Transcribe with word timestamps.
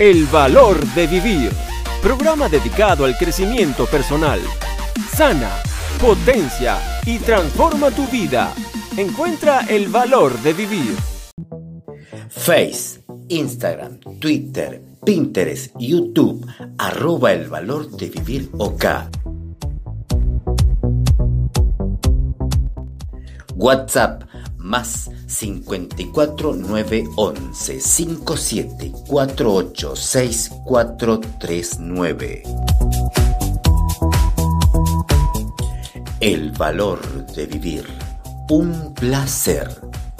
El 0.00 0.26
valor 0.26 0.84
de 0.94 1.06
vivir. 1.06 1.52
Programa 2.02 2.48
dedicado 2.48 3.04
al 3.04 3.16
crecimiento 3.16 3.86
personal. 3.86 4.40
Sana, 5.14 5.50
potencia 6.00 6.78
y 7.06 7.18
transforma 7.18 7.92
tu 7.92 8.04
vida. 8.08 8.52
Encuentra 8.96 9.60
el 9.60 9.86
valor 9.86 10.36
de 10.40 10.52
vivir. 10.52 10.96
Face, 12.28 13.04
Instagram, 13.28 14.00
Twitter, 14.18 14.82
Pinterest, 15.06 15.72
YouTube, 15.78 16.44
arroba 16.76 17.32
el 17.32 17.46
valor 17.46 17.88
de 17.92 18.10
vivir 18.10 18.50
OK. 18.58 18.84
WhatsApp 23.54 24.24
más 24.64 25.10
54 25.26 26.54
911 26.54 27.80
57 27.80 28.92
48 29.06 29.94
6439. 29.94 32.42
El 36.20 36.52
valor 36.52 37.26
de 37.26 37.46
vivir. 37.46 37.86
Un 38.48 38.94
placer. 38.94 39.68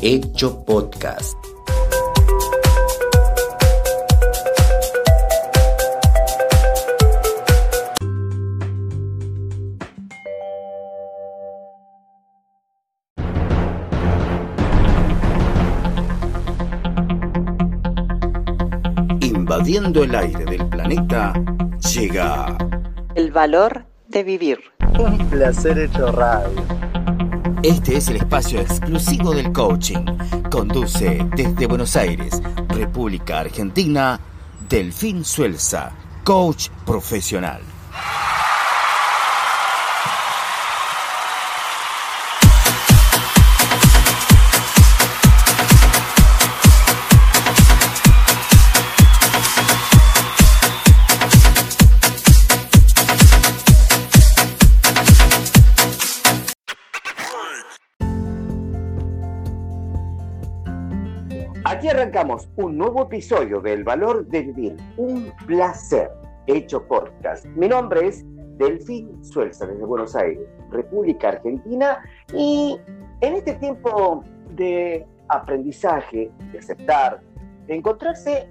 Hecho 0.03 0.63
podcast. 0.65 1.44
Invadiendo 19.65 20.05
el 20.05 20.15
aire 20.15 20.45
del 20.45 20.69
planeta, 20.69 21.33
llega 21.95 22.59
El 23.15 23.33
valor 23.33 23.87
de 24.09 24.23
vivir. 24.23 24.59
Un 24.99 25.17
placer 25.31 25.79
hecho 25.79 26.13
radio. 26.13 26.63
Este 27.63 27.97
es 27.97 28.09
el 28.09 28.17
espacio 28.17 28.61
exclusivo 28.61 29.33
del 29.33 29.53
coaching. 29.53 30.05
Conduce 30.51 31.27
desde 31.35 31.67
Buenos 31.67 31.97
Aires, 31.97 32.43
República 32.69 33.41
Argentina, 33.41 34.21
Delfín 34.69 35.25
Suelza, 35.25 35.93
coach 36.25 36.69
profesional. 36.85 37.63
Arrancamos 61.95 62.51
un 62.57 62.77
nuevo 62.77 63.05
episodio 63.05 63.61
del 63.61 63.85
Valor 63.85 64.27
de 64.27 64.43
Vivir, 64.43 64.77
un 64.97 65.33
placer 65.47 66.11
hecho 66.49 66.83
podcast. 66.89 67.47
Mi 67.55 67.69
nombre 67.69 68.09
es 68.09 68.25
Delfín 68.59 69.25
Suelza 69.25 69.65
desde 69.65 69.85
Buenos 69.85 70.17
Aires, 70.17 70.45
República 70.73 71.29
Argentina, 71.29 72.03
y 72.33 72.77
en 73.21 73.35
este 73.35 73.55
tiempo 73.55 74.25
de 74.57 75.07
aprendizaje, 75.29 76.33
de 76.51 76.59
aceptar, 76.59 77.21
de 77.69 77.77
encontrarse 77.77 78.49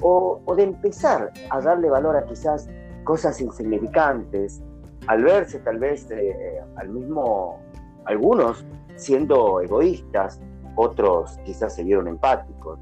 o, 0.00 0.40
o 0.42 0.54
de 0.56 0.62
empezar 0.62 1.32
a 1.50 1.60
darle 1.60 1.90
valor 1.90 2.16
a 2.16 2.24
quizás 2.24 2.70
cosas 3.04 3.42
insignificantes, 3.42 4.62
al 5.06 5.22
verse 5.22 5.58
tal 5.58 5.78
vez 5.80 6.10
eh, 6.10 6.62
al 6.76 6.88
mismo, 6.88 7.60
algunos 8.06 8.64
siendo 8.96 9.60
egoístas, 9.60 10.40
otros 10.76 11.38
quizás 11.44 11.74
se 11.74 11.84
vieron 11.84 12.08
empáticos, 12.08 12.78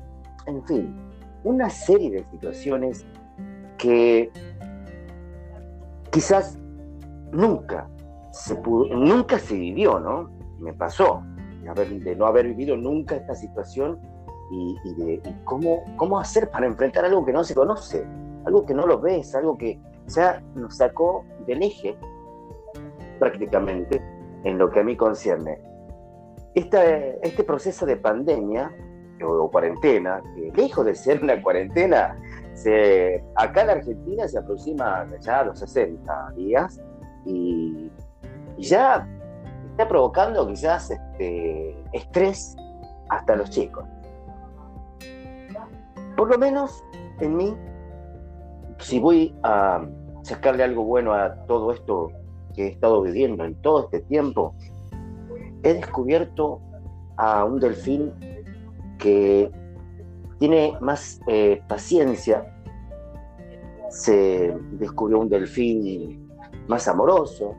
en 0.46 0.64
fin, 0.64 0.94
una 1.44 1.70
serie 1.70 2.10
de 2.10 2.24
situaciones 2.30 3.06
que 3.78 4.30
quizás 6.10 6.58
nunca 7.32 7.88
se 8.30 8.54
pudo, 8.56 8.94
nunca 8.94 9.38
se 9.38 9.54
vivió, 9.54 9.98
¿no? 9.98 10.30
Me 10.58 10.72
pasó 10.72 11.22
de, 11.74 12.16
no 12.16 12.26
haber 12.26 12.48
vivido 12.48 12.76
nunca 12.76 13.16
esta 13.16 13.34
situación 13.34 13.98
y, 14.50 14.76
y 14.84 14.94
de 14.94 15.12
y 15.24 15.44
cómo, 15.44 15.82
cómo 15.96 16.18
hacer 16.18 16.50
para 16.50 16.66
enfrentar 16.66 17.04
algo 17.04 17.24
que 17.24 17.32
no 17.32 17.44
se 17.44 17.54
conoce, 17.54 18.06
algo 18.44 18.66
que 18.66 18.74
no 18.74 18.86
lo 18.86 19.00
ves, 19.00 19.34
algo 19.34 19.56
que 19.56 19.80
ya 20.08 20.42
nos 20.54 20.76
sacó 20.76 21.24
del 21.46 21.62
eje 21.62 21.96
prácticamente 23.18 24.02
en 24.44 24.58
lo 24.58 24.70
que 24.70 24.80
a 24.80 24.82
mí 24.82 24.96
concierne 24.96 25.60
este, 26.54 27.44
proceso 27.44 27.86
de 27.86 27.96
pandemia 27.96 28.70
o, 29.24 29.50
cuarentena, 29.50 30.22
que 30.34 30.52
lejos 30.54 30.84
de 30.84 30.94
ser 30.94 31.22
una 31.22 31.40
cuarentena, 31.42 32.16
acá 33.36 33.62
en 33.62 33.70
Argentina 33.70 34.26
se 34.28 34.38
aproxima 34.38 35.06
ya 35.20 35.40
a 35.40 35.44
los 35.44 35.58
60 35.60 36.32
días 36.36 36.80
y, 37.24 37.90
y 38.56 38.62
ya 38.62 39.06
está 39.70 39.88
provocando 39.88 40.46
quizás 40.46 40.90
este, 40.90 41.76
estrés 41.92 42.56
hasta 43.08 43.36
los 43.36 43.50
chicos. 43.50 43.84
Por 46.16 46.30
lo 46.30 46.38
menos 46.38 46.84
en 47.20 47.36
mí, 47.36 47.56
si 48.78 48.98
voy 48.98 49.34
a 49.42 49.86
sacarle 50.22 50.64
algo 50.64 50.84
bueno 50.84 51.14
a 51.14 51.34
todo 51.46 51.72
esto 51.72 52.10
que 52.54 52.66
he 52.66 52.68
estado 52.68 53.02
viviendo 53.02 53.44
en 53.44 53.54
todo 53.62 53.84
este 53.84 54.00
tiempo, 54.00 54.54
he 55.62 55.74
descubierto 55.74 56.60
a 57.16 57.44
un 57.44 57.60
delfín 57.60 58.12
que 58.98 59.50
tiene 60.38 60.76
más 60.80 61.20
eh, 61.28 61.62
paciencia, 61.68 62.44
se 63.90 64.56
descubrió 64.72 65.20
un 65.20 65.28
delfín 65.28 66.28
más 66.66 66.88
amoroso. 66.88 67.54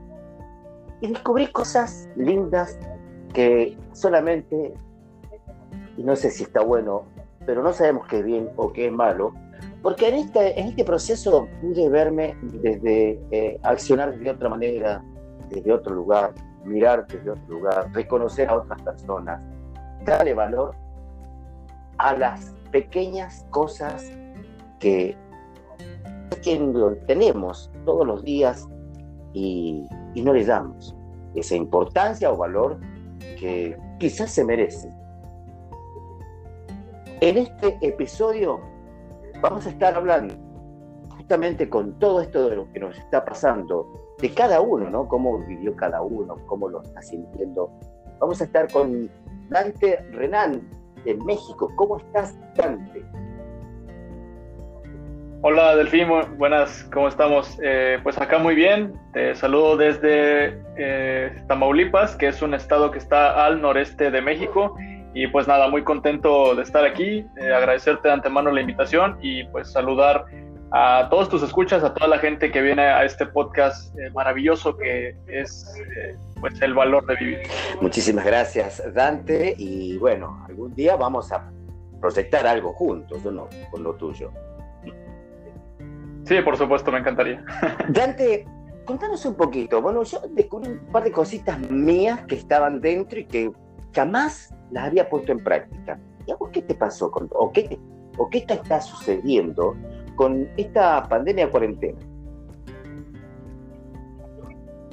Y 1.02 1.08
descubrí 1.08 1.48
cosas 1.48 2.10
lindas 2.16 2.78
que 3.34 3.78
solamente, 3.92 4.74
y 5.98 6.04
no 6.04 6.16
sé 6.16 6.32
si 6.32 6.44
está 6.44 6.62
bueno, 6.62 7.04
pero 7.46 7.62
no 7.62 7.74
sabemos 7.74 8.08
qué 8.08 8.20
es 8.20 8.26
bien 8.26 8.50
o 8.56 8.72
qué 8.72 8.88
es 8.88 8.92
malo, 8.92 9.34
porque 9.82 10.08
en 10.08 10.16
este, 10.16 10.60
este 10.60 10.86
proceso 10.86 11.48
pude 11.62 11.90
verme 11.90 12.38
desde 12.42 13.20
eh, 13.32 13.60
accionar 13.64 14.18
de 14.18 14.30
otra 14.30 14.50
manera, 14.50 15.04
desde 15.50 15.72
otro 15.72 15.94
lugar, 15.94 16.34
mirar 16.64 17.06
desde 17.08 17.32
otro 17.32 17.48
lugar, 17.48 17.90
reconocer 17.94 18.50
a 18.50 18.58
otras 18.58 18.82
personas, 18.82 19.42
darle 20.06 20.34
valor 20.34 20.76
a 21.98 22.14
las 22.14 22.54
pequeñas 22.72 23.46
cosas 23.50 24.12
que, 24.80 25.18
tenemos 27.08 27.72
todos 27.86 28.06
los 28.06 28.22
días 28.26 28.68
y, 29.32 29.88
y 30.14 30.22
no 30.22 30.34
le 30.34 30.44
damos 30.44 30.94
esa 31.36 31.56
importancia 31.56 32.30
o 32.30 32.36
valor 32.36 32.78
que 33.40 33.78
quizás 33.98 34.32
se 34.32 34.44
merece. 34.44 34.90
En 37.22 37.38
este 37.38 37.78
episodio 37.80 38.60
vamos 39.42 39.66
a 39.66 39.70
estar 39.70 39.96
hablando 39.96 40.36
justamente 41.16 41.70
con 41.70 41.98
todo 42.00 42.20
esto 42.22 42.50
de 42.50 42.58
lo 42.58 42.72
que 42.74 42.82
nos 42.82 42.98
está 42.98 43.24
pasando 43.24 44.03
de 44.20 44.34
cada 44.34 44.62
uno, 44.62 44.90
¿no? 44.90 45.08
Cómo 45.08 45.40
vivió 45.40 45.76
cada 45.76 46.02
uno, 46.02 46.38
cómo 46.46 46.70
lo 46.70 46.82
está 46.82 47.02
sintiendo. 47.02 47.72
Vamos 48.20 48.42
a 48.42 48.46
estar 48.46 48.72
con 48.72 49.10
Dante 49.50 49.98
Renan 50.12 50.62
de 51.04 51.16
México. 51.16 51.72
¿Cómo 51.76 51.98
estás, 51.98 52.38
Dante? 52.56 53.04
Hola 55.46 55.76
Delfín, 55.76 56.08
buenas, 56.38 56.86
¿cómo 56.94 57.10
estamos? 57.10 57.60
Eh, 57.62 58.00
pues 58.02 58.18
acá 58.18 58.40
muy 58.40 58.56
bien, 58.56 58.94
te 59.12 59.36
saludo 59.36 59.76
desde 59.76 60.58
eh, 60.78 61.44
Tamaulipas, 61.50 62.16
que 62.16 62.28
es 62.28 62.42
un 62.42 62.54
estado 62.54 62.92
que 62.92 62.98
está 62.98 63.46
al 63.46 63.62
noreste 63.62 64.10
de 64.10 64.22
México, 64.22 64.74
y 65.14 65.28
pues 65.28 65.46
nada, 65.46 65.68
muy 65.68 65.84
contento 65.84 66.56
de 66.56 66.64
estar 66.64 66.86
aquí, 66.86 67.28
eh, 67.36 67.54
agradecerte 67.54 68.08
de 68.08 68.14
antemano 68.14 68.52
la 68.52 68.62
invitación 68.62 69.18
y 69.22 69.44
pues 69.46 69.70
saludar 69.70 70.24
a 70.76 71.08
todos 71.08 71.30
tus 71.30 71.44
escuchas, 71.44 71.84
a 71.84 71.94
toda 71.94 72.08
la 72.08 72.18
gente 72.18 72.52
que 72.52 72.60
viene 72.60 72.82
a 72.82 73.06
este 73.06 73.28
podcast 73.28 73.96
eh, 74.00 74.10
maravilloso 74.10 74.76
que 74.76 75.16
es 75.28 75.72
eh, 75.78 76.18
pues 76.42 76.60
el 76.64 76.74
valor 76.74 77.06
de 77.06 77.16
vivir. 77.16 77.40
Muchísimas 77.80 78.26
gracias 78.26 78.82
Dante 78.92 79.54
y 79.56 79.98
bueno, 79.98 80.44
algún 80.50 80.74
día 80.74 80.96
vamos 80.96 81.32
a 81.32 81.48
proyectar 82.02 82.48
algo 82.48 82.74
juntos, 82.74 83.24
¿no? 83.24 83.48
Con 83.70 83.84
lo 83.84 83.94
tuyo. 83.94 84.32
Sí, 86.26 86.42
por 86.44 86.58
supuesto, 86.58 86.92
me 86.92 86.98
encantaría. 86.98 87.46
Dante, 87.90 88.48
contanos 88.84 89.24
un 89.28 89.36
poquito. 89.36 89.80
Bueno, 89.80 90.02
yo 90.02 90.22
descubrí 90.32 90.72
un 90.72 90.92
par 90.92 91.04
de 91.04 91.12
cositas 91.12 91.60
mías 91.70 92.22
que 92.26 92.36
estaban 92.36 92.82
dentro 92.82 93.20
y 93.20 93.26
que 93.26 93.52
jamás 93.94 94.52
las 94.72 94.88
había 94.88 95.08
puesto 95.08 95.32
en 95.34 95.44
práctica. 95.44 96.00
¿Y 96.26 96.32
a 96.32 96.36
vos 96.36 96.50
qué 96.52 96.64
te 96.64 96.74
pasó? 96.74 97.12
Con, 97.12 97.30
¿O 97.32 97.52
qué 97.52 97.64
te, 97.64 97.80
o 98.18 98.28
qué 98.30 98.40
está, 98.40 98.56
está 98.56 98.82
sucediendo 98.82 99.76
con 100.16 100.50
esta 100.58 101.04
pandemia 101.04 101.50
cuarentena? 101.50 102.00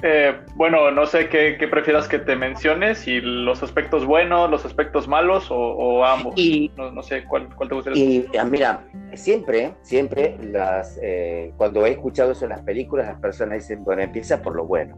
Eh, 0.03 0.35
bueno, 0.55 0.89
no 0.89 1.05
sé 1.05 1.29
qué, 1.29 1.55
prefieras 1.69 2.07
que 2.07 2.17
te 2.17 2.35
mencione, 2.35 2.95
si 2.95 3.21
los 3.21 3.61
aspectos 3.61 4.05
buenos, 4.05 4.49
los 4.49 4.65
aspectos 4.65 5.07
malos 5.07 5.47
o, 5.51 6.03
ambos. 6.03 6.33
Y, 6.37 6.71
no, 6.75 7.03
sé 7.03 7.23
cuál, 7.25 7.49
te 7.49 7.75
gustaría. 7.75 8.03
Y 8.03 8.27
ah, 8.39 8.43
mira, 8.43 8.83
siempre, 9.13 9.73
siempre, 9.83 10.37
las, 10.41 10.99
eh, 11.03 11.53
cuando 11.55 11.85
he 11.85 11.91
escuchado 11.91 12.31
eso 12.31 12.45
en 12.45 12.49
las 12.49 12.61
películas, 12.61 13.07
las 13.07 13.19
personas 13.19 13.59
dicen, 13.59 13.83
bueno, 13.83 14.01
empieza 14.01 14.41
por 14.41 14.55
lo 14.55 14.65
bueno. 14.65 14.95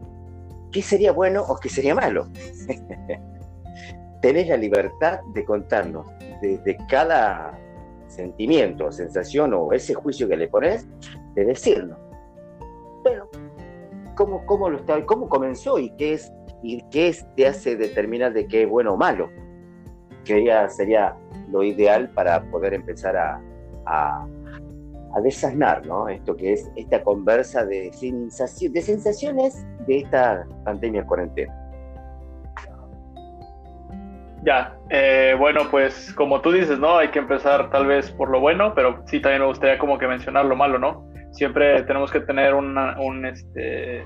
¿Qué 0.72 0.80
sería 0.80 1.12
bueno 1.12 1.42
o 1.42 1.58
qué 1.58 1.68
sería 1.68 1.94
malo? 1.94 2.26
Tenés 4.22 4.48
la 4.48 4.56
libertad 4.56 5.20
de 5.34 5.44
contarnos 5.44 6.06
desde 6.40 6.78
cada 6.88 7.52
sentimiento, 8.14 8.90
sensación 8.92 9.52
o 9.54 9.72
ese 9.72 9.94
juicio 9.94 10.28
que 10.28 10.36
le 10.36 10.48
pones, 10.48 10.86
de 11.34 11.44
decirlo. 11.44 11.96
Bueno, 13.02 13.28
cómo, 14.14 14.46
cómo, 14.46 14.70
lo 14.70 14.78
está, 14.78 15.04
cómo 15.04 15.28
comenzó 15.28 15.78
y 15.78 15.90
qué 15.96 16.14
es 16.14 16.32
y 16.62 16.82
qué 16.90 17.08
es, 17.08 17.26
te 17.36 17.46
hace 17.46 17.76
determinar 17.76 18.32
de 18.32 18.46
qué 18.46 18.62
es 18.62 18.68
bueno 18.68 18.94
o 18.94 18.96
malo. 18.96 19.28
Que 20.24 20.50
sería 20.70 21.14
lo 21.50 21.62
ideal 21.62 22.08
para 22.10 22.42
poder 22.50 22.72
empezar 22.72 23.14
a, 23.16 23.38
a, 23.84 24.26
desasnar, 25.22 25.86
¿no? 25.86 26.08
Esto 26.08 26.34
que 26.34 26.54
es 26.54 26.70
esta 26.74 27.04
conversa 27.04 27.64
de, 27.64 27.90
de 27.90 28.82
sensaciones 28.82 29.66
de 29.86 29.98
esta 29.98 30.46
pandemia 30.64 31.06
cuarentena. 31.06 31.63
Ya, 34.44 34.76
eh, 34.90 35.34
bueno, 35.38 35.62
pues 35.70 36.12
como 36.14 36.40
tú 36.40 36.52
dices, 36.52 36.78
¿no? 36.78 36.98
Hay 36.98 37.08
que 37.08 37.18
empezar 37.18 37.70
tal 37.70 37.86
vez 37.86 38.10
por 38.10 38.28
lo 38.28 38.40
bueno, 38.40 38.74
pero 38.74 39.02
sí 39.06 39.20
también 39.20 39.40
me 39.40 39.48
gustaría 39.48 39.78
como 39.78 39.98
que 39.98 40.06
mencionar 40.06 40.44
lo 40.44 40.54
malo, 40.54 40.78
¿no? 40.78 41.14
siempre 41.34 41.82
tenemos 41.82 42.10
que 42.10 42.20
tener 42.20 42.54
un, 42.54 43.26
este, 43.26 44.04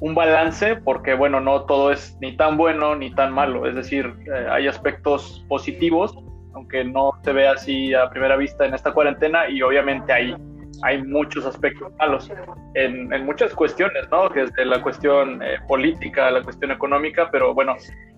un 0.00 0.14
balance 0.14 0.76
porque, 0.76 1.14
bueno, 1.14 1.40
no 1.40 1.64
todo 1.64 1.92
es 1.92 2.16
ni 2.20 2.36
tan 2.36 2.56
bueno 2.56 2.94
ni 2.94 3.10
tan 3.10 3.32
malo. 3.32 3.66
Es 3.66 3.74
decir, 3.74 4.14
eh, 4.26 4.46
hay 4.50 4.68
aspectos 4.68 5.44
positivos, 5.48 6.16
aunque 6.54 6.84
no 6.84 7.12
se 7.22 7.32
ve 7.32 7.48
así 7.48 7.94
a 7.94 8.08
primera 8.10 8.36
vista 8.36 8.64
en 8.64 8.74
esta 8.74 8.92
cuarentena 8.92 9.48
y 9.48 9.60
obviamente 9.62 10.12
hay, 10.12 10.36
hay 10.82 11.02
muchos 11.02 11.44
aspectos 11.46 11.92
malos 11.98 12.30
en, 12.74 13.08
muchas 13.24 13.54
cuestiones, 13.54 14.08
¿no? 14.10 14.30
Que 14.30 14.42
es 14.42 14.52
de 14.54 14.64
la 14.64 14.82
cuestión 14.82 15.42
eh, 15.42 15.56
política, 15.68 16.30
la 16.30 16.42
cuestión 16.42 16.70
económica, 16.70 17.28
pero 17.30 17.54
bueno, 17.54 17.76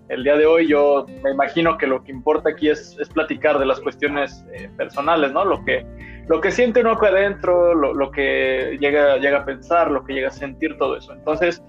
el 0.09 0.23
día 0.23 0.35
de 0.37 0.45
hoy 0.45 0.67
yo 0.67 1.05
me 1.23 1.31
imagino 1.31 1.77
que 1.77 1.87
lo 1.87 2.03
que 2.03 2.11
importa 2.11 2.49
aquí 2.49 2.69
es, 2.69 2.97
platicar 3.13 3.59
de 3.59 3.65
las 3.65 3.79
cuestiones 3.79 4.45
eh, 4.53 4.69
personales, 4.77 5.31
¿no? 5.31 5.45
Lo 5.45 5.63
que 5.65 5.85
lo 6.27 6.39
que 6.39 6.51
siente 6.51 6.79
uno 6.79 6.91
acá 6.91 7.07
adentro, 7.07 7.75
lo, 7.75 8.11
que 8.11 8.77
llega, 8.79 9.17
llega 9.17 9.39
a 9.39 9.45
pensar, 9.45 9.91
lo 9.91 10.05
que 10.05 10.13
llega 10.13 10.29
a 10.29 10.31
sentir, 10.31 10.77
todo 10.77 10.95
eso. 10.95 11.11
Entonces, 11.11 11.61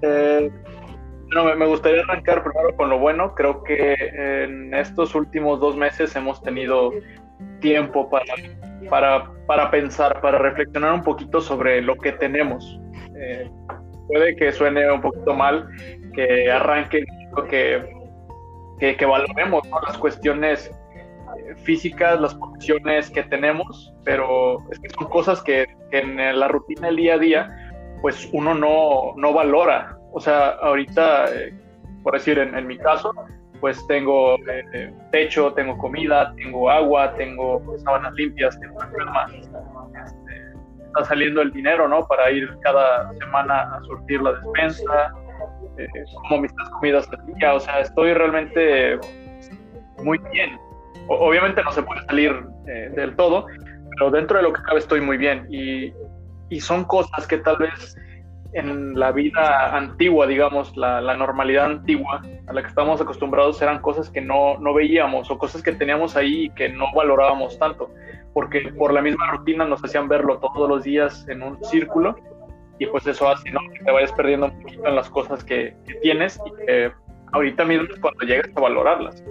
eh, 0.00 0.50
me, 1.58 1.66
gustaría 1.66 2.00
arrancar 2.00 2.42
primero 2.42 2.74
con 2.76 2.88
lo 2.88 2.98
bueno. 2.98 3.34
Creo 3.34 3.62
que 3.62 3.94
en 4.44 4.72
estos 4.72 5.14
últimos 5.14 5.60
dos 5.60 5.76
meses 5.76 6.16
hemos 6.16 6.40
tenido 6.42 6.92
tiempo 7.60 8.08
para, 8.10 8.34
para, 8.90 9.30
para 9.46 9.70
pensar, 9.70 10.20
para 10.20 10.38
reflexionar 10.38 10.92
un 10.94 11.02
poquito 11.02 11.40
sobre 11.40 11.80
lo 11.82 11.96
que 11.96 12.12
tenemos. 12.12 12.80
Eh, 13.16 13.50
puede 14.08 14.36
que 14.36 14.52
suene 14.52 14.90
un 14.90 15.00
poquito 15.00 15.34
mal, 15.34 15.68
que 16.14 16.50
arranque, 16.50 17.04
que, 17.48 17.82
que, 18.78 18.96
que 18.96 19.06
valoremos 19.06 19.62
las 19.86 19.98
cuestiones 19.98 20.70
físicas, 21.62 22.20
las 22.20 22.34
condiciones 22.34 23.10
que 23.10 23.22
tenemos, 23.24 23.92
pero 24.04 24.58
es 24.70 24.78
que 24.78 24.88
son 24.90 25.08
cosas 25.08 25.42
que, 25.42 25.66
en 25.90 26.16
la 26.38 26.48
rutina 26.48 26.88
del 26.88 26.96
día 26.96 27.14
a 27.14 27.18
día, 27.18 27.80
pues 28.02 28.28
uno 28.32 28.54
no, 28.54 29.14
no 29.16 29.32
valora. 29.32 29.96
O 30.12 30.20
sea, 30.20 30.50
ahorita, 30.50 31.26
eh, 31.34 31.54
por 32.02 32.14
decir, 32.14 32.38
en, 32.38 32.66
mi 32.66 32.78
caso, 32.78 33.12
pues 33.60 33.84
tengo 33.86 34.36
eh, 34.48 34.92
techo, 35.10 35.52
tengo 35.54 35.76
comida, 35.78 36.34
tengo 36.36 36.70
agua, 36.70 37.14
tengo 37.14 37.62
sábanas 37.78 38.12
limpias, 38.14 38.58
tengo 38.60 38.76
una 38.76 39.26
este, 40.04 40.86
está 40.86 41.04
saliendo 41.04 41.42
el 41.42 41.52
dinero, 41.52 41.88
¿no? 41.88 42.06
Para 42.06 42.30
ir 42.30 42.48
cada 42.62 43.12
semana 43.14 43.74
a 43.74 43.80
surtir 43.84 44.20
la 44.20 44.32
despensa, 44.32 45.12
eh, 45.78 45.88
como 46.28 46.42
mis 46.42 46.52
comidas 46.52 47.08
al 47.10 47.34
día, 47.34 47.54
o 47.54 47.60
sea, 47.60 47.80
estoy 47.80 48.12
realmente 48.12 48.98
muy 50.02 50.18
bien 50.32 50.58
obviamente 51.08 51.62
no 51.62 51.72
se 51.72 51.82
puede 51.82 52.04
salir 52.06 52.44
eh, 52.66 52.90
del 52.94 53.14
todo, 53.16 53.46
pero 53.90 54.10
dentro 54.10 54.38
de 54.38 54.42
lo 54.44 54.52
que 54.52 54.62
cabe 54.62 54.78
estoy 54.78 55.00
muy 55.00 55.16
bien. 55.16 55.46
Y, 55.50 55.92
y, 56.50 56.60
son 56.60 56.84
cosas 56.84 57.26
que 57.26 57.38
tal 57.38 57.58
vez 57.58 57.96
en 58.54 58.98
la 58.98 59.12
vida 59.12 59.76
antigua, 59.76 60.26
digamos, 60.26 60.76
la, 60.76 61.00
normalidad 61.16 61.66
antigua 61.66 62.22
a 62.46 62.52
la 62.52 62.62
que 62.62 62.68
estamos 62.68 63.00
acostumbrados 63.00 63.60
eran 63.60 63.80
cosas 63.80 64.08
que 64.10 64.20
no, 64.20 64.58
no 64.58 64.72
veíamos 64.72 65.30
o 65.30 65.38
cosas 65.38 65.62
que 65.62 65.72
teníamos 65.72 66.16
ahí 66.16 66.50
que 66.50 66.68
no 66.68 66.86
valorábamos 66.94 67.58
tanto, 67.58 67.90
porque 68.32 68.72
por 68.78 68.92
la 68.92 69.02
misma 69.02 69.30
rutina 69.32 69.64
nos 69.64 69.84
hacían 69.84 70.08
verlo 70.08 70.38
todos 70.38 70.68
los 70.68 70.84
días 70.84 71.26
en 71.28 71.42
un 71.42 71.62
círculo 71.64 72.16
y 72.78 72.86
pues 72.86 73.06
eso 73.06 73.28
hace 73.28 73.50
¿no? 73.50 73.60
que 73.72 73.84
te 73.84 73.90
vayas 73.90 74.12
perdiendo 74.12 74.46
un 74.46 74.60
poquito 74.60 74.86
en 74.86 74.96
las 74.96 75.08
cosas 75.10 75.44
que, 75.44 75.76
que 75.86 75.94
tienes 75.94 76.40
y 76.46 76.66
que 76.66 76.92
ahorita 77.32 77.64
mismo 77.64 77.86
es 77.92 78.00
cuando 78.00 78.24
llegas 78.24 78.50
a 78.54 78.60
valorarlas. 78.60 79.24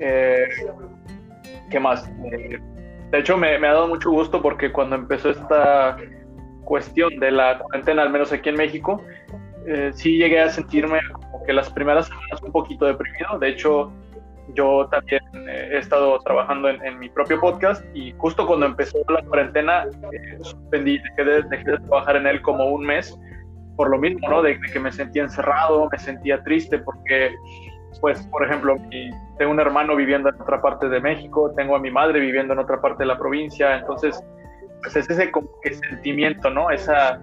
Eh, 0.00 0.48
¿Qué 1.70 1.78
más? 1.78 2.10
Eh, 2.32 2.58
de 3.10 3.18
hecho, 3.18 3.36
me, 3.36 3.56
ha 3.56 3.72
dado 3.72 3.88
mucho 3.88 4.10
gusto 4.10 4.40
porque 4.40 4.72
cuando 4.72 4.96
empezó 4.96 5.30
esta 5.30 5.96
cuestión 6.70 7.18
de 7.18 7.32
la 7.32 7.58
cuarentena, 7.58 8.02
al 8.02 8.10
menos 8.10 8.32
aquí 8.32 8.48
en 8.48 8.54
México, 8.54 9.02
eh, 9.66 9.90
sí 9.92 10.18
llegué 10.18 10.38
a 10.40 10.48
sentirme 10.48 11.00
como 11.12 11.42
que 11.44 11.52
las 11.52 11.68
primeras 11.68 12.06
semanas 12.06 12.40
un 12.44 12.52
poquito 12.52 12.84
deprimido. 12.86 13.40
De 13.40 13.48
hecho, 13.48 13.92
yo 14.54 14.86
también 14.88 15.20
he 15.48 15.78
estado 15.78 16.20
trabajando 16.20 16.68
en, 16.68 16.96
mi 17.00 17.08
propio 17.08 17.40
podcast 17.40 17.84
y 17.92 18.12
justo 18.18 18.46
cuando 18.46 18.66
empezó 18.66 18.98
la 19.08 19.20
cuarentena, 19.22 19.88
suspendí, 20.42 20.98
dejé 20.98 21.24
de, 21.24 21.42
dejé 21.50 21.70
de, 21.72 21.78
trabajar 21.78 22.14
en 22.14 22.28
él 22.28 22.40
como 22.40 22.64
un 22.66 22.86
mes 22.86 23.18
por 23.74 23.90
lo 23.90 23.98
mismo, 23.98 24.28
¿no? 24.28 24.40
de 24.40 24.60
que 24.60 24.78
me 24.78 24.92
sentía 24.92 25.22
encerrado, 25.22 25.88
me 25.90 25.98
sentía 25.98 26.40
triste 26.44 26.78
porque 26.78 27.34
pues, 28.00 28.24
por 28.28 28.46
ejemplo, 28.46 28.76
tengo 29.38 29.50
un 29.50 29.58
hermano 29.58 29.96
viviendo 29.96 30.28
en 30.28 30.40
otra 30.40 30.62
parte 30.62 30.88
de 30.88 31.00
México, 31.00 31.52
tengo 31.56 31.74
a 31.74 31.80
mi 31.80 31.90
madre 31.90 32.20
viviendo 32.20 32.52
en 32.52 32.60
otra 32.60 32.80
parte 32.80 33.02
de 33.02 33.06
la 33.06 33.18
provincia, 33.18 33.76
entonces, 33.76 34.22
pues 34.82 34.96
es 34.96 35.08
ese 35.10 35.30
como 35.30 35.48
que 35.62 35.74
sentimiento, 35.74 36.50
¿no? 36.50 36.70
Esa, 36.70 37.20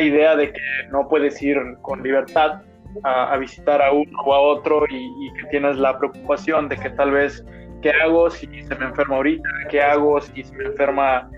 idea 0.00 0.34
de 0.36 0.50
que 0.50 0.60
no 0.90 1.06
puedes 1.06 1.42
ir 1.42 1.58
con 1.82 2.02
libertad 2.02 2.62
a, 3.04 3.36
visitar 3.36 3.82
a 3.82 3.92
uno 3.92 4.18
o 4.24 4.32
a 4.32 4.40
otro 4.40 4.86
y, 4.88 5.30
que 5.34 5.48
tienes 5.50 5.76
la 5.76 5.98
preocupación 5.98 6.70
de 6.70 6.78
que 6.78 6.88
tal 6.88 7.10
vez, 7.10 7.44
¿qué 7.82 7.90
hago 7.90 8.30
si 8.30 8.46
se 8.62 8.74
me 8.76 8.86
enferma 8.86 9.16
ahorita? 9.16 9.46
¿Qué 9.68 9.82
hago 9.82 10.18
si 10.18 10.44
se 10.44 10.56
me 10.56 10.64
enferma 10.64 11.28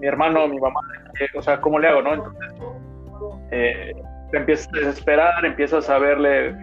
mi 0.00 0.06
hermano 0.06 0.46
mi 0.48 0.60
mamá? 0.60 0.80
O 1.34 1.40
sea, 1.40 1.58
¿cómo 1.62 1.78
le 1.78 1.88
hago, 1.88 2.02
no? 2.02 2.12
Entonces, 2.12 2.54
eh, 3.52 3.94
te 4.30 4.36
empiezas 4.36 4.68
a 4.74 4.78
desesperar, 4.80 5.44
empiezas 5.46 5.88
a 5.88 5.98
verle 5.98 6.54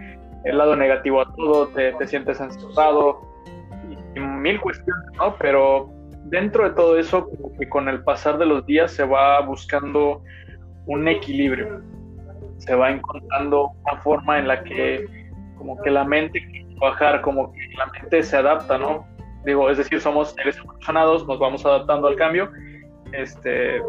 el 0.44 0.58
lado 0.58 0.76
negativo 0.76 1.20
a 1.20 1.32
todo, 1.34 1.68
te, 1.68 2.06
sientes 2.06 2.40
encerrado 2.40 3.20
y, 4.14 4.20
mil 4.20 4.60
cuestiones, 4.60 5.04
¿no? 5.16 5.34
Pero 5.38 5.90
dentro 6.24 6.68
de 6.68 6.74
todo 6.74 6.98
eso, 6.98 7.28
que 7.58 7.68
con 7.68 7.88
el 7.88 8.02
pasar 8.02 8.38
de 8.38 8.46
los 8.46 8.64
días 8.66 8.92
se 8.92 9.04
va 9.04 9.40
buscando 9.40 10.22
un 10.86 11.08
equilibrio, 11.08 11.82
se 12.58 12.74
va 12.74 12.90
encontrando 12.90 13.72
una 13.84 14.00
forma 14.02 14.38
en 14.38 14.48
la 14.48 14.62
que 14.62 15.06
como 15.56 15.80
que 15.82 15.90
la 15.90 16.04
mente 16.04 16.44
quiere 16.44 16.74
trabajar, 16.76 17.20
como 17.22 17.52
que 17.52 17.60
la 17.76 17.86
mente 17.86 18.22
se 18.22 18.36
adapta, 18.36 18.78
¿no? 18.78 19.06
Digo, 19.44 19.70
es 19.70 19.78
decir, 19.78 20.00
somos 20.00 20.30
seres 20.32 20.56
evolucionados, 20.58 21.26
nos 21.26 21.38
vamos 21.38 21.64
adaptando 21.66 22.08
al 22.08 22.16
cambio. 22.16 22.50
Este, 23.12 23.80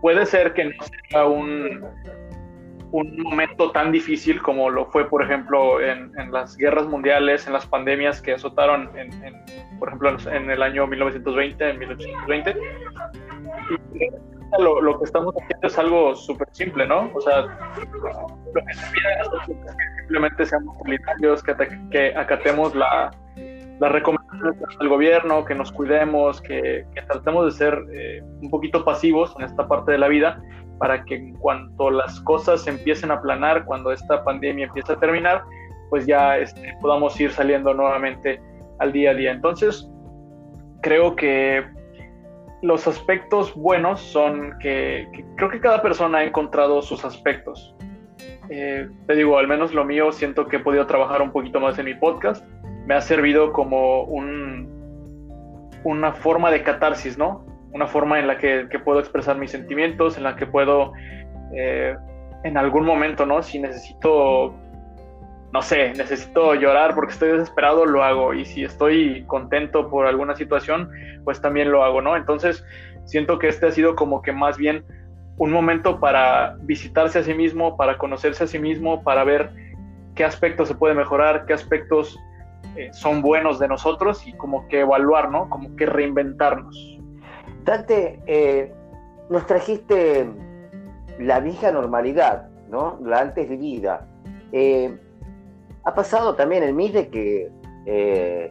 puede 0.00 0.26
ser 0.26 0.52
que 0.54 0.64
no 0.64 0.72
sea 1.10 1.26
un, 1.26 1.82
un 2.92 3.22
momento 3.22 3.70
tan 3.70 3.92
difícil 3.92 4.42
como 4.42 4.70
lo 4.70 4.86
fue, 4.86 5.08
por 5.08 5.22
ejemplo, 5.22 5.80
en, 5.80 6.12
las 6.32 6.56
guerras 6.56 6.86
mundiales, 6.86 7.46
en 7.46 7.52
las 7.52 7.66
pandemias 7.66 8.20
que 8.20 8.32
azotaron, 8.32 8.90
en, 8.96 9.10
por 9.78 9.88
ejemplo, 9.88 10.16
en 10.30 10.50
el 10.50 10.62
año 10.62 10.86
1920, 10.86 11.70
en 11.70 11.78
1820. 11.78 12.56
lo, 14.58 14.80
lo, 14.80 14.98
que 14.98 15.04
estamos 15.04 15.34
haciendo 15.36 15.66
es 15.66 15.78
algo 15.78 16.14
súper 16.14 16.48
simple, 16.52 16.86
¿no? 16.86 17.10
O 17.14 17.20
sea, 17.20 17.42
lo 17.42 18.64
que 18.66 18.74
se 18.74 18.92
pide 18.92 19.12
es 19.20 19.28
que 19.46 19.54
simplemente 19.98 20.46
seamos 20.46 20.76
solidarios, 20.78 21.42
que, 21.42 21.54
que 21.90 22.16
acatemos 22.16 22.74
la, 22.74 23.12
las 23.80 23.92
recomendaciones 23.92 24.78
del 24.78 24.88
gobierno, 24.88 25.44
que 25.44 25.54
nos 25.54 25.72
cuidemos, 25.72 26.40
que, 26.42 26.84
que 26.94 27.02
tratemos 27.02 27.46
de 27.46 27.50
ser 27.52 27.82
eh, 27.92 28.22
un 28.42 28.50
poquito 28.50 28.84
pasivos 28.84 29.34
en 29.38 29.46
esta 29.46 29.66
parte 29.66 29.92
de 29.92 29.98
la 29.98 30.08
vida 30.08 30.42
para 30.80 31.04
que 31.04 31.14
en 31.14 31.34
cuanto 31.34 31.90
las 31.90 32.18
cosas 32.22 32.66
empiecen 32.66 33.10
a 33.10 33.14
aplanar, 33.14 33.66
cuando 33.66 33.92
esta 33.92 34.24
pandemia 34.24 34.64
empiece 34.64 34.92
a 34.92 34.96
terminar, 34.96 35.44
pues 35.90 36.06
ya 36.06 36.38
este, 36.38 36.74
podamos 36.80 37.20
ir 37.20 37.30
saliendo 37.30 37.74
nuevamente 37.74 38.40
al 38.78 38.90
día 38.90 39.10
a 39.10 39.14
día. 39.14 39.30
Entonces, 39.30 39.86
creo 40.80 41.14
que 41.16 41.62
los 42.62 42.88
aspectos 42.88 43.54
buenos 43.54 44.00
son 44.00 44.58
que, 44.58 45.06
creo 45.36 45.50
que 45.50 45.60
cada 45.60 45.82
persona 45.82 46.18
ha 46.18 46.24
encontrado 46.24 46.80
sus 46.80 47.04
aspectos. 47.04 47.76
Eh, 48.48 48.88
te 49.06 49.14
digo, 49.14 49.36
al 49.36 49.48
menos 49.48 49.74
lo 49.74 49.84
mío, 49.84 50.12
siento 50.12 50.48
que 50.48 50.56
he 50.56 50.60
podido 50.60 50.86
trabajar 50.86 51.20
un 51.20 51.30
poquito 51.30 51.60
más 51.60 51.78
en 51.78 51.84
mi 51.84 51.94
podcast. 51.94 52.42
Me 52.86 52.94
ha 52.94 53.02
servido 53.02 53.52
como 53.52 54.04
un, 54.04 54.66
una 55.84 56.14
forma 56.14 56.50
de 56.50 56.62
catarsis, 56.62 57.18
¿no? 57.18 57.44
Una 57.72 57.86
forma 57.86 58.18
en 58.18 58.26
la 58.26 58.38
que, 58.38 58.66
puedo 58.84 59.00
expresar 59.00 59.36
mis 59.38 59.50
sentimientos, 59.50 60.16
en 60.16 60.24
la 60.24 60.36
que 60.36 60.46
puedo, 60.46 60.92
eh, 61.54 61.96
en 62.44 62.56
algún 62.56 62.84
momento, 62.84 63.26
¿no? 63.26 63.42
Si 63.42 63.58
necesito 63.58 64.54
no 65.52 65.62
sé, 65.62 65.92
necesito 65.94 66.54
llorar 66.54 66.94
porque 66.94 67.12
estoy 67.12 67.30
desesperado, 67.30 67.84
lo 67.84 68.04
hago. 68.04 68.34
Y 68.34 68.44
si 68.44 68.64
estoy 68.64 69.24
contento 69.26 69.90
por 69.90 70.06
alguna 70.06 70.36
situación, 70.36 70.90
pues 71.24 71.40
también 71.40 71.72
lo 71.72 71.84
hago, 71.84 72.00
¿no? 72.00 72.16
Entonces, 72.16 72.64
siento 73.04 73.38
que 73.38 73.48
este 73.48 73.66
ha 73.66 73.70
sido 73.72 73.96
como 73.96 74.22
que 74.22 74.32
más 74.32 74.56
bien 74.56 74.84
un 75.38 75.50
momento 75.50 75.98
para 75.98 76.56
visitarse 76.62 77.18
a 77.18 77.22
sí 77.22 77.34
mismo, 77.34 77.76
para 77.76 77.98
conocerse 77.98 78.44
a 78.44 78.46
sí 78.46 78.58
mismo, 78.58 79.02
para 79.02 79.24
ver 79.24 79.50
qué 80.14 80.24
aspectos 80.24 80.68
se 80.68 80.74
puede 80.74 80.94
mejorar, 80.94 81.46
qué 81.46 81.54
aspectos 81.54 82.16
eh, 82.76 82.90
son 82.92 83.22
buenos 83.22 83.58
de 83.58 83.66
nosotros 83.66 84.26
y 84.26 84.32
como 84.34 84.68
que 84.68 84.80
evaluar, 84.80 85.30
¿no? 85.30 85.48
Como 85.48 85.74
que 85.76 85.86
reinventarnos. 85.86 86.99
Dante, 87.64 88.20
eh, 88.26 88.72
nos 89.28 89.46
trajiste 89.46 90.28
la 91.18 91.40
vieja 91.40 91.70
normalidad, 91.70 92.48
¿no? 92.68 92.98
La 93.02 93.20
antes 93.20 93.48
vivida. 93.48 94.06
Eh, 94.52 94.98
ha 95.84 95.94
pasado 95.94 96.34
también 96.34 96.62
en 96.62 96.76
mí 96.76 96.88
de 96.90 97.08
que, 97.08 97.50
eh, 97.86 98.48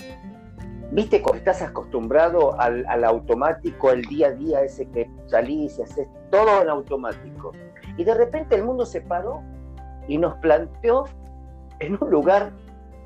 viste, 0.91 1.23
estás 1.35 1.61
acostumbrado 1.61 2.59
al, 2.59 3.03
automático, 3.03 3.89
al 3.89 4.03
día 4.03 4.27
a 4.27 4.31
día, 4.31 4.61
ese 4.61 4.89
que 4.89 5.09
salís 5.27 5.77
y 5.79 5.83
haces 5.83 6.07
todo 6.31 6.61
en 6.61 6.69
automático. 6.69 7.51
Y 7.97 8.03
de 8.03 8.13
repente 8.13 8.55
el 8.55 8.63
mundo 8.63 8.85
se 8.85 9.01
paró 9.01 9.41
y 10.07 10.17
nos 10.17 10.35
planteó 10.35 11.05
en 11.79 11.97
un 12.01 12.09
lugar. 12.09 12.51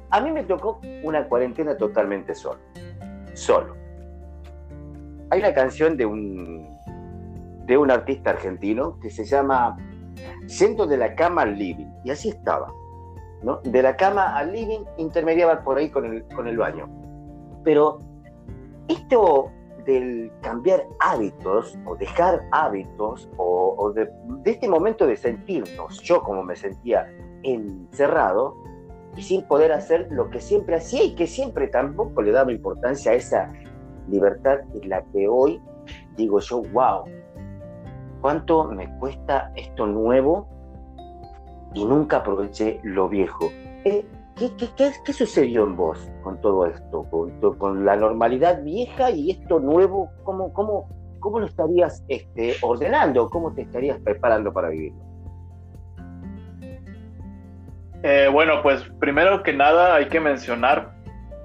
A 0.09 0.21
mí 0.21 0.31
me 0.31 0.43
tocó 0.43 0.79
una 1.03 1.27
cuarentena 1.27 1.75
totalmente 1.75 2.35
solo. 2.35 2.59
Solo. 3.33 3.82
Hay 5.33 5.39
una 5.39 5.53
canción 5.55 5.97
de 5.97 6.05
un, 6.05 6.77
de 7.65 7.75
un 7.75 7.89
artista 7.89 8.29
argentino 8.29 8.99
que 8.99 9.09
se 9.09 9.25
llama 9.25 9.75
Centro 10.45 10.85
de 10.85 10.95
la 10.95 11.15
cama 11.15 11.41
al 11.41 11.57
living. 11.57 11.87
Y 12.03 12.11
así 12.11 12.29
estaba 12.29 12.71
de 13.63 13.81
la 13.81 13.95
cama 13.95 14.37
al 14.37 14.53
living 14.53 14.81
intermediaba 14.97 15.63
por 15.63 15.79
ahí 15.79 15.89
con 15.89 16.05
el, 16.05 16.23
con 16.35 16.47
el 16.47 16.55
baño. 16.55 16.87
Pero 17.63 17.97
esto 18.87 19.49
del 19.87 20.31
cambiar 20.41 20.85
hábitos 20.99 21.79
o 21.87 21.95
dejar 21.95 22.43
hábitos 22.51 23.27
o, 23.37 23.91
de, 23.91 24.07
este 24.45 24.69
momento 24.69 25.07
de 25.07 25.15
sentirnos, 25.15 25.99
yo 26.03 26.21
como 26.21 26.43
me 26.43 26.55
sentía 26.55 27.11
encerrado 27.41 28.55
y 29.17 29.23
sin 29.23 29.47
poder 29.47 29.71
hacer 29.71 30.09
lo 30.11 30.29
que 30.29 30.39
siempre 30.39 30.75
hacía 30.75 31.03
y 31.03 31.15
que 31.15 31.25
siempre 31.25 31.69
tampoco 31.69 32.21
le 32.21 32.31
daba 32.31 32.51
importancia 32.51 33.13
a 33.13 33.15
esa 33.15 33.51
libertad 34.07 34.59
en 34.73 34.89
la 34.89 35.03
que 35.11 35.27
hoy 35.27 35.61
digo 36.15 36.39
yo, 36.39 36.61
wow, 36.73 37.03
¿cuánto 38.21 38.65
me 38.65 38.87
cuesta 38.99 39.51
esto 39.55 39.85
nuevo 39.85 40.47
y 41.73 41.85
nunca 41.85 42.17
aproveché 42.17 42.79
lo 42.83 43.09
viejo. 43.09 43.51
Eh, 43.85 44.05
¿qué, 44.37 44.51
qué, 45.05 45.13
sucedió 45.13 45.63
en 45.63 45.75
vos 45.75 45.99
con 46.23 46.39
todo 46.41 46.65
esto? 46.65 47.05
Con, 47.57 47.85
la 47.85 47.95
normalidad 47.95 48.63
vieja 48.63 49.11
y 49.11 49.31
esto 49.31 49.59
nuevo, 49.59 50.09
¿cómo, 50.23 50.53
cómo, 50.53 50.89
cómo 51.19 51.39
lo 51.39 51.45
estarías 51.45 52.03
este, 52.07 52.55
ordenando? 52.61 53.29
¿Cómo 53.29 53.53
te 53.53 53.63
estarías 53.63 53.99
preparando 53.99 54.53
para 54.53 54.69
vivirlo? 54.69 55.01
Eh, 58.03 58.29
bueno, 58.31 58.61
pues 58.61 58.83
primero 58.99 59.43
que 59.43 59.53
nada 59.53 59.95
hay 59.95 60.09
que 60.09 60.19
mencionar 60.19 60.93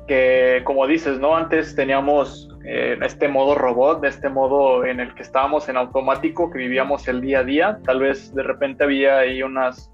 que, 0.08 0.62
como 0.64 0.86
dices, 0.86 1.20
¿no? 1.20 1.36
Antes 1.36 1.74
teníamos 1.76 2.47
eh, 2.64 2.98
este 3.02 3.28
modo 3.28 3.54
robot, 3.54 4.00
de 4.00 4.08
este 4.08 4.28
modo 4.28 4.84
en 4.84 5.00
el 5.00 5.14
que 5.14 5.22
estábamos 5.22 5.68
en 5.68 5.76
automático, 5.76 6.50
que 6.50 6.58
vivíamos 6.58 7.08
el 7.08 7.20
día 7.20 7.40
a 7.40 7.44
día. 7.44 7.78
Tal 7.84 8.00
vez 8.00 8.34
de 8.34 8.42
repente 8.42 8.84
había 8.84 9.18
ahí 9.18 9.42
unas 9.42 9.90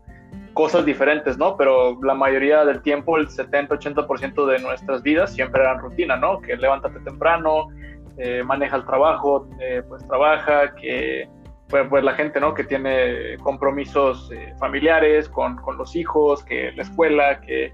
cosas 0.54 0.84
diferentes, 0.86 1.36
¿no? 1.36 1.56
Pero 1.56 1.98
la 2.02 2.14
mayoría 2.14 2.64
del 2.64 2.80
tiempo, 2.80 3.18
el 3.18 3.28
70-80% 3.28 4.46
de 4.46 4.58
nuestras 4.60 5.02
vidas 5.02 5.34
siempre 5.34 5.62
eran 5.62 5.80
rutina, 5.80 6.16
¿no? 6.16 6.40
Que 6.40 6.56
levántate 6.56 7.00
temprano, 7.00 7.68
eh, 8.16 8.42
maneja 8.44 8.76
el 8.76 8.86
trabajo, 8.86 9.48
eh, 9.60 9.82
pues 9.88 10.06
trabaja, 10.06 10.74
que 10.76 11.28
pues, 11.68 11.86
pues, 11.90 12.04
la 12.04 12.14
gente, 12.14 12.40
¿no? 12.40 12.54
Que 12.54 12.64
tiene 12.64 13.36
compromisos 13.42 14.30
eh, 14.32 14.54
familiares 14.58 15.28
con, 15.28 15.56
con, 15.56 15.76
los 15.76 15.96
hijos, 15.96 16.44
que 16.44 16.72
la 16.72 16.82
escuela, 16.82 17.40
que, 17.40 17.72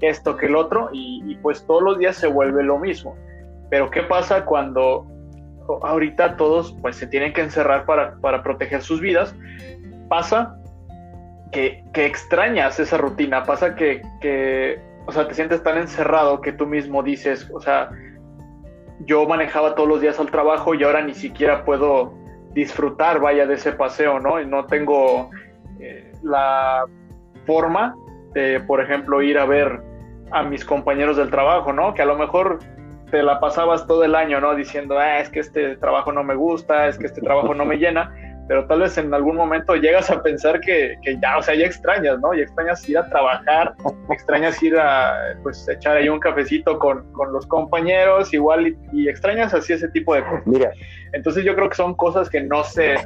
esto, 0.00 0.36
que 0.36 0.46
el 0.46 0.56
otro, 0.56 0.88
y, 0.92 1.22
y, 1.26 1.36
pues 1.36 1.64
todos 1.66 1.82
los 1.82 1.98
días 1.98 2.16
se 2.16 2.26
vuelve 2.26 2.64
lo 2.64 2.78
mismo. 2.78 3.14
Pero 3.72 3.90
¿qué 3.90 4.02
pasa 4.02 4.44
cuando 4.44 5.06
ahorita 5.80 6.36
todos 6.36 6.76
pues 6.82 6.94
se 6.94 7.06
tienen 7.06 7.32
que 7.32 7.40
encerrar 7.40 7.86
para, 7.86 8.16
para 8.20 8.42
proteger 8.42 8.82
sus 8.82 9.00
vidas? 9.00 9.34
Pasa 10.10 10.58
que, 11.50 11.82
extrañas 11.94 12.78
esa 12.78 12.98
rutina, 12.98 13.44
pasa 13.44 13.74
que, 13.74 14.78
o 15.06 15.12
sea, 15.12 15.26
te 15.26 15.32
sientes 15.32 15.62
tan 15.62 15.78
encerrado 15.78 16.42
que 16.42 16.52
tú 16.52 16.66
mismo 16.66 17.02
dices, 17.02 17.50
o 17.50 17.62
sea, 17.62 17.88
yo 19.06 19.26
manejaba 19.26 19.74
todos 19.74 19.88
los 19.88 20.02
días 20.02 20.20
al 20.20 20.30
trabajo 20.30 20.74
y 20.74 20.84
ahora 20.84 21.00
ni 21.00 21.14
siquiera 21.14 21.64
puedo 21.64 22.12
disfrutar, 22.52 23.20
vaya, 23.20 23.46
de 23.46 23.54
ese 23.54 23.72
paseo, 23.72 24.20
¿no? 24.20 24.38
Y 24.38 24.44
no 24.44 24.66
tengo 24.66 25.30
eh, 25.80 26.12
la 26.22 26.84
forma 27.46 27.96
de, 28.34 28.60
por 28.60 28.82
ejemplo, 28.82 29.22
ir 29.22 29.38
a 29.38 29.46
ver 29.46 29.80
a 30.30 30.42
mis 30.42 30.62
compañeros 30.62 31.16
del 31.16 31.30
trabajo, 31.30 31.72
¿no? 31.72 31.94
Que 31.94 32.02
a 32.02 32.06
lo 32.06 32.18
mejor 32.18 32.58
te 33.12 33.22
la 33.22 33.38
pasabas 33.38 33.86
todo 33.86 34.02
el 34.02 34.16
año, 34.16 34.40
¿no? 34.40 34.56
Diciendo, 34.56 34.98
ah, 34.98 35.20
es 35.20 35.28
que 35.28 35.38
este 35.38 35.76
trabajo 35.76 36.10
no 36.10 36.24
me 36.24 36.34
gusta, 36.34 36.88
es 36.88 36.98
que 36.98 37.06
este 37.06 37.20
trabajo 37.20 37.54
no 37.54 37.64
me 37.64 37.76
llena 37.76 38.12
pero 38.48 38.66
tal 38.66 38.80
vez 38.80 38.98
en 38.98 39.14
algún 39.14 39.36
momento 39.36 39.76
llegas 39.76 40.10
a 40.10 40.22
pensar 40.22 40.60
que, 40.60 40.96
que, 41.02 41.18
ya, 41.20 41.38
o 41.38 41.42
sea, 41.42 41.54
ya 41.54 41.64
extrañas, 41.64 42.18
¿no? 42.20 42.34
Ya 42.34 42.42
extrañas 42.42 42.86
ir 42.88 42.98
a 42.98 43.08
trabajar, 43.08 43.74
extrañas 44.10 44.62
ir 44.62 44.76
a, 44.76 45.36
pues, 45.42 45.66
echar 45.68 45.96
ahí 45.96 46.08
un 46.08 46.18
cafecito 46.18 46.78
con, 46.78 47.10
con 47.12 47.32
los 47.32 47.46
compañeros, 47.46 48.34
igual, 48.34 48.76
y, 48.92 49.08
extrañas 49.08 49.54
así 49.54 49.72
ese 49.72 49.88
tipo 49.88 50.14
de 50.14 50.24
cosas. 50.24 50.46
Mira. 50.46 50.72
Entonces 51.12 51.44
yo 51.44 51.54
creo 51.54 51.68
que 51.68 51.76
son 51.76 51.94
cosas 51.94 52.28
que 52.28 52.42
no 52.42 52.64
sé. 52.64 52.96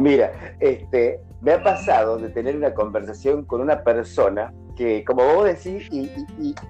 Mira, 0.00 0.32
este, 0.60 1.20
me 1.42 1.52
ha 1.52 1.62
pasado 1.62 2.18
de 2.18 2.30
tener 2.30 2.56
una 2.56 2.72
conversación 2.72 3.44
con 3.44 3.60
una 3.60 3.82
persona 3.82 4.52
que, 4.76 5.04
como 5.04 5.24
vos 5.34 5.44
decís, 5.46 5.88
y, 5.90 6.10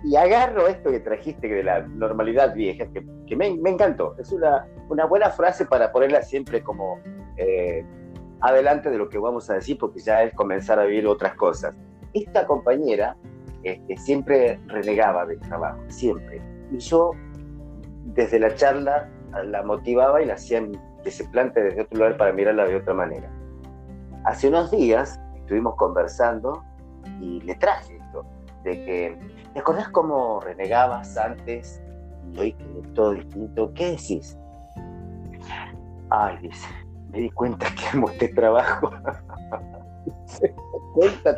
y, 0.05 0.17
agarro 0.17 0.69
esto 0.69 0.91
que 0.91 1.01
trajiste 1.01 1.49
de 1.49 1.65
la 1.65 1.81
normalidad 1.81 2.55
vieja, 2.55 2.87
que, 2.87 3.37
me, 3.37 3.49
encantó. 3.49 4.15
Es 4.19 4.33
una, 4.33 4.67
una 4.89 5.05
buena 5.07 5.31
frase 5.31 5.67
para 5.67 5.91
ponerla 5.93 6.23
siempre 6.23 6.63
como 6.63 7.01
eh, 7.37 7.85
adelante 8.41 8.91
de 8.91 8.99
lo 8.99 9.09
que 9.09 9.19
vamos 9.19 9.51
a 9.51 9.55
decir, 9.55 9.77
porque 9.79 10.01
ya 10.01 10.23
es 10.23 10.33
comenzar 10.35 10.79
a 10.79 10.85
vivir 10.85 11.07
otras 11.07 11.35
cosas. 11.35 11.75
Esta 12.15 12.47
compañera 12.47 13.17
este, 13.65 13.97
siempre 13.97 14.61
renegaba 14.69 15.27
del 15.27 15.41
trabajo, 15.41 15.81
siempre. 15.89 16.41
Y 16.71 16.79
yo, 16.79 17.11
desde 18.05 18.39
la 18.39 18.55
charla, 18.55 19.11
la 19.45 19.63
motivaba 19.65 20.23
y 20.23 20.27
la 20.27 20.35
hacía 20.35 20.65
que 21.03 21.11
se 21.11 21.25
plante 21.25 21.63
desde 21.63 21.83
otro 21.83 21.99
lugar 21.99 22.17
para 22.17 22.33
mirarla 22.33 22.67
de 22.67 22.77
otra 22.77 22.95
manera. 22.95 23.31
Hace 24.25 24.49
unos 24.49 24.71
días 24.71 25.21
estuvimos 25.37 25.75
conversando 25.77 26.63
y 27.21 27.41
le 27.43 27.55
traje 27.57 27.96
de 28.67 28.85
que, 28.85 29.19
¿te 29.55 29.61
acordás 29.61 29.89
cómo 29.91 30.41
renegabas 30.41 31.17
antes 31.17 31.81
y 32.33 32.39
hoy 32.39 32.53
que 32.53 32.65
es 32.83 32.95
todo 32.95 33.13
distinto? 33.13 33.73
¿Qué 33.75 33.91
decís? 33.93 34.37
Ay, 36.11 36.37
dice, 36.43 36.67
me 37.11 37.21
di 37.21 37.31
cuenta 37.31 37.67
que 37.75 37.97
amo 37.97 38.11
este 38.11 38.29
trabajo. 38.29 38.91
se 40.27 40.53
cuenta 40.95 41.37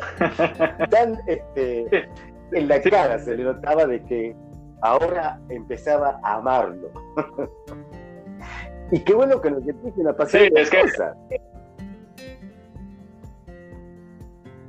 tan 0.89 1.19
este, 1.27 2.09
en 2.51 2.67
la 2.67 2.81
cara 2.81 3.19
se 3.19 3.37
le 3.37 3.43
notaba 3.43 3.85
de 3.85 4.03
que 4.05 4.35
ahora 4.81 5.39
empezaba 5.49 6.19
a 6.23 6.35
amarlo. 6.35 6.89
y 8.91 8.99
qué 9.01 9.13
bueno 9.13 9.39
que 9.39 9.51
lo 9.51 9.61
que 9.61 9.73
te 9.73 10.03
la 10.03 10.15
pasada 10.15 10.45
sí, 10.45 10.51
es 10.55 10.69
que... 10.71 10.81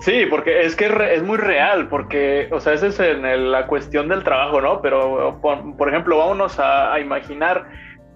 Sí, 0.00 0.26
porque 0.28 0.62
es 0.62 0.76
que 0.76 0.86
es 1.12 1.22
muy 1.22 1.36
real, 1.36 1.88
porque, 1.88 2.48
o 2.52 2.60
sea, 2.60 2.72
esa 2.72 2.86
es 2.86 2.98
en 3.00 3.50
la 3.52 3.66
cuestión 3.66 4.08
del 4.08 4.24
trabajo, 4.24 4.60
¿no? 4.60 4.80
Pero, 4.80 5.38
por, 5.40 5.88
ejemplo, 5.88 6.18
vámonos 6.18 6.58
a 6.58 6.98
imaginar 6.98 7.66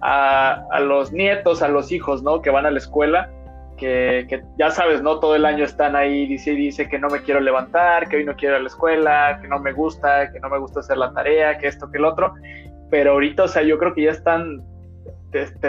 a, 0.01 0.79
los 0.81 1.11
nietos, 1.11 1.61
a 1.61 1.67
los 1.67 1.91
hijos, 1.91 2.23
¿no? 2.23 2.41
Que 2.41 2.49
van 2.49 2.65
a 2.65 2.71
la 2.71 2.77
escuela, 2.77 3.29
que, 3.77 4.43
ya 4.57 4.71
sabes, 4.71 5.01
¿no? 5.01 5.19
Todo 5.19 5.35
el 5.35 5.45
año 5.45 5.65
están 5.65 5.95
ahí, 5.95 6.27
dice 6.27 6.51
dice 6.51 6.87
que 6.87 6.99
no 6.99 7.09
me 7.09 7.21
quiero 7.21 7.39
levantar, 7.39 8.07
que 8.07 8.17
hoy 8.17 8.25
no 8.25 8.35
quiero 8.35 8.55
ir 8.55 8.59
a 8.59 8.63
la 8.63 8.69
escuela, 8.69 9.39
que 9.41 9.47
no 9.47 9.59
me 9.59 9.73
gusta, 9.73 10.31
que 10.31 10.39
no 10.39 10.49
me 10.49 10.59
gusta 10.59 10.79
hacer 10.79 10.97
la 10.97 11.11
tarea, 11.11 11.57
que 11.57 11.67
esto, 11.67 11.89
que 11.91 11.97
el 11.97 12.05
otro. 12.05 12.33
Pero 12.89 13.13
ahorita, 13.13 13.43
o 13.43 13.47
sea, 13.47 13.63
yo 13.63 13.77
creo 13.77 13.93
que 13.93 14.03
ya 14.03 14.11
están 14.11 14.63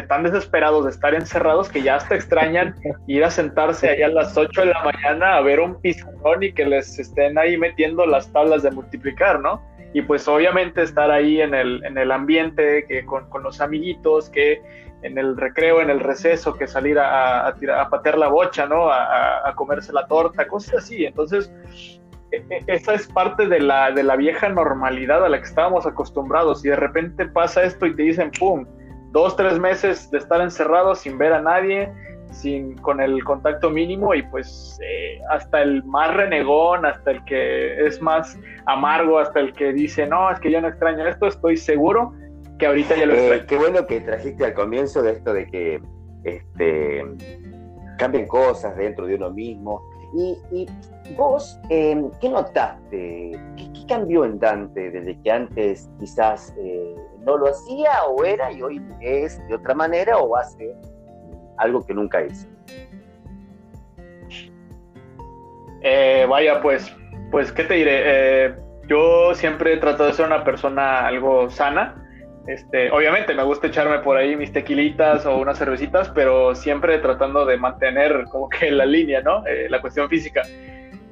tan 0.09 0.23
desesperados 0.23 0.85
de 0.85 0.91
estar 0.91 1.15
encerrados 1.15 1.69
que 1.69 1.83
ya 1.83 1.97
hasta 1.97 2.15
extrañan 2.15 2.75
ir 3.07 3.25
a 3.25 3.31
sentarse 3.31 3.89
ahí 3.89 4.03
a 4.03 4.09
las 4.09 4.37
8 4.37 4.61
de 4.61 4.67
la 4.67 4.83
mañana 4.85 5.37
a 5.37 5.41
ver 5.41 5.61
un 5.61 5.81
pizarrón 5.81 6.43
y 6.43 6.53
que 6.53 6.65
les 6.65 6.99
estén 6.99 7.37
ahí 7.37 7.57
metiendo 7.57 8.07
las 8.07 8.33
tablas 8.33 8.63
de 8.63 8.71
multiplicar, 8.71 9.41
¿no? 9.41 9.61
Y 9.93 10.03
pues 10.03 10.29
obviamente 10.29 10.83
estar 10.83 11.11
ahí 11.11 11.41
en 11.41 11.55
el, 11.55 11.85
en 11.85 11.97
el 11.99 12.13
ambiente, 12.13 12.85
que 12.87 13.05
con, 13.05 13.29
con 13.31 13.43
los 13.43 13.61
amiguitos, 13.61 14.29
que 14.29 14.61
en 15.03 15.19
el 15.19 15.37
recreo, 15.37 15.81
en 15.81 15.91
el 15.91 16.01
receso, 16.01 16.55
que 16.55 16.67
salir 16.67 16.99
a, 16.99 17.49
a, 17.49 17.89
patear 17.89 18.19
la 18.19 18.29
bocha, 18.29 18.67
¿no? 18.67 18.89
A, 18.89 19.49
a, 19.49 19.55
comerse 19.55 19.93
la 19.93 20.07
torta, 20.07 20.47
cosas 20.47 20.85
así. 20.85 21.05
Entonces, 21.05 21.51
e, 22.31 22.45
e, 22.51 22.65
esa 22.67 22.95
es 22.95 23.07
parte 23.07 23.47
de 23.47 23.61
la, 23.61 23.91
de 23.91 24.03
la 24.03 24.17
vieja 24.17 24.49
normalidad 24.49 25.25
a 25.25 25.29
la 25.29 25.39
que 25.39 25.45
estábamos 25.45 25.87
acostumbrados 25.87 26.65
y 26.65 26.69
de 26.69 26.77
repente 26.77 27.27
pasa 27.27 27.63
esto 27.63 27.87
y 27.87 27.95
te 27.95 28.03
dicen, 28.03 28.31
¡pum! 28.39 28.67
Dos, 29.13 29.37
tres 29.37 29.59
meses 29.59 30.11
de 30.11 30.19
estar 30.19 30.41
encerrados 30.41 31.01
sin 31.01 31.17
ver 31.19 31.33
a 31.33 31.41
nadie, 31.41 31.93
sin, 32.31 32.77
con 32.79 33.01
el 33.01 33.23
contacto 33.25 33.71
mínimo 33.71 34.15
y 34.15 34.23
pues 34.25 34.79
eh, 34.83 35.21
hasta 35.31 35.63
el 35.63 35.83
más 35.85 36.15
renegón, 36.15 36.85
hasta 36.85 37.13
el 37.13 37.25
que 37.25 37.87
es 37.87 38.03
más 38.03 38.39
amargo, 38.67 39.19
hasta 39.19 39.41
el 39.41 39.53
que 39.53 39.73
dice, 39.73 40.07
no, 40.07 40.31
es 40.31 40.39
que 40.41 40.51
yo 40.51 40.61
no 40.61 40.69
extraño 40.69 41.07
esto, 41.07 41.27
estoy 41.27 41.57
seguro 41.57 42.13
que 42.59 42.67
ahorita 42.67 42.97
ya 42.97 43.07
lo 43.07 43.15
eh, 43.15 43.45
Qué 43.47 43.57
bueno 43.57 43.87
que 43.87 44.01
trajiste 44.01 44.45
al 44.45 44.55
comienzo 44.55 45.03
de 45.03 45.13
esto 45.13 45.33
de 45.33 45.47
que 45.47 45.81
este, 46.25 47.05
cambien 47.99 48.27
cosas 48.27 48.77
dentro 48.77 49.07
de 49.07 49.15
uno 49.17 49.31
mismo. 49.31 49.83
Y, 50.15 50.67
vos, 51.17 51.59
em, 51.69 52.11
¿qué 52.21 52.29
notaste? 52.29 53.33
¿Qué, 53.57 53.87
cambió 53.87 54.25
en 54.25 54.39
Dante 54.39 54.91
desde 54.91 55.21
que 55.21 55.31
antes 55.31 55.89
quizás 56.01 56.55
eh, 56.59 56.95
no 57.27 57.37
lo 57.37 57.49
hacía 57.49 58.05
o 58.09 58.25
era 58.25 58.51
y 58.51 58.63
hoy 58.63 58.83
es 59.01 59.47
de 59.49 59.55
otra 59.55 59.75
manera 59.75 60.17
o 60.17 60.37
hace 60.37 60.75
algo 61.59 61.85
que 61.85 61.93
nunca 61.93 62.25
hizo? 62.25 62.49
Eh, 65.83 66.27
vaya, 66.29 66.63
pues, 66.63 66.95
pues, 67.31 67.53
¿qué 67.53 67.65
te 67.65 67.75
diré? 67.75 68.55
yo 68.89 69.35
siempre 69.35 69.75
he 69.75 69.77
tratado 69.79 70.07
de 70.07 70.13
ser 70.15 70.27
una 70.27 70.45
persona 70.45 71.05
algo 71.09 71.51
sana 71.51 72.07
este, 72.47 72.93
obviamente 72.93 73.35
me 73.35 73.43
gusta 73.43 73.67
echarme 73.67 73.99
por 73.99 74.17
ahí 74.17 74.37
mis 74.37 74.53
tequilitas 74.53 75.27
o 75.27 75.37
unas 75.37 75.59
cervecitas, 75.59 76.09
pero 76.11 76.55
siempre 76.55 76.99
tratando 76.99 77.45
de 77.45 77.57
mantener 77.57 78.25
como 78.31 78.49
que 78.49 78.71
la 78.71 78.87
línea, 78.87 79.21
¿no? 79.21 79.45
Eh, 79.47 79.67
la 79.69 79.81
cuestión 79.81 80.09
física. 80.09 80.43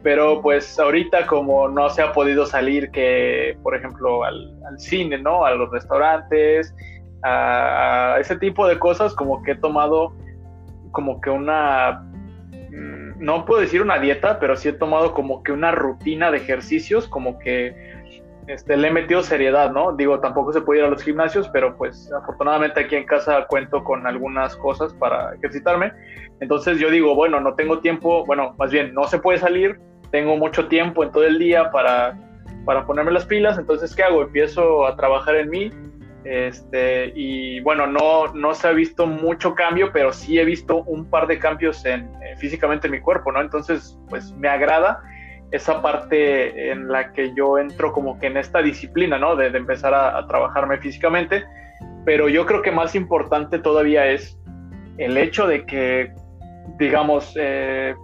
Pero 0.05 0.43
pues 0.43 0.79
ahorita 0.79 1.27
como 1.27 1.67
no 1.67 1.89
se 1.89 2.03
ha 2.03 2.13
podido 2.13 2.45
salir 2.45 2.91
que, 2.91 3.57
por 3.63 3.75
ejemplo, 3.75 4.23
al, 4.23 4.55
cine, 4.77 5.19
¿no? 5.19 5.45
A 5.45 5.55
los 5.55 5.71
restaurantes, 5.71 6.75
a, 7.23 8.19
ese 8.21 8.37
tipo 8.37 8.69
de 8.69 8.79
cosas, 8.79 9.15
como 9.15 9.43
que 9.43 9.53
he 9.53 9.57
tomado 9.57 10.13
como 10.93 11.21
que 11.23 11.31
una, 11.31 12.05
mm, 12.71 13.19
no 13.19 13.47
puedo 13.47 13.63
decir 13.63 13.81
una 13.81 13.99
dieta, 13.99 14.39
pero 14.39 14.57
sí 14.57 14.69
he 14.69 14.73
tomado 14.75 15.15
como 15.15 15.43
que 15.43 15.53
una 15.53 15.73
rutina 15.73 16.31
de 16.31 16.37
ejercicios, 16.37 17.09
como 17.09 17.39
que 17.39 17.75
este, 18.47 18.77
le 18.77 18.89
he 18.89 18.91
metido 18.91 19.23
seriedad, 19.23 19.73
¿no? 19.73 19.97
Digo, 19.97 20.21
tampoco 20.21 20.53
se 20.53 20.61
puede 20.61 20.81
ir 20.81 20.87
a 20.87 20.91
los 20.91 21.03
gimnasios, 21.03 21.49
pero 21.49 21.77
pues 21.77 22.13
afortunadamente 22.13 22.81
aquí 22.81 22.95
en 22.95 23.07
casa 23.07 23.47
cuento 23.49 23.83
con 23.83 24.07
algunas 24.07 24.55
cosas 24.57 24.93
para 24.93 25.35
ejercitarme. 25.35 25.93
Entonces 26.41 26.79
yo 26.79 26.91
digo, 26.91 27.15
bueno, 27.15 27.41
no 27.41 27.55
tengo 27.55 27.79
tiempo, 27.79 28.27
bueno, 28.27 28.55
más 28.59 28.71
bien, 28.71 28.93
no 28.93 29.05
se 29.05 29.19
puede 29.19 29.39
salir, 29.39 29.81
tengo 30.15 30.37
mucho 30.37 30.69
tiempo 30.69 31.03
en 31.03 31.11
todo 31.11 31.25
el 31.25 31.41
día 31.41 31.73
para, 31.73 32.17
para 32.65 32.87
ponerme 32.87 33.11
las 33.11 33.27
pilas, 33.27 33.59
entonces 33.59 33.97
¿qué 33.97 34.05
hago? 34.05 34.23
Empiezo 34.23 34.87
a 34.87 34.95
trabajar 34.95 35.35
en 35.35 35.51
mí. 35.51 35.71
Este, 36.23 37.13
y 37.17 37.59
bueno, 37.63 37.89
no, 37.89 38.33
no 38.33 38.55
se 38.55 38.69
ha 38.69 38.71
visto 38.71 39.09
mucho 39.09 39.57
cambio, 39.57 39.91
pero 39.93 40.13
sí 40.13 40.39
he 40.39 40.45
visto 40.45 40.85
un 40.85 41.11
par 41.11 41.27
de 41.27 41.41
cambios 41.41 41.85
en, 41.85 42.03
eh, 42.23 42.37
físicamente 42.39 42.87
en 42.87 42.93
mi 42.93 43.01
cuerpo, 43.01 43.33
¿no? 43.33 43.41
Entonces, 43.41 43.99
pues 44.09 44.31
me 44.35 44.49
agrada 44.49 45.03
esa 45.51 45.83
parte 45.83 46.71
en 46.71 46.87
la 46.87 47.13
que 47.13 47.35
yo 47.35 47.59
entro 47.59 47.93
como 47.93 48.17
que 48.21 48.29
en 48.29 48.37
esta 48.37 48.63
disciplina, 48.63 49.19
¿no? 49.19 49.35
De, 49.35 49.49
empezar 49.49 49.95
a, 49.95 50.25
trabajarme 50.29 50.79
físicamente. 50.79 51.43
Pero 52.05 52.29
yo 52.29 52.47
creo 52.47 52.63
que 52.63 52.71
más 52.71 52.95
importante 52.95 53.59
todavía 53.59 54.07
es 54.07 54.39
el 54.97 55.17
hecho 55.17 55.49
de 55.49 55.67
que, 55.67 56.13
digamos, 56.79 57.35
eh, 57.37 57.97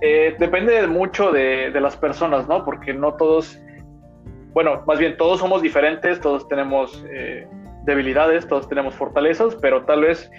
eh, 0.00 0.36
depende 0.38 0.86
mucho 0.86 1.32
de, 1.32 1.70
las 1.80 1.96
personas, 1.96 2.46
¿no? 2.48 2.64
Porque 2.64 2.94
no 2.94 3.14
todos, 3.14 3.58
bueno, 4.52 4.82
más 4.86 4.98
bien 4.98 5.16
todos 5.16 5.40
somos 5.40 5.62
diferentes, 5.62 6.20
todos 6.20 6.46
tenemos 6.48 7.04
eh, 7.10 7.46
debilidades, 7.84 8.46
todos 8.46 8.68
tenemos 8.68 8.94
fortalezas, 8.94 9.56
pero 9.56 9.84
tal 9.84 10.02
vez 10.02 10.30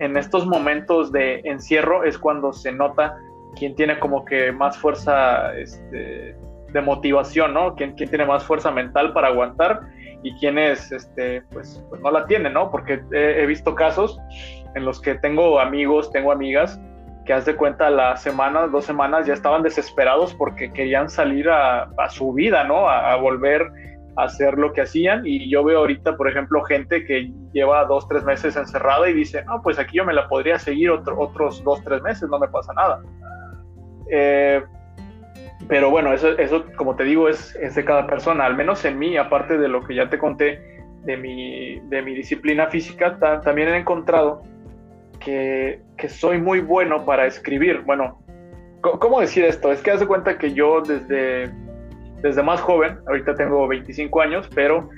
en 0.00 0.16
estos 0.16 0.46
momentos 0.46 1.10
de 1.10 1.40
encierro 1.44 2.04
es 2.04 2.18
cuando 2.18 2.52
se 2.52 2.70
nota 2.72 3.16
quién 3.56 3.74
tiene 3.74 3.98
como 3.98 4.24
que 4.24 4.52
más 4.52 4.76
fuerza 4.78 5.56
este, 5.58 6.36
de 6.72 6.80
motivación, 6.82 7.54
¿no? 7.54 7.74
¿Quién, 7.74 7.94
tiene 7.94 8.26
más 8.26 8.44
fuerza 8.44 8.70
mental 8.70 9.12
para 9.12 9.28
aguantar 9.28 9.80
y 10.22 10.34
quién 10.34 10.58
es, 10.58 10.92
este, 10.92 11.42
pues, 11.52 11.82
pues 11.88 12.00
no 12.02 12.10
la 12.10 12.26
tiene, 12.26 12.50
¿no? 12.50 12.70
Porque 12.70 13.00
he, 13.12 13.46
visto 13.46 13.74
casos 13.74 14.18
en 14.74 14.84
los 14.84 15.00
que 15.00 15.14
tengo 15.14 15.60
amigos, 15.60 16.10
tengo 16.12 16.30
amigas 16.30 16.78
que 17.28 17.34
haz 17.34 17.44
de 17.44 17.56
cuenta 17.56 17.90
la 17.90 18.16
semana, 18.16 18.68
dos 18.68 18.86
semanas 18.86 19.26
ya 19.26 19.34
estaban 19.34 19.62
desesperados 19.62 20.32
porque 20.32 20.72
querían 20.72 21.10
salir 21.10 21.50
a, 21.50 21.90
su 22.08 22.32
vida, 22.32 22.64
¿no? 22.64 22.88
A, 22.88 23.14
volver 23.16 23.70
a 24.16 24.22
hacer 24.22 24.54
lo 24.54 24.72
que 24.72 24.80
hacían 24.80 25.26
y 25.26 25.50
yo 25.50 25.62
veo 25.62 25.80
ahorita, 25.80 26.16
por 26.16 26.30
ejemplo, 26.30 26.62
gente 26.62 27.04
que 27.04 27.30
lleva 27.52 27.84
dos, 27.84 28.08
tres 28.08 28.24
meses 28.24 28.56
encerrada 28.56 29.10
y 29.10 29.12
dice, 29.12 29.44
no, 29.44 29.60
pues 29.60 29.78
aquí 29.78 29.98
yo 29.98 30.06
me 30.06 30.14
la 30.14 30.26
podría 30.26 30.58
seguir 30.58 30.88
otros 30.90 31.62
dos, 31.62 31.84
tres 31.84 32.00
meses, 32.00 32.30
no 32.30 32.38
me 32.38 32.48
pasa 32.48 32.72
nada. 32.72 33.02
Eh, 34.10 34.62
pero 35.68 35.90
bueno, 35.90 36.14
eso, 36.14 36.30
eso 36.38 36.64
como 36.76 36.96
te 36.96 37.04
digo, 37.04 37.28
es, 37.28 37.54
es, 37.56 37.74
de 37.74 37.84
cada 37.84 38.06
persona. 38.06 38.46
Al 38.46 38.56
menos 38.56 38.86
en 38.86 38.98
mí, 38.98 39.18
aparte 39.18 39.58
de 39.58 39.68
lo 39.68 39.82
que 39.84 39.94
ya 39.94 40.08
te 40.08 40.16
conté 40.16 40.62
de 41.04 41.18
mi, 41.18 41.78
de 41.90 42.00
mi 42.00 42.14
disciplina 42.14 42.68
física, 42.68 43.18
también 43.44 43.68
he 43.68 43.76
encontrado 43.76 44.40
que, 45.18 45.82
que, 45.96 46.08
soy 46.08 46.40
muy 46.40 46.60
bueno 46.60 47.04
para 47.04 47.26
escribir. 47.26 47.82
Bueno, 47.82 48.20
¿cómo 48.80 49.20
decir 49.20 49.44
esto? 49.44 49.72
Es 49.72 49.80
que 49.82 49.90
haz 49.90 50.00
de 50.00 50.06
cuenta 50.06 50.38
que 50.38 50.52
yo 50.52 50.80
desde, 50.80 51.50
desde 52.22 52.42
más 52.42 52.60
joven, 52.60 52.98
ahorita 53.06 53.34
tengo 53.34 53.66
25 53.68 54.20
años, 54.20 54.48
pero 54.54 54.88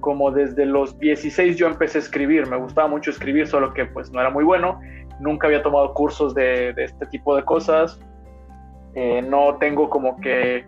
como 0.00 0.30
desde 0.30 0.66
los 0.66 0.98
16 0.98 1.56
yo 1.56 1.66
empecé 1.66 1.98
a 1.98 2.00
escribir. 2.00 2.46
Me 2.48 2.56
gustaba 2.56 2.88
mucho 2.88 3.10
escribir, 3.10 3.46
solo 3.46 3.72
que 3.74 3.86
pues 3.86 4.10
no 4.10 4.20
era 4.20 4.30
muy 4.30 4.44
bueno. 4.44 4.80
Nunca 5.20 5.46
había 5.46 5.62
tomado 5.62 5.94
cursos 5.94 6.34
de, 6.34 6.72
de 6.74 6.84
este 6.84 7.06
tipo 7.06 7.34
de 7.34 7.44
cosas 7.44 7.98
eh, 8.96 9.20
no 9.20 9.56
tengo 9.58 9.90
como 9.90 10.18
que 10.22 10.64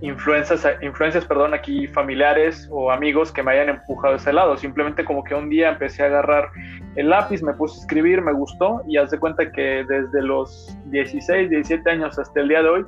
influencias, 0.00 0.66
influencias 0.82 1.24
perdón, 1.26 1.54
aquí 1.54 1.86
familiares 1.88 2.68
o 2.70 2.90
amigos 2.90 3.32
que 3.32 3.42
me 3.42 3.52
hayan 3.52 3.68
empujado 3.68 4.14
a 4.14 4.16
ese 4.16 4.32
lado. 4.32 4.56
Simplemente 4.56 5.04
como 5.04 5.22
que 5.24 5.34
un 5.34 5.48
día 5.48 5.70
empecé 5.70 6.02
a 6.02 6.06
agarrar 6.06 6.50
el 6.96 7.10
lápiz, 7.10 7.42
me 7.42 7.52
puse 7.54 7.78
a 7.78 7.80
escribir, 7.82 8.22
me 8.22 8.32
gustó 8.32 8.82
y 8.88 8.96
haz 8.96 9.10
de 9.10 9.18
cuenta 9.18 9.50
que 9.52 9.84
desde 9.88 10.22
los 10.22 10.76
16, 10.86 11.50
17 11.50 11.90
años 11.90 12.18
hasta 12.18 12.40
el 12.40 12.48
día 12.48 12.62
de 12.62 12.68
hoy 12.68 12.86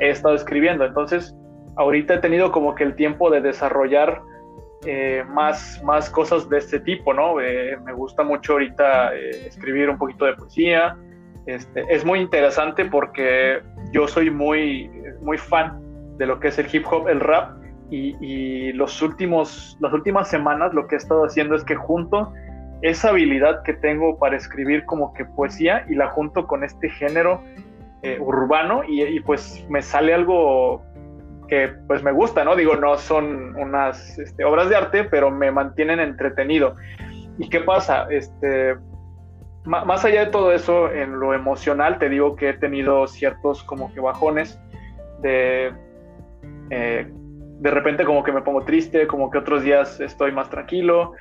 he 0.00 0.10
estado 0.10 0.34
escribiendo. 0.34 0.84
Entonces, 0.84 1.34
ahorita 1.76 2.14
he 2.14 2.18
tenido 2.18 2.50
como 2.50 2.74
que 2.74 2.84
el 2.84 2.94
tiempo 2.94 3.30
de 3.30 3.40
desarrollar 3.40 4.22
eh, 4.86 5.24
más, 5.28 5.82
más 5.84 6.10
cosas 6.10 6.48
de 6.48 6.58
este 6.58 6.80
tipo, 6.80 7.14
¿no? 7.14 7.40
Eh, 7.40 7.76
me 7.84 7.92
gusta 7.92 8.22
mucho 8.22 8.54
ahorita 8.54 9.14
escribir 9.14 9.88
un 9.88 9.98
poquito 9.98 10.24
de 10.26 10.34
poesía, 10.34 10.96
este, 11.46 11.84
es 11.90 12.04
muy 12.04 12.20
interesante 12.20 12.86
porque 12.86 13.60
yo 13.92 14.08
soy 14.08 14.30
muy, 14.30 14.90
muy 15.20 15.36
fan 15.36 15.83
de 16.16 16.26
lo 16.26 16.40
que 16.40 16.48
es 16.48 16.58
el 16.58 16.66
hip 16.72 16.84
hop, 16.90 17.08
el 17.08 17.20
rap, 17.20 17.56
y, 17.90 18.72
los 18.72 19.02
últimos, 19.02 19.76
las 19.80 19.92
últimas 19.92 20.28
semanas 20.28 20.74
lo 20.74 20.86
que 20.86 20.96
he 20.96 20.98
estado 20.98 21.24
haciendo 21.24 21.54
es 21.54 21.64
que 21.64 21.76
junto 21.76 22.32
esa 22.82 23.10
habilidad 23.10 23.62
que 23.62 23.72
tengo 23.74 24.18
para 24.18 24.36
escribir 24.36 24.84
como 24.84 25.14
que 25.14 25.24
poesía 25.24 25.84
y 25.88 25.94
la 25.94 26.08
junto 26.08 26.46
con 26.46 26.64
este 26.64 26.90
género 26.90 27.40
eh, 28.02 28.18
urbano 28.20 28.82
y, 28.86 29.20
pues 29.20 29.64
me 29.68 29.80
sale 29.80 30.12
algo 30.12 30.82
que 31.48 31.68
pues 31.86 32.02
me 32.02 32.10
gusta, 32.10 32.44
¿no? 32.44 32.56
Digo, 32.56 32.74
no 32.74 32.96
son 32.96 33.54
unas 33.56 34.18
este, 34.18 34.44
obras 34.44 34.68
de 34.68 34.76
arte, 34.76 35.04
pero 35.04 35.30
me 35.30 35.50
mantienen 35.50 36.00
entretenido. 36.00 36.74
¿Y 37.38 37.48
qué 37.48 37.60
pasa? 37.60 38.06
Este, 38.10 38.76
más 39.64 40.04
allá 40.04 40.26
de 40.26 40.30
todo 40.30 40.52
eso, 40.52 40.92
en 40.92 41.18
lo 41.18 41.32
emocional, 41.32 41.98
te 41.98 42.08
digo 42.08 42.36
que 42.36 42.50
he 42.50 42.54
tenido 42.54 43.06
ciertos 43.06 43.62
como 43.62 43.92
que 43.94 44.00
bajones 44.00 44.60
de... 45.20 45.72
Eh, 46.70 47.10
de 47.60 47.70
repente 47.70 48.04
como 48.04 48.22
que 48.22 48.32
me 48.32 48.42
pongo 48.42 48.62
triste, 48.62 49.06
como 49.06 49.30
que 49.30 49.38
otros 49.38 49.62
días 49.62 50.00
estoy 50.00 50.32
más 50.32 50.50
tranquilo. 50.50 51.12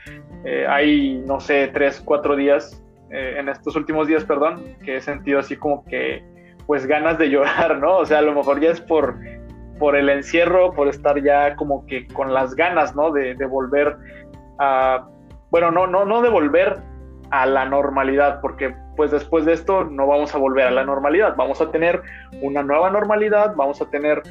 Eh, 0.43 0.65
hay, 0.67 1.23
no 1.25 1.39
sé, 1.39 1.69
tres, 1.73 2.01
cuatro 2.03 2.35
días, 2.35 2.83
eh, 3.11 3.35
en 3.37 3.49
estos 3.49 3.75
últimos 3.75 4.07
días, 4.07 4.23
perdón, 4.25 4.61
que 4.83 4.97
he 4.97 5.01
sentido 5.01 5.39
así 5.39 5.55
como 5.55 5.85
que, 5.85 6.23
pues 6.65 6.85
ganas 6.85 7.17
de 7.17 7.29
llorar, 7.29 7.79
¿no? 7.79 7.97
O 7.97 8.05
sea, 8.05 8.19
a 8.19 8.21
lo 8.23 8.33
mejor 8.33 8.59
ya 8.59 8.71
es 8.71 8.81
por, 8.81 9.15
por 9.79 9.95
el 9.95 10.09
encierro, 10.09 10.73
por 10.73 10.87
estar 10.87 11.21
ya 11.21 11.55
como 11.55 11.85
que 11.85 12.07
con 12.07 12.33
las 12.33 12.55
ganas, 12.55 12.95
¿no? 12.95 13.11
De, 13.11 13.35
de 13.35 13.45
volver 13.45 13.95
a, 14.59 15.07
bueno, 15.51 15.71
no, 15.71 15.87
no, 15.87 16.03
no 16.03 16.21
de 16.21 16.29
volver 16.29 16.77
a 17.29 17.45
la 17.45 17.65
normalidad, 17.65 18.41
porque 18.41 18.75
pues 18.95 19.11
después 19.11 19.45
de 19.45 19.53
esto 19.53 19.85
no 19.85 20.07
vamos 20.07 20.35
a 20.35 20.37
volver 20.37 20.67
a 20.67 20.71
la 20.71 20.83
normalidad, 20.83 21.35
vamos 21.35 21.61
a 21.61 21.71
tener 21.71 22.01
una 22.41 22.63
nueva 22.63 22.89
normalidad, 22.89 23.55
vamos 23.55 23.81
a 23.81 23.89
tener 23.89 24.21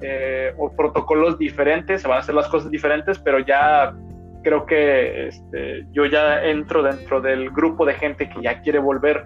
eh, 0.00 0.54
protocolos 0.76 1.38
diferentes, 1.38 2.02
se 2.02 2.08
van 2.08 2.18
a 2.18 2.20
hacer 2.20 2.34
las 2.34 2.48
cosas 2.48 2.70
diferentes, 2.70 3.18
pero 3.18 3.38
ya 3.40 3.94
creo 4.42 4.66
que 4.66 5.28
este, 5.28 5.86
yo 5.92 6.06
ya 6.06 6.44
entro 6.44 6.82
dentro 6.82 7.20
del 7.20 7.50
grupo 7.50 7.84
de 7.84 7.94
gente 7.94 8.28
que 8.28 8.42
ya 8.42 8.60
quiere 8.60 8.78
volver 8.78 9.24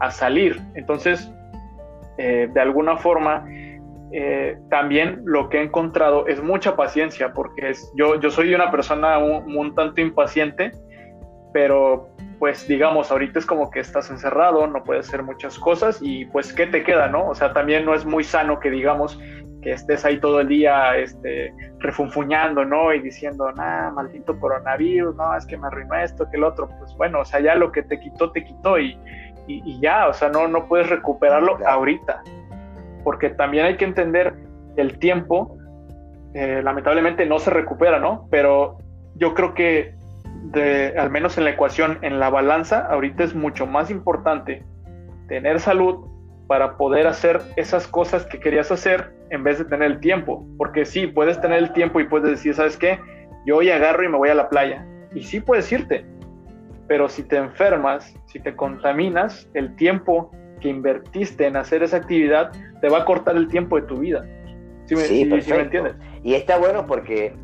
a 0.00 0.10
salir. 0.10 0.60
Entonces, 0.74 1.30
eh, 2.18 2.48
de 2.52 2.60
alguna 2.60 2.96
forma, 2.96 3.46
eh, 4.12 4.58
también 4.70 5.20
lo 5.24 5.48
que 5.48 5.58
he 5.58 5.62
encontrado 5.62 6.26
es 6.26 6.42
mucha 6.42 6.76
paciencia, 6.76 7.32
porque 7.32 7.70
es, 7.70 7.92
yo, 7.96 8.20
yo 8.20 8.30
soy 8.30 8.54
una 8.54 8.70
persona 8.70 9.18
un, 9.18 9.74
tanto 9.74 10.00
impaciente, 10.00 10.72
pero 11.52 12.08
pues 12.38 12.68
digamos, 12.68 13.10
ahorita 13.10 13.38
es 13.38 13.46
como 13.46 13.70
que 13.70 13.80
estás 13.80 14.10
encerrado, 14.10 14.66
no 14.66 14.84
puedes 14.84 15.08
hacer 15.08 15.22
muchas 15.22 15.58
cosas 15.58 15.98
y 16.02 16.26
pues 16.26 16.52
¿qué 16.52 16.66
te 16.66 16.82
queda, 16.82 17.08
no? 17.08 17.28
O 17.28 17.34
sea, 17.34 17.52
también 17.52 17.86
no 17.86 17.94
es 17.94 18.04
muy 18.04 18.24
sano 18.24 18.60
que 18.60 18.70
digamos 18.70 19.18
que 19.66 19.72
estés 19.72 20.04
ahí 20.04 20.20
todo 20.20 20.42
el 20.42 20.46
día 20.46 20.96
este, 20.96 21.52
refunfuñando, 21.80 22.64
¿no? 22.64 22.94
Y 22.94 23.00
diciendo, 23.00 23.50
nah, 23.50 23.90
maldito 23.90 24.38
coronavirus, 24.38 25.16
no, 25.16 25.36
es 25.36 25.44
que 25.44 25.56
me 25.56 25.66
arruinó 25.66 25.96
esto, 25.96 26.30
que 26.30 26.36
el 26.36 26.44
otro, 26.44 26.68
pues 26.78 26.96
bueno, 26.96 27.22
o 27.22 27.24
sea, 27.24 27.40
ya 27.40 27.56
lo 27.56 27.72
que 27.72 27.82
te 27.82 27.98
quitó, 27.98 28.30
te 28.30 28.44
quitó 28.44 28.78
y, 28.78 28.96
y, 29.48 29.80
ya, 29.80 30.06
o 30.06 30.12
sea, 30.12 30.28
no, 30.28 30.46
no 30.46 30.68
puedes 30.68 30.88
recuperarlo 30.88 31.58
ahorita, 31.66 32.22
porque 33.02 33.30
también 33.30 33.66
hay 33.66 33.76
que 33.76 33.86
entender 33.86 34.34
el 34.76 35.00
tiempo, 35.00 35.58
eh, 36.34 36.60
lamentablemente 36.62 37.26
no 37.26 37.40
se 37.40 37.50
recupera, 37.50 37.98
¿no? 37.98 38.28
Pero 38.30 38.78
yo 39.16 39.34
creo 39.34 39.52
que 39.54 39.96
de, 40.52 40.94
al 40.96 41.10
menos 41.10 41.38
en 41.38 41.44
la 41.44 41.50
ecuación, 41.50 41.98
en 42.02 42.20
la 42.20 42.30
balanza, 42.30 42.86
ahorita 42.86 43.24
es 43.24 43.34
mucho 43.34 43.66
más 43.66 43.90
importante 43.90 44.64
tener 45.26 45.58
salud 45.58 46.06
para 46.46 46.76
poder 46.76 47.08
hacer 47.08 47.40
esas 47.56 47.88
cosas 47.88 48.26
que 48.26 48.38
querías 48.38 48.70
hacer 48.70 49.15
en 49.30 49.44
vez 49.44 49.58
de 49.58 49.64
tener 49.64 49.90
el 49.90 50.00
tiempo. 50.00 50.46
Porque 50.58 50.84
sí, 50.84 51.06
puedes 51.06 51.40
tener 51.40 51.58
el 51.58 51.72
tiempo 51.72 52.00
y 52.00 52.04
puedes 52.08 52.30
decir, 52.30 52.54
¿sabes 52.54 52.76
qué? 52.76 52.98
Yo 53.44 53.56
hoy 53.56 53.70
agarro 53.70 54.04
y 54.04 54.08
me 54.08 54.18
voy 54.18 54.28
a 54.28 54.34
la 54.34 54.48
playa. 54.48 54.86
Y 55.14 55.22
sí 55.22 55.40
puedes 55.40 55.70
irte, 55.72 56.04
pero 56.88 57.08
si 57.08 57.22
te 57.22 57.36
enfermas, 57.36 58.14
si 58.26 58.40
te 58.40 58.54
contaminas, 58.54 59.48
el 59.54 59.74
tiempo 59.76 60.30
que 60.60 60.68
invertiste 60.68 61.46
en 61.46 61.56
hacer 61.56 61.82
esa 61.82 61.98
actividad 61.98 62.52
te 62.80 62.88
va 62.88 62.98
a 62.98 63.04
cortar 63.04 63.36
el 63.36 63.48
tiempo 63.48 63.76
de 63.76 63.82
tu 63.86 63.96
vida. 63.96 64.24
¿Sí 64.84 64.94
me, 64.94 65.04
entiendes? 65.04 65.96
Y 66.22 66.34
está 66.34 66.58
bueno 66.58 66.86
porque 66.86 67.34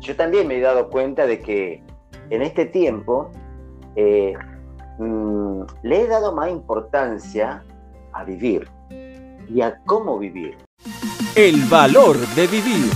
yo 0.00 0.16
también 0.16 0.48
me 0.48 0.56
he 0.56 0.60
dado 0.60 0.90
cuenta 0.90 1.26
de 1.26 1.40
que 1.40 1.82
en 2.30 2.42
este 2.42 2.66
tiempo 2.66 3.30
eh, 3.94 4.34
mm, 4.98 5.62
le 5.82 6.00
he 6.00 6.06
dado 6.06 6.34
más 6.34 6.50
importancia 6.50 7.62
a 8.12 8.24
vivir 8.24 8.68
y 9.48 9.60
a 9.60 9.78
cómo 9.86 10.18
vivir. 10.18 10.56
El 11.38 11.66
valor 11.66 12.18
de 12.34 12.48
vivir. 12.48 12.90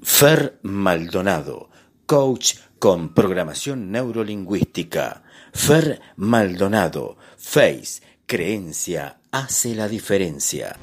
Fer 0.00 0.58
Maldonado, 0.62 1.68
coach 2.06 2.54
con 2.78 3.12
programación 3.12 3.92
neurolingüística. 3.92 5.22
Fer 5.52 6.00
Maldonado, 6.16 7.18
Face, 7.36 8.00
creencia 8.24 9.18
hace 9.32 9.74
la 9.74 9.86
diferencia. 9.86 10.78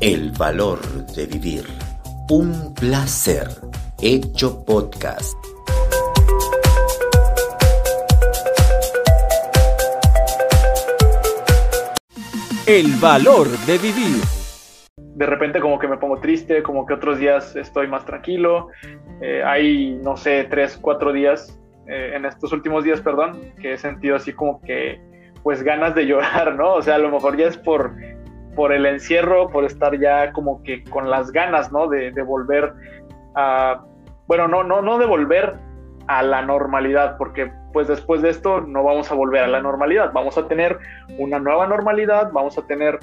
El 0.00 0.30
valor 0.30 0.80
de 1.14 1.26
vivir. 1.26 1.64
Un 2.30 2.72
placer. 2.72 3.48
Hecho 4.00 4.64
podcast. 4.64 5.36
El 12.66 12.86
valor 12.98 13.46
de 13.66 13.76
vivir. 13.76 14.22
De 14.96 15.26
repente 15.26 15.60
como 15.60 15.78
que 15.78 15.86
me 15.86 15.98
pongo 15.98 16.18
triste, 16.18 16.62
como 16.62 16.86
que 16.86 16.94
otros 16.94 17.18
días 17.18 17.54
estoy 17.54 17.86
más 17.86 18.06
tranquilo. 18.06 18.68
Eh, 19.20 19.42
hay, 19.44 20.00
no 20.02 20.16
sé, 20.16 20.46
tres, 20.48 20.78
cuatro 20.80 21.12
días, 21.12 21.60
eh, 21.86 22.12
en 22.14 22.24
estos 22.24 22.54
últimos 22.54 22.84
días, 22.84 23.02
perdón, 23.02 23.38
que 23.60 23.74
he 23.74 23.76
sentido 23.76 24.16
así 24.16 24.32
como 24.32 24.62
que, 24.62 24.98
pues 25.42 25.62
ganas 25.62 25.94
de 25.94 26.06
llorar, 26.06 26.56
¿no? 26.56 26.72
O 26.72 26.80
sea, 26.80 26.94
a 26.94 26.98
lo 26.98 27.10
mejor 27.10 27.36
ya 27.36 27.48
es 27.48 27.58
por 27.58 27.94
por 28.54 28.72
el 28.72 28.86
encierro, 28.86 29.48
por 29.50 29.64
estar 29.64 29.98
ya 29.98 30.32
como 30.32 30.62
que 30.62 30.84
con 30.84 31.10
las 31.10 31.32
ganas, 31.32 31.72
¿no? 31.72 31.88
De, 31.88 32.10
volver 32.22 32.72
a, 33.34 33.84
bueno, 34.26 34.48
no, 34.48 34.64
no, 34.64 34.82
no 34.82 34.98
de 34.98 35.06
volver 35.06 35.54
a 36.06 36.22
la 36.22 36.42
normalidad, 36.42 37.16
porque 37.16 37.52
pues 37.72 37.86
después 37.86 38.22
de 38.22 38.30
esto 38.30 38.60
no 38.60 38.82
vamos 38.82 39.10
a 39.12 39.14
volver 39.14 39.44
a 39.44 39.48
la 39.48 39.60
normalidad, 39.60 40.12
vamos 40.12 40.36
a 40.36 40.48
tener 40.48 40.78
una 41.18 41.38
nueva 41.38 41.66
normalidad, 41.66 42.32
vamos 42.32 42.58
a 42.58 42.66
tener 42.66 42.98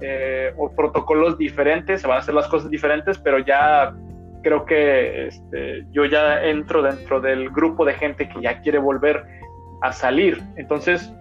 eh, 0.00 0.52
protocolos 0.76 1.38
diferentes, 1.38 2.00
se 2.00 2.08
van 2.08 2.16
a 2.16 2.20
hacer 2.20 2.34
las 2.34 2.48
cosas 2.48 2.70
diferentes, 2.70 3.18
pero 3.18 3.38
ya 3.38 3.94
creo 4.42 4.64
que 4.64 5.28
este, 5.28 5.86
yo 5.90 6.04
ya 6.04 6.42
entro 6.44 6.82
dentro 6.82 7.20
del 7.20 7.50
grupo 7.50 7.84
de 7.84 7.94
gente 7.94 8.28
que 8.28 8.40
ya 8.40 8.60
quiere 8.60 8.78
volver 8.78 9.24
a 9.82 9.92
salir. 9.92 10.42
Entonces, 10.56 11.12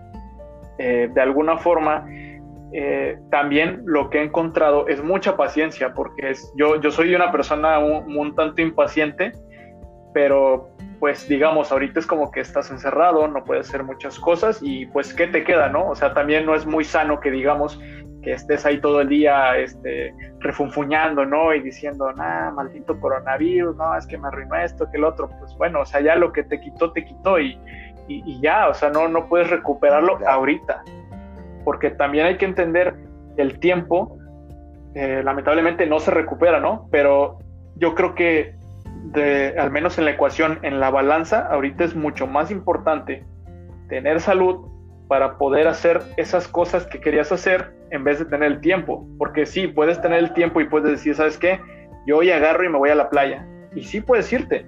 eh, 0.77 1.09
de 1.13 1.21
alguna 1.21 1.57
forma, 1.57 2.07
eh, 2.73 3.17
también 3.31 3.81
lo 3.85 4.09
que 4.09 4.19
he 4.19 4.23
encontrado 4.23 4.87
es 4.87 5.01
mucha 5.01 5.37
paciencia, 5.37 5.93
porque 5.93 6.31
es, 6.31 6.51
yo, 6.57 6.79
yo 6.81 6.91
soy 6.91 7.15
una 7.15 7.31
persona 7.31 7.79
un, 7.79 8.35
tanto 8.35 8.61
impaciente, 8.61 9.31
pero 10.13 10.69
pues 10.99 11.27
digamos, 11.29 11.71
ahorita 11.71 11.99
es 11.99 12.07
como 12.07 12.31
que 12.31 12.39
estás 12.39 12.71
encerrado, 12.71 13.27
no 13.27 13.43
puedes 13.43 13.69
hacer 13.69 13.83
muchas 13.83 14.19
cosas 14.19 14.59
y 14.61 14.87
pues 14.87 15.13
¿qué 15.13 15.27
te 15.27 15.43
queda, 15.43 15.69
no? 15.69 15.89
O 15.89 15.95
sea, 15.95 16.13
también 16.13 16.45
no 16.45 16.55
es 16.55 16.65
muy 16.65 16.83
sano 16.83 17.19
que 17.19 17.29
digamos 17.29 17.79
que 18.23 18.33
estés 18.33 18.65
ahí 18.65 18.81
todo 18.81 19.01
el 19.01 19.09
día 19.09 19.57
este, 19.57 20.13
refunfuñando, 20.39 21.23
¿no? 21.23 21.53
Y 21.53 21.61
diciendo, 21.61 22.11
nah, 22.13 22.51
maldito 22.51 22.99
coronavirus, 22.99 23.77
no, 23.77 23.95
es 23.95 24.07
que 24.07 24.17
me 24.17 24.27
arruinó 24.27 24.55
esto, 24.55 24.89
que 24.89 24.97
el 24.97 25.03
otro, 25.03 25.29
pues 25.39 25.55
bueno, 25.57 25.81
o 25.81 25.85
sea, 25.85 26.01
ya 26.01 26.15
lo 26.15 26.33
que 26.33 26.43
te 26.43 26.59
quitó, 26.59 26.91
te 26.91 27.05
quitó 27.05 27.39
y, 27.39 27.57
y, 28.07 28.41
ya, 28.41 28.69
o 28.69 28.73
sea, 28.73 28.89
no, 28.89 29.07
no 29.07 29.27
puedes 29.27 29.49
recuperarlo 29.49 30.17
ahorita 30.27 30.83
porque 31.67 31.89
también 31.89 32.27
hay 32.27 32.37
que 32.37 32.45
entender 32.45 32.93
el 33.35 33.59
tiempo, 33.59 34.17
eh, 34.95 35.21
lamentablemente 35.21 35.85
no 35.85 35.99
se 35.99 36.11
recupera, 36.11 36.61
¿no? 36.61 36.87
Pero 36.91 37.39
yo 37.75 37.93
creo 37.93 38.15
que 38.15 38.55
al 39.59 39.69
menos 39.69 39.97
en 39.97 40.05
la 40.05 40.11
ecuación, 40.11 40.59
en 40.61 40.79
la 40.79 40.89
balanza, 40.91 41.45
ahorita 41.51 41.83
es 41.83 41.93
mucho 41.93 42.25
más 42.25 42.51
importante 42.51 43.25
tener 43.89 44.21
salud 44.21 44.65
para 45.09 45.37
poder 45.37 45.67
hacer 45.67 45.99
esas 46.15 46.47
cosas 46.47 46.87
que 46.87 47.01
querías 47.01 47.33
hacer 47.33 47.73
en 47.91 48.05
vez 48.05 48.19
de 48.19 48.23
tener 48.23 48.49
el 48.49 48.61
tiempo. 48.61 49.05
Porque 49.17 49.45
sí, 49.45 49.67
puedes 49.67 50.01
tener 50.01 50.19
el 50.19 50.31
tiempo 50.31 50.61
y 50.61 50.69
puedes 50.69 50.91
decir, 50.91 51.15
¿sabes 51.15 51.37
qué? 51.37 51.59
Yo 52.05 52.19
hoy 52.19 52.31
agarro 52.31 52.63
y 52.63 52.69
me 52.69 52.77
voy 52.77 52.91
a 52.91 52.95
la 52.95 53.09
playa. 53.09 53.45
Y 53.75 53.83
sí 53.83 53.99
puedes 53.99 54.31
irte, 54.31 54.65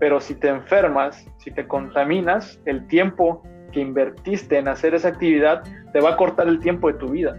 pero 0.00 0.20
si 0.20 0.34
te 0.34 0.48
enfermas, 0.48 1.24
si 1.36 1.52
te 1.52 1.68
contaminas, 1.68 2.60
el 2.64 2.88
tiempo 2.88 3.44
que 3.72 3.80
invertiste 3.80 4.58
en 4.58 4.68
hacer 4.68 4.94
esa 4.94 5.08
actividad 5.08 5.62
te 5.92 6.00
va 6.00 6.10
a 6.10 6.16
cortar 6.16 6.48
el 6.48 6.60
tiempo 6.60 6.88
de 6.88 6.94
tu 6.94 7.08
vida. 7.08 7.36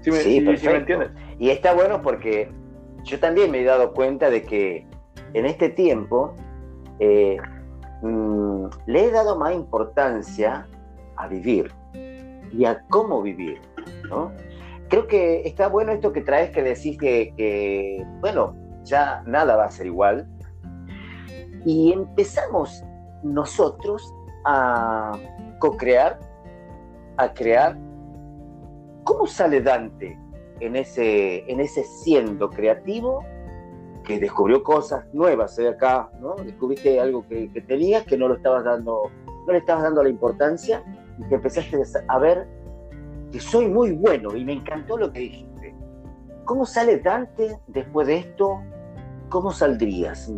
¿Sí 0.00 0.10
me, 0.10 0.20
entiendes? 0.20 1.10
Y 1.38 1.50
está 1.50 1.74
bueno 1.74 2.02
porque 2.02 2.50
yo 3.04 3.18
también 3.20 3.50
me 3.50 3.60
he 3.60 3.64
dado 3.64 3.92
cuenta 3.92 4.30
de 4.30 4.42
que 4.42 4.86
en 5.34 5.46
este 5.46 5.68
tiempo 5.68 6.34
eh, 6.98 7.36
mm, 8.02 8.66
le 8.86 9.04
he 9.04 9.10
dado 9.10 9.38
más 9.38 9.54
importancia 9.54 10.66
a 11.16 11.28
vivir 11.28 11.72
y 12.52 12.64
a 12.64 12.82
cómo 12.88 13.22
vivir, 13.22 13.60
¿no? 14.08 14.32
Creo 14.88 15.06
que 15.06 15.42
está 15.46 15.68
bueno 15.68 15.92
esto 15.92 16.12
que 16.12 16.20
traes 16.20 16.50
que 16.50 16.62
decís 16.62 16.98
que, 16.98 17.32
que 17.36 18.04
bueno, 18.20 18.54
ya 18.84 19.22
nada 19.26 19.56
va 19.56 19.64
a 19.64 19.70
ser 19.70 19.86
igual. 19.86 20.26
Y 21.64 21.92
empezamos 21.92 22.84
nosotros 23.22 24.02
a 24.44 25.12
co-crear, 25.62 26.18
a 27.18 27.32
crear. 27.32 27.78
¿Cómo 29.04 29.28
sale 29.28 29.60
Dante 29.60 30.18
en 30.58 30.74
ese, 30.74 31.48
en 31.48 31.60
ese 31.60 31.84
siendo 31.84 32.50
creativo 32.50 33.24
que 34.02 34.18
descubrió 34.18 34.64
cosas 34.64 35.04
nuevas 35.12 35.54
de 35.54 35.68
acá, 35.68 36.10
¿no? 36.20 36.34
Descubriste 36.34 36.98
algo 36.98 37.24
que, 37.28 37.48
que, 37.52 37.60
tenías, 37.60 38.04
que 38.04 38.16
no 38.18 38.26
lo 38.26 38.34
estabas 38.34 38.64
dando, 38.64 39.02
no 39.46 39.52
le 39.52 39.58
estabas 39.58 39.84
dando 39.84 40.02
la 40.02 40.08
importancia 40.08 40.82
y 41.16 41.28
que 41.28 41.36
empezaste 41.36 41.80
a 42.08 42.18
ver 42.18 42.48
que 43.30 43.38
soy 43.38 43.68
muy 43.68 43.92
bueno 43.92 44.34
y 44.34 44.44
me 44.44 44.54
encantó 44.54 44.98
lo 44.98 45.12
que 45.12 45.20
dijiste. 45.20 45.76
¿Cómo 46.44 46.66
sale 46.66 46.98
Dante 46.98 47.56
después 47.68 48.08
de 48.08 48.16
esto? 48.16 48.60
¿Cómo 49.28 49.52
saldrías? 49.52 50.28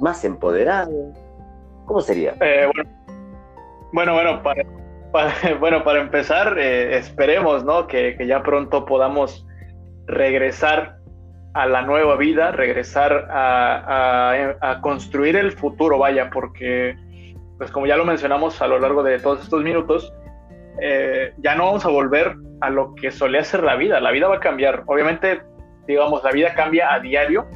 ¿Más 0.00 0.24
empoderado? 0.24 1.12
¿Cómo 1.86 2.00
sería? 2.00 2.34
Eh, 2.40 2.68
bueno, 2.74 2.90
bueno, 3.92 4.42
para, 4.42 4.64
bueno, 5.60 5.84
para 5.84 6.00
empezar, 6.00 6.58
eh, 6.58 6.96
esperemos 6.96 7.64
¿no? 7.64 7.86
que, 7.86 8.16
ya 8.26 8.42
pronto 8.42 8.84
podamos 8.84 9.46
regresar 10.06 10.96
a 11.54 11.66
la 11.66 11.82
nueva 11.82 12.16
vida, 12.16 12.50
regresar 12.50 13.28
a, 13.30 14.78
construir 14.80 15.36
el 15.36 15.52
futuro, 15.52 15.98
vaya, 15.98 16.30
porque, 16.30 16.96
pues 17.58 17.70
como 17.70 17.86
ya 17.86 17.96
lo 17.96 18.04
mencionamos 18.04 18.60
a 18.62 18.66
lo 18.66 18.78
largo 18.78 19.02
de 19.02 19.18
todos 19.18 19.42
estos 19.42 19.62
minutos, 19.62 20.12
eh, 20.80 21.34
ya 21.38 21.54
no 21.54 21.66
vamos 21.66 21.84
a 21.84 21.90
volver 21.90 22.34
a 22.62 22.70
lo 22.70 22.94
que 22.94 23.10
solía 23.10 23.44
ser 23.44 23.62
la 23.62 23.76
vida, 23.76 24.00
la 24.00 24.10
vida 24.12 24.28
va 24.28 24.36
a 24.36 24.40
cambiar. 24.40 24.84
Obviamente, 24.86 25.42
digamos, 25.86 26.24
la 26.24 26.30
vida 26.30 26.54
cambia 26.54 26.94
a 26.94 27.00
diario, 27.00 27.46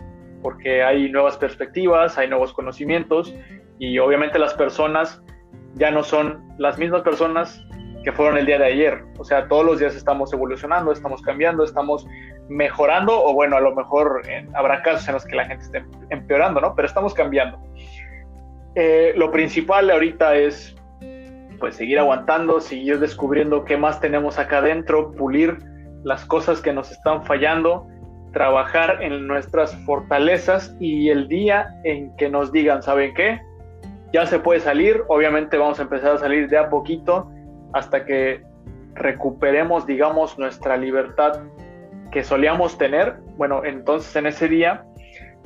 porque 0.42 0.82
hay 0.82 1.10
nuevas 1.10 1.38
perspectivas, 1.38 2.18
hay 2.18 2.28
nuevos 2.28 2.52
conocimientos, 2.52 3.34
y 3.78 3.98
obviamente 3.98 4.38
las 4.38 4.52
personas 4.52 5.22
ya 5.76 5.90
no 5.90 6.02
son 6.02 6.42
las 6.58 6.78
mismas 6.78 7.02
personas 7.02 7.62
que 8.02 8.12
fueron 8.12 8.38
el 8.38 8.46
día 8.46 8.58
de 8.58 8.66
ayer. 8.66 9.04
O 9.18 9.24
sea, 9.24 9.48
todos 9.48 9.64
los 9.64 9.78
días 9.78 9.94
estamos 9.94 10.32
evolucionando, 10.32 10.92
estamos 10.92 11.22
cambiando, 11.22 11.64
estamos 11.64 12.06
mejorando 12.48 13.12
o 13.20 13.32
bueno, 13.34 13.56
a 13.56 13.60
lo 13.60 13.74
mejor 13.74 14.22
habrá 14.54 14.82
casos 14.82 15.08
en 15.08 15.14
los 15.14 15.24
que 15.24 15.36
la 15.36 15.44
gente 15.46 15.64
esté 15.64 15.84
empeorando, 16.10 16.60
¿no? 16.60 16.74
Pero 16.74 16.86
estamos 16.86 17.14
cambiando. 17.14 17.58
Eh, 18.74 19.12
lo 19.16 19.30
principal 19.30 19.90
ahorita 19.90 20.36
es 20.36 20.76
pues 21.58 21.76
seguir 21.76 21.98
aguantando, 21.98 22.60
seguir 22.60 23.00
descubriendo 23.00 23.64
qué 23.64 23.76
más 23.76 24.00
tenemos 24.00 24.38
acá 24.38 24.58
adentro, 24.58 25.12
pulir 25.12 25.58
las 26.04 26.24
cosas 26.24 26.60
que 26.60 26.72
nos 26.72 26.92
están 26.92 27.24
fallando, 27.24 27.86
trabajar 28.32 29.02
en 29.02 29.26
nuestras 29.26 29.74
fortalezas 29.84 30.76
y 30.78 31.08
el 31.08 31.26
día 31.26 31.74
en 31.84 32.14
que 32.16 32.28
nos 32.28 32.52
digan, 32.52 32.82
¿saben 32.82 33.14
qué? 33.14 33.40
Ya 34.16 34.24
se 34.24 34.38
puede 34.38 34.60
salir, 34.60 35.04
obviamente 35.08 35.58
vamos 35.58 35.78
a 35.78 35.82
empezar 35.82 36.12
a 36.14 36.18
salir 36.18 36.48
de 36.48 36.56
a 36.56 36.70
poquito 36.70 37.30
hasta 37.74 38.06
que 38.06 38.42
recuperemos, 38.94 39.86
digamos, 39.86 40.38
nuestra 40.38 40.78
libertad 40.78 41.42
que 42.10 42.24
solíamos 42.24 42.78
tener. 42.78 43.18
Bueno, 43.36 43.62
entonces 43.62 44.16
en 44.16 44.24
ese 44.24 44.48
día 44.48 44.86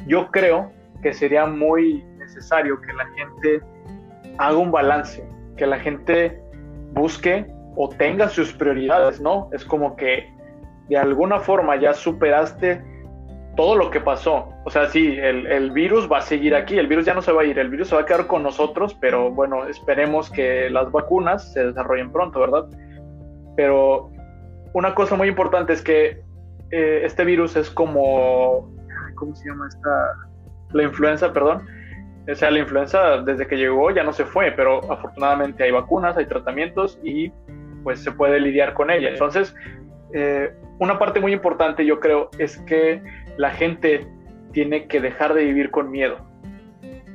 yo 0.06 0.30
creo 0.30 0.70
que 1.02 1.12
sería 1.12 1.46
muy 1.46 2.04
necesario 2.18 2.80
que 2.80 2.92
la 2.92 3.06
gente 3.06 3.60
haga 4.38 4.56
un 4.56 4.70
balance, 4.70 5.28
que 5.56 5.66
la 5.66 5.80
gente 5.80 6.40
busque 6.92 7.52
o 7.74 7.88
tenga 7.88 8.28
sus 8.28 8.52
prioridades, 8.52 9.20
¿no? 9.20 9.48
Es 9.50 9.64
como 9.64 9.96
que 9.96 10.32
de 10.88 10.96
alguna 10.96 11.40
forma 11.40 11.74
ya 11.74 11.92
superaste 11.92 12.84
todo 13.60 13.76
lo 13.76 13.90
que 13.90 14.00
pasó. 14.00 14.48
O 14.64 14.70
sea, 14.70 14.88
sí, 14.88 15.18
el, 15.18 15.70
virus 15.72 16.10
va 16.10 16.16
a 16.16 16.22
seguir 16.22 16.54
aquí, 16.54 16.78
el 16.78 16.86
virus 16.86 17.04
ya 17.04 17.12
no 17.12 17.20
se 17.20 17.30
va 17.30 17.42
a 17.42 17.44
ir, 17.44 17.58
el 17.58 17.68
virus 17.68 17.88
se 17.88 17.94
va 17.94 18.00
a 18.00 18.06
quedar 18.06 18.26
con 18.26 18.42
nosotros, 18.42 18.96
pero 18.98 19.30
bueno, 19.30 19.66
esperemos 19.66 20.30
que 20.30 20.70
las 20.70 20.90
vacunas 20.90 21.52
se 21.52 21.66
desarrollen 21.66 22.10
pronto, 22.10 22.40
¿verdad? 22.40 22.64
Pero 23.56 24.10
una 24.72 24.94
cosa 24.94 25.14
muy 25.14 25.28
importante 25.28 25.74
es 25.74 25.82
que 25.82 26.22
eh, 26.70 27.02
este 27.04 27.22
virus 27.22 27.54
es 27.54 27.68
como, 27.68 28.74
¿cómo 29.16 29.34
se 29.34 29.46
llama 29.46 29.68
esta? 29.68 29.90
La 30.72 30.82
influenza, 30.82 31.30
perdón. 31.30 31.66
O 32.32 32.34
sea, 32.34 32.50
la 32.50 32.60
influenza 32.60 33.18
desde 33.18 33.46
que 33.46 33.56
llegó 33.56 33.90
ya 33.90 34.04
no 34.04 34.14
se 34.14 34.24
fue, 34.24 34.52
pero 34.52 34.90
afortunadamente 34.90 35.64
hay 35.64 35.70
vacunas, 35.70 36.16
hay 36.16 36.24
tratamientos 36.24 36.98
y 37.04 37.30
pues 37.84 38.02
se 38.02 38.10
puede 38.10 38.40
lidiar 38.40 38.72
con 38.72 38.90
ella. 38.90 39.10
Entonces, 39.10 39.54
eh, 40.14 40.50
una 40.78 40.98
parte 40.98 41.20
muy 41.20 41.34
importante 41.34 41.84
yo 41.84 42.00
creo 42.00 42.30
es 42.38 42.56
que 42.62 43.02
la 43.40 43.50
gente 43.52 44.06
tiene 44.52 44.86
que 44.86 45.00
dejar 45.00 45.32
de 45.32 45.44
vivir 45.44 45.70
con 45.70 45.90
miedo. 45.90 46.18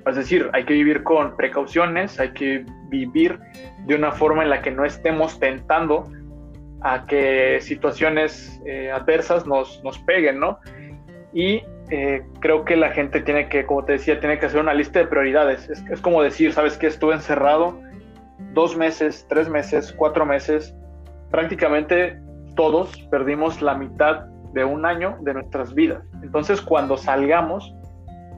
Es 0.07 0.15
decir, 0.15 0.49
hay 0.53 0.65
que 0.65 0.73
vivir 0.73 1.03
con 1.03 1.37
precauciones, 1.37 2.19
hay 2.19 2.31
que 2.31 2.65
vivir 2.89 3.39
de 3.85 3.93
una 3.93 4.11
forma 4.11 4.41
en 4.41 4.49
la 4.49 4.63
que 4.63 4.71
no 4.71 4.85
estemos 4.85 5.39
tentando 5.39 6.11
a 6.81 7.05
que 7.05 7.59
situaciones 7.61 8.59
eh, 8.65 8.89
adversas 8.91 9.45
nos, 9.45 9.83
nos, 9.83 9.99
peguen, 9.99 10.39
¿no? 10.39 10.59
Y 11.31 11.61
eh, 11.91 12.23
creo 12.39 12.65
que 12.65 12.75
la 12.75 12.89
gente 12.89 13.21
tiene 13.21 13.47
que, 13.47 13.67
como 13.67 13.85
te 13.85 13.93
decía, 13.93 14.19
tiene 14.19 14.39
que 14.39 14.47
hacer 14.47 14.59
una 14.59 14.73
lista 14.73 14.97
de 14.97 15.05
prioridades. 15.05 15.69
Es, 15.69 15.83
es 15.91 16.01
como 16.01 16.23
decir, 16.23 16.53
¿sabes 16.53 16.75
qué? 16.75 16.87
Estuve 16.87 17.13
encerrado 17.13 17.79
dos 18.53 18.75
meses, 18.75 19.27
tres 19.29 19.47
meses, 19.47 19.93
cuatro 19.95 20.25
meses. 20.25 20.73
Prácticamente 21.29 22.19
todos 22.55 22.97
perdimos 23.11 23.61
la 23.61 23.75
mitad 23.75 24.25
de 24.55 24.63
un 24.63 24.85
año 24.85 25.17
de 25.19 25.33
nuestras 25.33 25.75
vidas. 25.75 26.01
Entonces, 26.23 26.61
cuando 26.61 26.95
salgamos, 26.97 27.75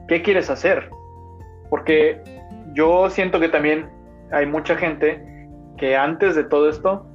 ¿qué 0.08 0.20
quieres 0.20 0.50
hacer? 0.50 0.90
Porque 1.70 2.20
yo 2.74 3.08
siento 3.08 3.38
que 3.38 3.48
también 3.48 3.88
hay 4.32 4.44
mucha 4.44 4.76
gente 4.76 5.24
que 5.76 5.96
antes 5.96 6.34
de 6.34 6.42
todo 6.42 6.68
esto, 6.68 7.06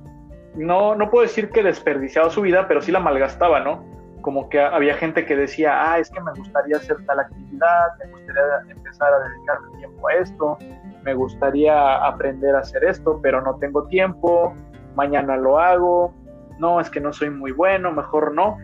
no, 0.55 0.95
no 0.95 1.11
puedo 1.11 1.23
decir 1.23 1.49
que 1.51 1.61
desperdiciaba 1.63 2.29
su 2.29 2.41
vida, 2.41 2.65
pero 2.69 2.81
sí 2.81 2.93
la 2.93 3.01
malgastaba, 3.01 3.59
¿no? 3.59 3.85
Como 4.21 4.47
que 4.47 4.61
había 4.61 4.93
gente 4.93 5.25
que 5.25 5.35
decía, 5.35 5.91
ah, 5.91 5.99
es 5.99 6.09
que 6.09 6.21
me 6.21 6.31
gustaría 6.31 6.77
hacer 6.77 6.95
tal 7.05 7.19
actividad, 7.19 7.87
me 7.99 8.09
gustaría 8.09 8.41
empezar 8.69 9.13
a 9.13 9.19
dedicarme 9.27 9.77
tiempo 9.79 10.07
a 10.07 10.13
esto, 10.13 10.57
me 11.03 11.13
gustaría 11.13 12.05
aprender 12.05 12.55
a 12.55 12.59
hacer 12.59 12.85
esto, 12.85 13.19
pero 13.21 13.41
no 13.41 13.55
tengo 13.55 13.85
tiempo, 13.87 14.53
mañana 14.95 15.35
lo 15.35 15.59
hago, 15.59 16.13
no, 16.57 16.79
es 16.79 16.89
que 16.89 17.01
no 17.01 17.11
soy 17.11 17.31
muy 17.31 17.51
bueno, 17.51 17.91
mejor 17.91 18.33
no. 18.33 18.57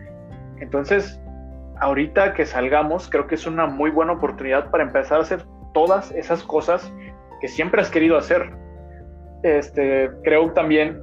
Entonces, 0.60 1.20
ahorita 1.80 2.34
que 2.34 2.46
salgamos, 2.46 3.08
creo 3.08 3.26
que 3.26 3.34
es 3.34 3.46
una 3.46 3.66
muy 3.66 3.90
buena 3.90 4.12
oportunidad 4.12 4.70
para 4.70 4.84
empezar 4.84 5.18
a 5.18 5.22
hacer 5.22 5.44
todas 5.72 6.12
esas 6.12 6.42
cosas 6.42 6.92
que 7.40 7.48
siempre 7.48 7.80
has 7.80 7.90
querido 7.90 8.16
hacer. 8.16 8.50
Este, 9.42 10.10
creo 10.22 10.52
también 10.52 11.00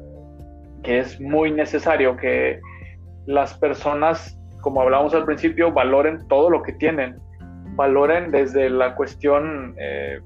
que 0.83 0.99
es 0.99 1.19
muy 1.19 1.51
necesario 1.51 2.15
que 2.17 2.59
las 3.25 3.57
personas, 3.57 4.39
como 4.61 4.81
hablábamos 4.81 5.13
al 5.15 5.25
principio, 5.25 5.71
valoren 5.71 6.27
todo 6.27 6.49
lo 6.49 6.61
que 6.61 6.73
tienen, 6.73 7.19
valoren 7.75 8.31
desde 8.31 8.69
la 8.69 8.95
cuestión 8.95 9.75
eh, 9.79 10.19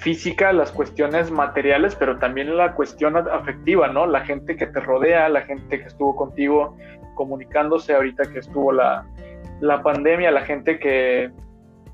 física, 0.00 0.52
las 0.52 0.70
cuestiones 0.70 1.30
materiales, 1.30 1.96
pero 1.96 2.18
también 2.18 2.56
la 2.56 2.74
cuestión 2.74 3.16
afectiva, 3.16 3.88
¿no? 3.88 4.06
La 4.06 4.20
gente 4.20 4.56
que 4.56 4.66
te 4.66 4.80
rodea, 4.80 5.28
la 5.28 5.42
gente 5.42 5.80
que 5.80 5.86
estuvo 5.86 6.14
contigo 6.14 6.76
comunicándose 7.18 7.92
ahorita 7.94 8.30
que 8.32 8.38
estuvo 8.38 8.70
la, 8.70 9.04
la 9.60 9.82
pandemia, 9.82 10.30
la 10.30 10.42
gente 10.42 10.78
que, 10.78 11.32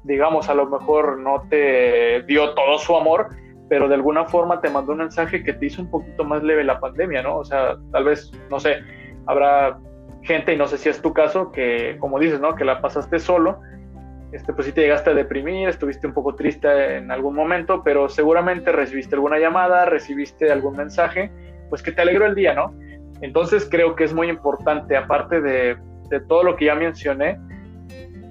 digamos, 0.03 0.51
a 0.51 0.55
lo 0.55 0.67
mejor 0.67 1.19
no 1.19 1.47
te 1.49 2.23
dio 2.25 2.53
todo 2.53 2.79
su 2.79 2.95
amor, 2.95 3.31
pero 3.71 3.89
de 3.89 3.95
alguna 3.95 4.27
forma 4.27 4.61
te 4.61 4.69
mandó 4.69 4.93
un 4.93 4.99
mensaje 4.99 5.43
que 5.43 5.55
te 5.55 5.65
hizo 5.65 5.81
un 5.81 5.91
poquito 5.91 6.25
más 6.25 6.43
leve 6.43 6.63
la 6.63 6.79
pandemia, 6.79 7.23
¿no? 7.23 7.39
O 7.39 7.45
sea, 7.47 7.79
tal 7.91 8.05
vez, 8.05 8.31
no 8.51 8.61
sé, 8.61 8.83
habrá 9.25 9.79
gente, 10.23 10.53
y 10.53 10.59
no 10.59 10.67
sé 10.67 10.77
si 10.77 10.91
es 10.91 11.01
tu 11.01 11.15
caso, 11.15 11.51
que, 11.51 11.97
como 11.99 12.19
dices, 12.19 12.39
¿no? 12.39 12.55
Que 12.55 12.67
la 12.67 12.83
pasaste 12.83 13.19
solo, 13.19 13.61
este, 14.33 14.53
pues 14.53 14.67
sí 14.67 14.73
te 14.73 14.83
llegaste 14.83 15.09
a 15.09 15.15
deprimir, 15.15 15.71
estuviste 15.71 16.07
un 16.07 16.13
poco 16.13 16.35
triste 16.35 16.97
en 16.97 17.11
algún 17.11 17.35
momento, 17.35 17.83
pero 17.83 18.11
seguramente 18.11 18.73
recibiste 18.73 19.15
alguna 19.15 19.39
llamada, 19.39 19.87
recibiste 19.87 20.53
algún 20.53 20.77
mensaje, 20.77 21.31
pues 21.71 21.83
que 21.83 21.93
te 21.93 22.03
alegró 22.03 22.27
el 22.27 22.35
día, 22.35 22.53
¿no? 22.53 22.75
Entonces 23.25 23.67
creo 23.71 23.97
que 23.97 24.05
es 24.05 24.13
muy 24.13 24.29
importante, 24.29 24.99
aparte 24.99 25.41
de, 25.41 25.79
todo 26.29 26.45
lo 26.45 26.57
que 26.57 26.67
ya 26.67 26.75
mencioné, 26.75 27.39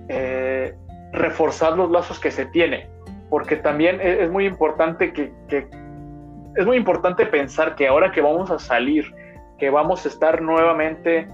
eh, 0.07 0.75
reforzar 1.11 1.75
los 1.75 1.89
lazos 1.89 2.19
que 2.19 2.29
se 2.29 2.45
tiene. 2.45 2.87
porque 3.31 3.55
también 3.55 3.99
es, 3.99 4.29
muy 4.29 4.45
importante 4.45 5.11
que, 5.11 5.33
es 6.55 6.65
muy 6.67 6.77
importante 6.77 7.25
pensar 7.25 7.73
que 7.73 7.87
ahora 7.87 8.11
que 8.11 8.21
vamos 8.21 8.51
a 8.51 8.59
salir, 8.59 9.11
que 9.57 9.71
vamos 9.71 10.05
a 10.05 10.09
estar 10.09 10.39
nuevamente 10.43 11.27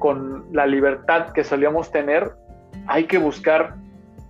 con 0.00 0.46
la 0.52 0.66
libertad 0.66 1.30
que 1.30 1.44
solíamos 1.44 1.92
tener, 1.92 2.32
hay 2.88 3.04
que 3.04 3.18
buscar 3.18 3.76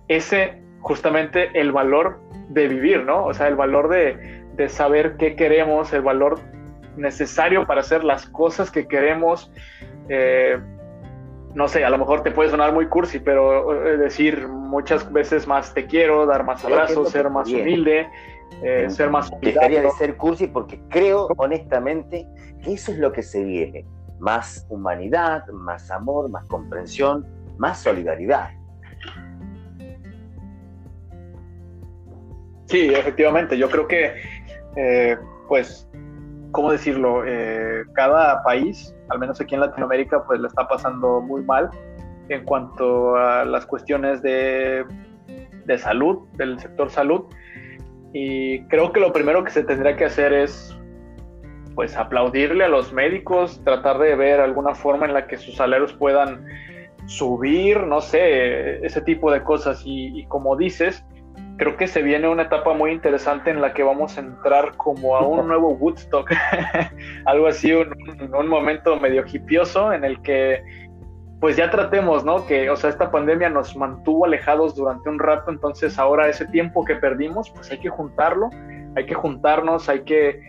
ese 0.07 0.61
justamente 0.81 1.49
el 1.59 1.71
valor 1.71 2.19
de 2.49 2.67
vivir, 2.67 3.03
¿no? 3.03 3.25
O 3.25 3.33
sea, 3.33 3.47
el 3.47 3.55
valor 3.55 3.89
de 3.89 4.69
saber 4.69 5.17
qué 5.17 5.35
queremos, 5.35 5.91
el 5.91 6.03
valor 6.03 6.39
necesario 6.99 7.65
para 7.65 7.81
hacer 7.81 8.03
las 8.03 8.27
cosas 8.27 8.69
que 8.69 8.87
queremos. 8.87 9.51
Eh, 10.09 10.59
no 11.55 11.67
sé, 11.67 11.83
a 11.83 11.89
lo 11.89 11.97
mejor 11.97 12.21
te 12.21 12.31
puede 12.31 12.49
sonar 12.49 12.73
muy 12.73 12.87
cursi, 12.87 13.19
pero 13.19 13.85
eh, 13.85 13.97
decir 13.97 14.47
muchas 14.47 15.11
veces 15.11 15.47
más 15.47 15.73
te 15.73 15.85
quiero, 15.85 16.25
dar 16.25 16.43
más 16.43 16.63
abrazos, 16.63 17.09
ser 17.09 17.29
más 17.29 17.49
humilde, 17.51 18.07
eh, 18.61 18.89
ser 18.89 19.09
más... 19.09 19.31
Dejaría 19.41 19.81
de 19.81 19.89
ser 19.91 20.15
cursi 20.15 20.47
porque 20.47 20.79
creo 20.89 21.27
honestamente 21.37 22.27
que 22.63 22.73
eso 22.73 22.91
es 22.91 22.99
lo 22.99 23.11
que 23.11 23.23
se 23.23 23.43
viene. 23.43 23.85
Más 24.19 24.67
humanidad, 24.69 25.47
más 25.47 25.89
amor, 25.89 26.29
más 26.29 26.45
comprensión, 26.45 27.25
más 27.57 27.79
solidaridad. 27.79 28.51
Sí, 32.69 32.93
efectivamente. 32.93 33.57
Yo 33.57 33.69
creo 33.69 33.87
que, 33.87 34.13
eh, 34.75 35.17
pues, 35.47 35.88
¿cómo 36.51 36.71
decirlo? 36.71 37.23
Eh, 37.25 37.83
cada 37.93 38.41
país, 38.43 38.95
al 39.09 39.19
menos 39.19 39.39
aquí 39.41 39.55
en 39.55 39.61
Latinoamérica, 39.61 40.23
pues 40.25 40.39
le 40.39 40.47
está 40.47 40.67
pasando 40.67 41.21
muy 41.21 41.43
mal 41.43 41.69
en 42.29 42.45
cuanto 42.45 43.15
a 43.15 43.45
las 43.45 43.65
cuestiones 43.65 44.21
de, 44.21 44.85
de 45.65 45.77
salud, 45.77 46.27
del 46.33 46.59
sector 46.59 46.89
salud. 46.89 47.25
Y 48.13 48.63
creo 48.67 48.91
que 48.91 48.99
lo 48.99 49.13
primero 49.13 49.43
que 49.43 49.51
se 49.51 49.63
tendría 49.63 49.95
que 49.95 50.05
hacer 50.05 50.33
es 50.33 50.75
pues 51.75 51.95
aplaudirle 51.95 52.65
a 52.65 52.67
los 52.67 52.91
médicos, 52.91 53.63
tratar 53.63 53.99
de 53.99 54.15
ver 54.15 54.41
alguna 54.41 54.75
forma 54.75 55.05
en 55.05 55.13
la 55.13 55.27
que 55.27 55.37
sus 55.37 55.55
salarios 55.55 55.93
puedan 55.93 56.45
subir, 57.05 57.79
no 57.83 58.01
sé, 58.01 58.85
ese 58.85 59.01
tipo 59.01 59.31
de 59.31 59.43
cosas. 59.43 59.81
Y, 59.85 60.25
como 60.25 60.55
dices, 60.55 61.05
creo 61.59 61.77
que 61.77 61.87
se 61.87 62.01
viene 62.01 62.27
una 62.27 62.43
etapa 62.43 62.73
muy 62.73 62.91
interesante 62.91 63.51
en 63.51 63.61
la 63.61 63.73
que 63.73 63.83
vamos 63.83 64.17
a 64.17 64.21
entrar 64.21 64.75
como 64.77 65.15
a 65.17 65.27
un 65.27 65.47
nuevo 65.49 65.73
Woodstock, 65.73 66.31
algo 67.25 67.47
así, 67.47 67.73
un, 67.73 67.93
un, 68.33 68.47
momento 68.47 68.99
medio 68.99 69.23
hipioso 69.31 69.93
en 69.93 70.05
el 70.05 70.19
que 70.21 70.63
pues 71.39 71.55
ya 71.55 71.69
tratemos, 71.69 72.25
¿no? 72.25 72.45
Que, 72.45 72.69
o 72.69 72.75
sea, 72.75 72.89
esta 72.89 73.11
pandemia 73.11 73.49
nos 73.49 73.75
mantuvo 73.75 74.25
alejados 74.25 74.75
durante 74.75 75.09
un 75.09 75.19
rato, 75.19 75.51
entonces 75.51 75.97
ahora 75.99 76.27
ese 76.27 76.45
tiempo 76.47 76.83
que 76.83 76.95
perdimos, 76.95 77.49
pues 77.51 77.71
hay 77.71 77.79
que 77.79 77.89
juntarlo, 77.89 78.49
hay 78.95 79.05
que 79.05 79.13
juntarnos, 79.13 79.87
hay 79.87 80.01
que, 80.01 80.41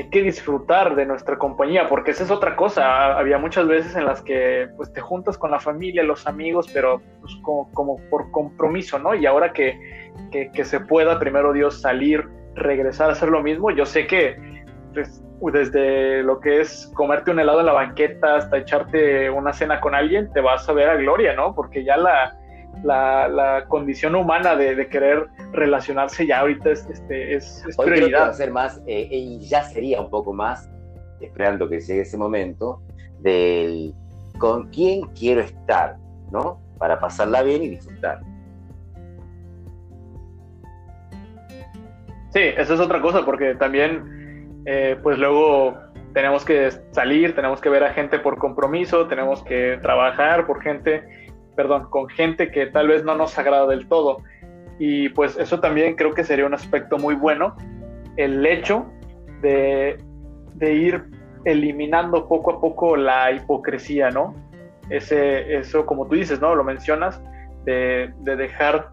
hay 0.00 0.08
que 0.08 0.22
disfrutar 0.22 0.96
de 0.96 1.04
nuestra 1.04 1.36
compañía, 1.36 1.86
porque 1.86 2.12
esa 2.12 2.24
es 2.24 2.30
otra 2.30 2.56
cosa. 2.56 3.18
Había 3.18 3.36
muchas 3.36 3.68
veces 3.68 3.94
en 3.96 4.06
las 4.06 4.22
que 4.22 4.66
pues 4.78 4.90
te 4.94 5.02
juntas 5.02 5.36
con 5.36 5.50
la 5.50 5.60
familia, 5.60 6.02
los 6.02 6.26
amigos, 6.26 6.68
pero 6.72 7.02
pues 7.20 7.36
como, 7.42 7.70
como 7.72 7.96
por 8.08 8.30
compromiso, 8.30 8.98
¿no? 8.98 9.14
Y 9.14 9.26
ahora 9.26 9.52
que, 9.52 9.78
que, 10.32 10.64
se 10.64 10.80
pueda, 10.80 11.18
primero 11.18 11.52
Dios, 11.52 11.82
salir, 11.82 12.26
regresar 12.54 13.10
a 13.10 13.12
hacer 13.12 13.28
lo 13.28 13.42
mismo, 13.42 13.70
yo 13.70 13.84
sé 13.84 14.06
que 14.06 14.64
pues, 14.94 15.22
desde 15.52 16.22
lo 16.22 16.40
que 16.40 16.62
es 16.62 16.90
comerte 16.94 17.30
un 17.30 17.40
helado 17.40 17.60
en 17.60 17.66
la 17.66 17.72
banqueta 17.72 18.36
hasta 18.36 18.56
echarte 18.56 19.28
una 19.28 19.52
cena 19.52 19.82
con 19.82 19.94
alguien, 19.94 20.32
te 20.32 20.40
vas 20.40 20.66
a 20.66 20.72
ver 20.72 20.88
a 20.88 20.96
gloria, 20.96 21.34
¿no? 21.34 21.54
Porque 21.54 21.84
ya 21.84 21.98
la, 21.98 22.39
la, 22.82 23.28
la 23.28 23.66
condición 23.68 24.14
humana 24.14 24.56
de, 24.56 24.74
de, 24.74 24.88
querer 24.88 25.26
relacionarse 25.52 26.26
ya 26.26 26.40
ahorita 26.40 26.70
es, 26.70 26.86
este, 26.88 27.34
es, 27.34 27.64
es 27.68 27.78
Hoy 27.78 27.86
prioridad. 27.86 28.08
Creo 28.08 28.18
que 28.18 28.24
va 28.24 28.30
a 28.30 28.34
ser 28.34 28.50
más, 28.50 28.82
eh, 28.86 29.08
y 29.10 29.40
ya 29.40 29.62
sería 29.64 30.00
un 30.00 30.10
poco 30.10 30.32
más, 30.32 30.70
esperando 31.20 31.68
que 31.68 31.80
llegue 31.80 32.02
ese 32.02 32.16
momento, 32.16 32.82
del 33.20 33.94
con 34.38 34.68
quién 34.68 35.02
quiero 35.08 35.42
estar, 35.42 35.96
¿no? 36.30 36.60
Para 36.78 36.98
pasarla 36.98 37.42
bien 37.42 37.62
y 37.62 37.68
disfrutar. 37.68 38.20
Sí, 42.30 42.40
esa 42.56 42.74
es 42.74 42.80
otra 42.80 43.02
cosa, 43.02 43.24
porque 43.24 43.54
también, 43.56 44.62
eh, 44.64 44.96
pues 45.02 45.18
luego 45.18 45.76
tenemos 46.14 46.44
que 46.44 46.70
salir, 46.92 47.34
tenemos 47.34 47.60
que 47.60 47.68
ver 47.68 47.84
a 47.84 47.92
gente 47.92 48.18
por 48.18 48.38
compromiso, 48.38 49.06
tenemos 49.06 49.42
que 49.42 49.78
trabajar 49.82 50.46
por 50.46 50.62
gente, 50.62 51.29
perdón, 51.56 51.88
con 51.90 52.08
gente 52.08 52.50
que 52.50 52.66
tal 52.66 52.88
vez 52.88 53.04
no 53.04 53.14
nos 53.14 53.38
agrada 53.38 53.66
del 53.66 53.88
todo. 53.88 54.18
Y 54.78 55.10
pues 55.10 55.36
eso 55.36 55.60
también 55.60 55.94
creo 55.94 56.12
que 56.12 56.24
sería 56.24 56.46
un 56.46 56.54
aspecto 56.54 56.98
muy 56.98 57.14
bueno, 57.14 57.56
el 58.16 58.44
hecho 58.46 58.86
de, 59.42 59.98
de 60.54 60.74
ir 60.74 61.04
eliminando 61.44 62.28
poco 62.28 62.52
a 62.52 62.60
poco 62.60 62.96
la 62.96 63.30
hipocresía, 63.32 64.10
¿no? 64.10 64.34
Ese, 64.88 65.56
eso, 65.56 65.86
como 65.86 66.06
tú 66.06 66.14
dices, 66.16 66.40
¿no? 66.40 66.54
Lo 66.54 66.64
mencionas, 66.64 67.22
de, 67.64 68.12
de 68.20 68.36
dejar 68.36 68.90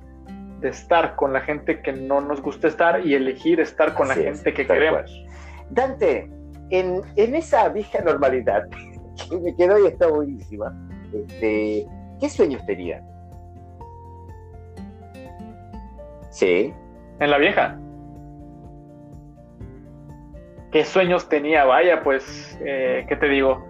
de 0.59 0.69
estar 0.69 1.15
con 1.15 1.33
la 1.33 1.41
gente 1.41 1.81
que 1.81 1.93
no 1.93 2.19
nos 2.21 2.41
gusta 2.41 2.67
estar 2.67 3.05
y 3.05 3.13
elegir 3.13 3.59
estar 3.59 3.93
con 3.93 4.09
Así 4.09 4.23
la 4.23 4.29
es, 4.29 4.37
gente 4.37 4.53
que 4.53 4.65
queremos. 4.67 5.01
cual. 5.03 5.65
Dante, 5.69 6.29
en, 6.71 7.01
en, 7.15 7.35
esa 7.35 7.69
vieja 7.69 8.01
normalidad 8.01 8.63
que 9.29 9.37
me 9.37 9.55
quedó 9.55 9.83
y 9.83 9.87
está 9.87 10.07
buenísima, 10.07 10.73
este, 11.13 11.85
¿qué 12.19 12.29
sueños 12.29 12.65
tenían? 12.65 13.03
Sí. 16.31 16.73
En 17.19 17.31
la 17.31 17.37
vieja. 17.37 17.77
¿Qué 20.71 20.83
sueños 20.85 21.27
tenía? 21.29 21.65
Vaya, 21.65 22.03
pues, 22.03 22.57
eh, 22.63 23.05
¿qué 23.07 23.15
te 23.15 23.27
digo? 23.29 23.65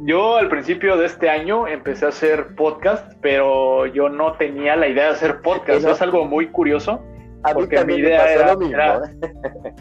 Yo 0.00 0.36
al 0.36 0.48
principio 0.48 0.96
de 0.96 1.06
este 1.06 1.28
año 1.28 1.66
empecé 1.68 2.06
a 2.06 2.08
hacer 2.08 2.54
podcast, 2.56 3.12
pero 3.20 3.86
yo 3.86 4.08
no 4.08 4.32
tenía 4.34 4.76
la 4.76 4.88
idea 4.88 5.04
de 5.06 5.10
hacer 5.10 5.40
podcast. 5.42 5.84
Es 5.86 6.00
algo 6.02 6.24
muy 6.24 6.48
curioso. 6.48 7.00
A 7.42 7.48
mí 7.48 7.54
Porque 7.54 7.84
mi 7.84 7.94
me 7.94 7.98
idea 8.00 8.18
pasó 8.20 8.30
era- 8.40 8.52
lo 8.54 8.58
mismo. 8.60 8.74
era- 8.74 9.00
¿eh? 9.04 9.74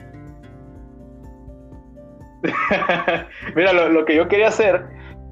Mira, 3.56 3.72
lo, 3.74 3.89
lo 3.89 4.06
que 4.06 4.15
yo 4.15 4.28
quería 4.28 4.48
hacer 4.50 4.86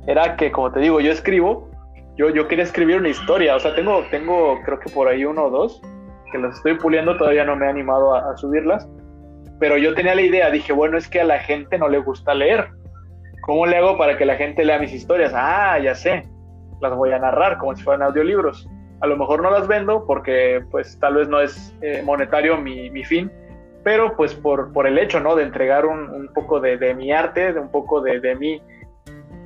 era 0.07 0.35
que, 0.37 0.51
como 0.51 0.71
te 0.71 0.79
digo, 0.79 1.01
yo 1.01 1.11
escribo, 1.11 1.69
yo, 2.17 2.29
yo 2.29 2.47
quería 2.47 2.63
escribir 2.63 2.97
una 2.97 3.09
historia, 3.09 3.55
o 3.55 3.59
sea, 3.59 3.75
tengo, 3.75 4.03
tengo 4.11 4.59
creo 4.63 4.79
que 4.79 4.91
por 4.91 5.07
ahí 5.07 5.25
uno 5.25 5.45
o 5.45 5.49
dos, 5.49 5.81
que 6.31 6.37
las 6.37 6.57
estoy 6.57 6.75
puliendo, 6.75 7.17
todavía 7.17 7.43
no 7.43 7.55
me 7.55 7.65
he 7.65 7.69
animado 7.69 8.15
a, 8.15 8.31
a 8.31 8.37
subirlas, 8.37 8.87
pero 9.59 9.77
yo 9.77 9.93
tenía 9.93 10.15
la 10.15 10.21
idea, 10.21 10.49
dije, 10.49 10.73
bueno, 10.73 10.97
es 10.97 11.07
que 11.07 11.21
a 11.21 11.25
la 11.25 11.39
gente 11.39 11.77
no 11.77 11.87
le 11.87 11.99
gusta 11.99 12.33
leer, 12.33 12.69
¿cómo 13.41 13.65
le 13.65 13.77
hago 13.77 13.97
para 13.97 14.17
que 14.17 14.25
la 14.25 14.35
gente 14.35 14.63
lea 14.65 14.79
mis 14.79 14.93
historias? 14.93 15.33
Ah, 15.35 15.77
ya 15.79 15.95
sé, 15.95 16.27
las 16.81 16.95
voy 16.95 17.11
a 17.11 17.19
narrar 17.19 17.57
como 17.57 17.75
si 17.75 17.83
fueran 17.83 18.03
audiolibros. 18.03 18.67
A 19.01 19.07
lo 19.07 19.17
mejor 19.17 19.41
no 19.41 19.49
las 19.49 19.67
vendo 19.67 20.05
porque 20.05 20.63
pues 20.69 20.99
tal 20.99 21.15
vez 21.15 21.27
no 21.27 21.39
es 21.39 21.75
eh, 21.81 22.01
monetario 22.03 22.57
mi, 22.57 22.89
mi 22.91 23.03
fin, 23.03 23.31
pero 23.83 24.15
pues 24.15 24.33
por, 24.33 24.71
por 24.73 24.85
el 24.85 24.97
hecho, 24.97 25.19
¿no? 25.19 25.35
De 25.35 25.43
entregar 25.43 25.85
un, 25.85 26.09
un 26.09 26.27
poco 26.33 26.59
de, 26.59 26.77
de, 26.77 26.93
mi 26.93 27.11
arte, 27.11 27.53
de 27.53 27.59
un 27.59 27.71
poco 27.71 28.01
de, 28.01 28.19
de 28.19 28.35
mí 28.35 28.61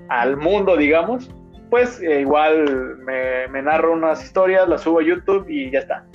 al 0.09 0.35
mundo, 0.35 0.75
digamos, 0.75 1.29
pues 1.69 2.01
eh, 2.01 2.21
igual 2.21 2.97
me, 2.99 3.61
narro 3.61 3.93
unas 3.93 4.23
historias, 4.23 4.67
las 4.67 4.81
subo 4.81 4.99
a 4.99 5.03
YouTube 5.03 5.45
y 5.49 5.71
ya 5.71 5.79
está. 5.79 6.05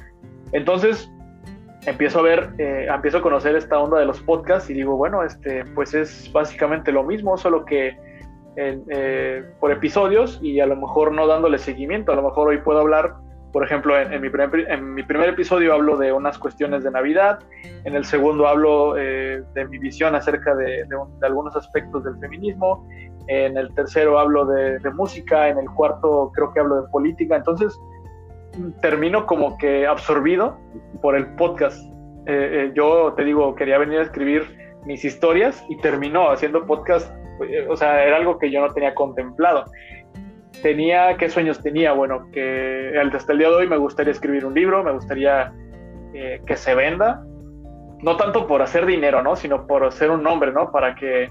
Entonces 0.52 1.10
empiezo 1.86 2.20
a 2.20 2.22
ver, 2.22 2.50
eh, 2.58 2.86
empiezo 2.92 3.18
a 3.18 3.22
conocer 3.22 3.56
esta 3.56 3.78
onda 3.78 3.98
de 3.98 4.06
los 4.06 4.20
podcasts 4.20 4.68
y 4.70 4.74
digo, 4.74 4.96
bueno, 4.96 5.22
este, 5.22 5.64
pues 5.74 5.94
es 5.94 6.30
básicamente 6.32 6.92
lo 6.92 7.02
mismo, 7.02 7.36
solo 7.36 7.64
que 7.64 7.96
eh, 8.56 9.44
por 9.60 9.70
episodios 9.70 10.38
y 10.42 10.60
a 10.60 10.66
lo 10.66 10.76
mejor 10.76 11.12
no 11.12 11.26
dándole 11.26 11.58
seguimiento, 11.58 12.12
a 12.12 12.16
lo 12.16 12.22
mejor 12.22 12.48
hoy 12.48 12.58
puedo 12.58 12.80
hablar 12.80 13.14
por 13.52 13.64
ejemplo, 13.64 13.98
en, 13.98 14.12
en, 14.12 14.20
mi 14.20 14.30
primer, 14.30 14.70
en, 14.70 14.94
mi 14.94 15.02
primer, 15.02 15.30
episodio 15.30 15.74
hablo 15.74 15.96
de 15.96 16.12
unas 16.12 16.38
cuestiones 16.38 16.84
de 16.84 16.90
Navidad, 16.90 17.40
en 17.84 17.94
el 17.94 18.04
segundo 18.04 18.46
hablo 18.46 18.96
eh, 18.96 19.42
de 19.54 19.64
mi 19.66 19.78
visión 19.78 20.14
acerca 20.14 20.54
de, 20.54 20.84
de, 20.84 20.96
de, 21.20 21.26
algunos 21.26 21.56
aspectos 21.56 22.04
del 22.04 22.16
feminismo, 22.18 22.86
en 23.28 23.56
el 23.56 23.74
tercero 23.74 24.18
hablo 24.18 24.46
de, 24.46 24.78
de, 24.78 24.90
música, 24.90 25.48
en 25.48 25.58
el 25.58 25.70
cuarto 25.70 26.30
creo 26.34 26.52
que 26.52 26.60
hablo 26.60 26.82
de 26.82 26.88
política, 26.88 27.36
entonces 27.36 27.78
termino 28.80 29.26
como 29.26 29.56
que 29.58 29.86
absorbido 29.86 30.58
por 31.00 31.16
el 31.16 31.26
podcast. 31.34 31.80
Eh, 32.26 32.66
eh, 32.66 32.72
yo 32.74 33.14
te 33.16 33.24
digo, 33.24 33.54
quería 33.54 33.78
venir 33.78 33.98
a 33.98 34.02
escribir 34.02 34.44
mis 34.84 35.04
historias 35.04 35.64
y 35.68 35.76
terminó 35.78 36.30
haciendo 36.30 36.66
podcast, 36.66 37.12
eh, 37.48 37.66
o 37.68 37.76
sea, 37.76 38.04
era 38.04 38.16
algo 38.16 38.38
que 38.38 38.50
yo 38.50 38.60
no 38.60 38.72
tenía 38.72 38.94
contemplado 38.94 39.64
tenía, 40.62 41.16
¿qué 41.16 41.28
sueños 41.28 41.62
tenía? 41.62 41.92
Bueno, 41.92 42.30
que 42.32 42.92
hasta 43.12 43.32
el 43.32 43.38
día 43.38 43.48
de 43.48 43.54
hoy 43.54 43.66
me 43.66 43.76
gustaría 43.76 44.12
escribir 44.12 44.44
un 44.44 44.54
libro, 44.54 44.82
me 44.84 44.92
gustaría 44.92 45.52
eh, 46.14 46.40
que 46.46 46.56
se 46.56 46.74
venda, 46.74 47.24
no 48.02 48.16
tanto 48.16 48.46
por 48.46 48.62
hacer 48.62 48.86
dinero, 48.86 49.22
¿no? 49.22 49.36
Sino 49.36 49.66
por 49.66 49.84
hacer 49.84 50.10
un 50.10 50.22
nombre, 50.22 50.52
¿no? 50.52 50.70
Para 50.70 50.94
que 50.94 51.28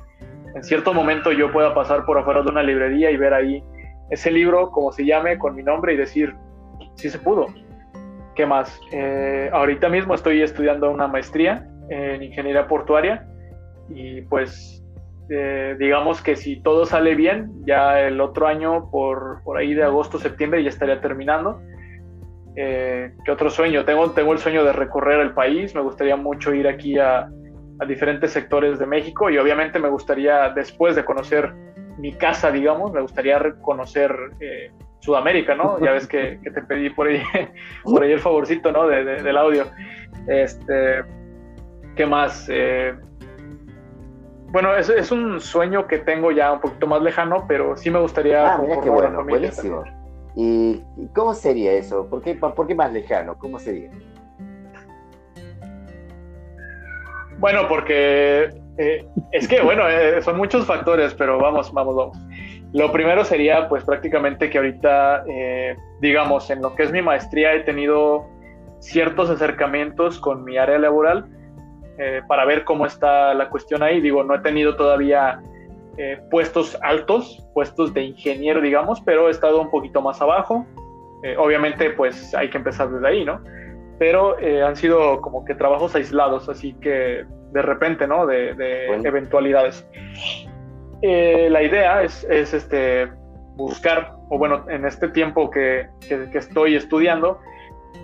en 0.55 0.63
cierto 0.63 0.93
momento 0.93 1.31
yo 1.31 1.51
pueda 1.51 1.73
pasar 1.73 2.05
por 2.05 2.17
afuera 2.17 2.41
de 2.41 2.49
una 2.49 2.63
librería 2.63 3.11
y 3.11 3.17
ver 3.17 3.33
ahí 3.33 3.63
ese 4.09 4.31
libro, 4.31 4.71
como 4.71 4.91
se 4.91 5.05
llame, 5.05 5.37
con 5.37 5.55
mi 5.55 5.63
nombre 5.63 5.93
y 5.93 5.97
decir, 5.97 6.35
sí 6.95 7.09
se 7.09 7.19
pudo. 7.19 7.47
¿Qué 8.35 8.45
más? 8.45 8.79
Eh, 8.91 9.49
ahorita 9.51 9.89
mismo 9.89 10.15
estoy 10.15 10.41
estudiando 10.41 10.89
una 10.89 11.07
maestría 11.07 11.67
en 11.89 12.23
ingeniería 12.23 12.67
portuaria 12.67 13.27
y 13.89 14.21
pues 14.21 14.78
eh, 15.29 15.75
digamos 15.77 16.21
que 16.21 16.35
si 16.35 16.61
todo 16.61 16.85
sale 16.85 17.13
bien, 17.15 17.51
ya 17.65 18.01
el 18.01 18.19
otro 18.19 18.47
año 18.47 18.89
por, 18.89 19.43
por 19.43 19.57
ahí 19.57 19.73
de 19.73 19.83
agosto, 19.83 20.17
septiembre 20.17 20.63
ya 20.63 20.69
estaría 20.69 21.01
terminando. 21.01 21.61
Eh, 22.55 23.13
¿Qué 23.23 23.31
otro 23.31 23.49
sueño? 23.49 23.85
Tengo, 23.85 24.11
tengo 24.11 24.33
el 24.33 24.39
sueño 24.39 24.63
de 24.63 24.73
recorrer 24.73 25.19
el 25.19 25.33
país, 25.33 25.75
me 25.75 25.81
gustaría 25.81 26.15
mucho 26.15 26.53
ir 26.53 26.67
aquí 26.67 26.97
a, 26.97 27.29
diferentes 27.87 28.31
sectores 28.31 28.77
de 28.77 28.85
México 28.85 29.29
y 29.29 29.37
obviamente 29.37 29.79
me 29.79 29.87
gustaría, 29.87 30.49
después 30.49 30.97
de 30.97 31.05
conocer 31.05 31.53
mi 31.97 32.11
casa, 32.11 32.51
digamos, 32.51 32.91
me 32.91 32.99
gustaría 32.99 33.39
conocer 33.61 34.13
eh, 34.41 34.69
Sudamérica, 34.99 35.55
¿no? 35.55 35.79
Ya 35.79 35.91
ves 35.91 36.05
que, 36.05 36.39
te 36.43 36.61
pedí 36.63 36.89
por 36.89 37.07
ahí, 37.07 37.21
por 37.85 38.03
ahí 38.03 38.11
el 38.11 38.19
favorcito, 38.19 38.73
¿no? 38.73 38.85
De, 38.87 39.03
del 39.03 39.37
audio. 39.37 39.63
Este, 40.27 41.03
¿Qué 41.95 42.05
más? 42.05 42.49
Eh, 42.51 42.93
bueno, 44.51 44.75
es, 44.75 44.89
es, 44.89 45.11
un 45.11 45.39
sueño 45.39 45.87
que 45.87 45.99
tengo 45.99 46.31
ya 46.31 46.51
un 46.51 46.59
poquito 46.59 46.87
más 46.87 47.01
lejano, 47.01 47.45
pero 47.47 47.77
sí 47.77 47.89
me 47.89 47.99
gustaría... 47.99 48.53
Ah, 48.53 48.57
mira 48.57 48.81
qué 48.81 48.89
bueno, 48.89 49.23
buenísimo. 49.23 49.83
¿Y 50.35 50.81
cómo 51.13 51.33
sería 51.33 51.73
eso? 51.73 52.07
¿Por 52.09 52.21
qué, 52.21 52.35
¿Por 52.35 52.67
qué 52.67 52.75
más 52.75 52.91
lejano? 52.93 53.37
¿Cómo 53.37 53.59
sería? 53.59 53.91
Bueno, 57.37 57.67
porque 57.67 58.49
eh, 58.77 59.05
es 59.31 59.47
que, 59.47 59.61
bueno, 59.61 59.87
eh, 59.87 60.21
son 60.21 60.37
muchos 60.37 60.65
factores, 60.65 61.13
pero 61.13 61.39
vamos, 61.39 61.71
vamos, 61.73 61.95
vamos. 61.95 62.17
Lo 62.73 62.91
primero 62.91 63.23
sería, 63.25 63.67
pues 63.69 63.83
prácticamente 63.83 64.49
que 64.49 64.57
ahorita, 64.57 65.23
eh, 65.27 65.75
digamos, 66.01 66.49
en 66.49 66.61
lo 66.61 66.75
que 66.75 66.83
es 66.83 66.91
mi 66.91 67.01
maestría 67.01 67.53
he 67.53 67.61
tenido 67.61 68.27
ciertos 68.79 69.29
acercamientos 69.29 70.19
con 70.19 70.43
mi 70.43 70.57
área 70.57 70.77
laboral 70.77 71.25
para 72.27 72.45
ver 72.45 72.63
cómo 72.63 72.85
está 72.85 73.33
la 73.33 73.49
cuestión 73.49 73.83
ahí. 73.83 73.99
Digo, 73.99 74.23
no 74.23 74.35
he 74.35 74.39
tenido 74.39 74.75
todavía 74.75 75.41
puestos 76.31 76.77
altos, 76.81 77.45
puestos 77.53 77.93
de 77.93 78.03
ingeniero, 78.03 78.61
digamos, 78.61 79.01
pero 79.01 79.27
he 79.27 79.31
estado 79.31 79.61
un 79.61 79.69
poquito 79.69 80.01
más 80.01 80.21
abajo. 80.21 80.65
obviamente, 81.37 81.89
pues 81.89 82.33
hay 82.33 82.49
que 82.49 82.57
empezar 82.57 82.89
desde 82.89 83.07
ahí, 83.07 83.25
¿no? 83.25 83.41
Pero 83.97 84.37
han 84.65 84.77
sido 84.77 85.19
como 85.19 85.43
que 85.43 85.55
trabajos 85.55 85.93
aislados, 85.95 86.47
así 86.47 86.73
que 86.75 87.25
de 87.51 87.61
repente, 87.61 88.07
¿no? 88.07 88.25
De, 88.25 88.51
eventualidades. 89.03 89.85
Eh, 91.01 91.47
la 91.49 91.63
idea 91.63 92.03
es, 92.03 92.23
este, 92.29 93.09
buscar, 93.55 94.13
o 94.29 94.37
bueno, 94.37 94.65
en 94.69 94.85
este 94.85 95.09
tiempo 95.09 95.49
que, 95.49 95.87
estoy 96.33 96.75
estudiando, 96.75 97.39